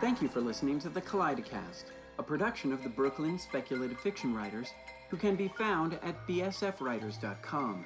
Thank 0.00 0.20
you 0.20 0.28
for 0.28 0.40
listening 0.40 0.78
to 0.80 0.88
the 0.88 1.00
Kaleidocast, 1.00 1.84
a 2.18 2.22
production 2.22 2.72
of 2.72 2.82
the 2.82 2.88
Brooklyn 2.88 3.38
Speculative 3.38 4.00
Fiction 4.00 4.34
Writers, 4.34 4.68
who 5.10 5.16
can 5.16 5.36
be 5.36 5.48
found 5.48 5.94
at 6.02 6.26
bsfwriters.com. 6.26 7.84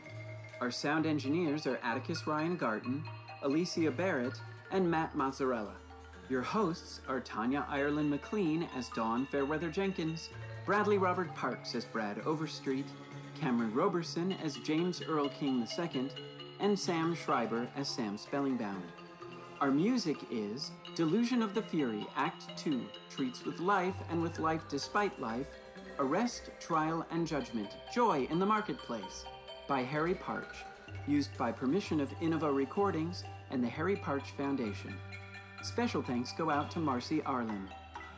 Our 0.61 0.70
sound 0.70 1.05
engineers 1.05 1.66
are 1.66 1.78
Atticus 1.82 2.26
Ryan 2.26 2.57
Garten, 2.57 3.05
Alicia 3.43 3.91
Barrett, 3.91 4.41
and 4.70 4.91
Matt 4.91 5.16
Mazzarella. 5.16 5.74
Your 6.28 6.43
hosts 6.43 7.01
are 7.09 7.20
Tanya 7.20 7.64
Ireland 7.68 8.11
McLean 8.11 8.68
as 8.76 8.89
Dawn 8.89 9.26
Fairweather 9.26 9.70
Jenkins, 9.70 10.30
Bradley 10.64 10.99
Robert 10.99 11.32
Parks 11.34 11.74
as 11.74 11.84
Brad 11.84 12.20
Overstreet, 12.26 12.87
Cameron 13.41 13.72
Roberson 13.72 14.32
as 14.43 14.57
James 14.57 15.03
Earl 15.03 15.28
King 15.28 15.66
II, 15.78 16.11
and 16.59 16.76
Sam 16.76 17.14
Schreiber 17.14 17.68
as 17.76 17.89
Sam 17.89 18.16
Spellingbound. 18.16 18.82
Our 19.61 19.70
music 19.70 20.16
is 20.30 20.72
Delusion 20.95 21.43
of 21.43 21.55
the 21.55 21.62
Fury, 21.62 22.07
Act 22.16 22.59
2, 22.59 22.84
Treats 23.09 23.45
with 23.45 23.61
Life 23.61 23.97
and 24.11 24.20
with 24.20 24.39
Life 24.39 24.64
Despite 24.68 25.20
Life, 25.20 25.49
Arrest, 25.99 26.51
Trial, 26.61 27.07
and 27.11 27.26
Judgment, 27.26 27.70
Joy 27.95 28.26
in 28.30 28.39
the 28.39 28.47
Marketplace, 28.47 29.24
by 29.68 29.82
Harry 29.82 30.14
Partch, 30.14 30.57
used 31.07 31.36
by 31.36 31.53
permission 31.53 32.01
of 32.01 32.18
Innova 32.20 32.55
Recordings 32.55 33.24
and 33.51 33.62
the 33.62 33.68
Harry 33.68 33.97
Partch 33.97 34.30
Foundation. 34.32 34.94
Special 35.62 36.03
thanks 36.03 36.32
go 36.32 36.51
out 36.51 36.70
to 36.72 36.78
Marcy 36.78 37.22
Arlen. 37.22 37.68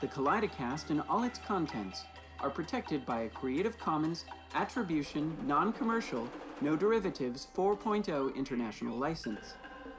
The 0.01 0.09
Kaleidocast 0.09 0.91
and 0.91 1.03
all 1.09 1.25
its 1.25 1.39
contents 1.39 2.05
are 2.41 2.51
protected 2.51 3.05
by 3.05 3.23
a 3.23 3.29
Creative 3.29 3.77
Commons 3.79 4.25
Attribution, 4.55 5.37
Non 5.47 5.73
Commercial, 5.73 6.29
No 6.61 6.77
Derivatives 6.77 7.49
4.0 7.57 8.37
international 8.37 8.97
license, 8.97 9.55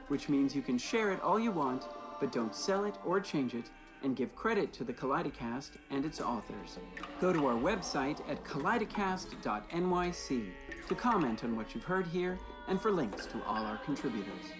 which 0.07 0.29
means 0.29 0.55
you 0.55 0.61
can 0.61 0.77
share 0.77 1.11
it 1.11 1.21
all 1.21 1.39
you 1.39 1.51
want, 1.51 1.85
but 2.19 2.31
don't 2.31 2.55
sell 2.55 2.85
it 2.85 2.95
or 3.05 3.19
change 3.19 3.53
it, 3.53 3.65
and 4.03 4.15
give 4.15 4.35
credit 4.35 4.71
to 4.73 4.83
the 4.83 4.93
Kaleidocast 4.93 5.71
and 5.91 6.05
its 6.05 6.21
authors. 6.21 6.77
Go 7.19 7.33
to 7.33 7.47
our 7.47 7.55
website 7.55 8.21
at 8.29 8.43
kaleidocast.nyc 8.43 10.51
to 10.87 10.95
comment 10.95 11.43
on 11.43 11.55
what 11.55 11.75
you've 11.75 11.83
heard 11.83 12.07
here 12.07 12.39
and 12.69 12.79
for 12.79 12.91
links 12.91 13.25
to 13.25 13.43
all 13.45 13.65
our 13.65 13.77
contributors. 13.77 14.53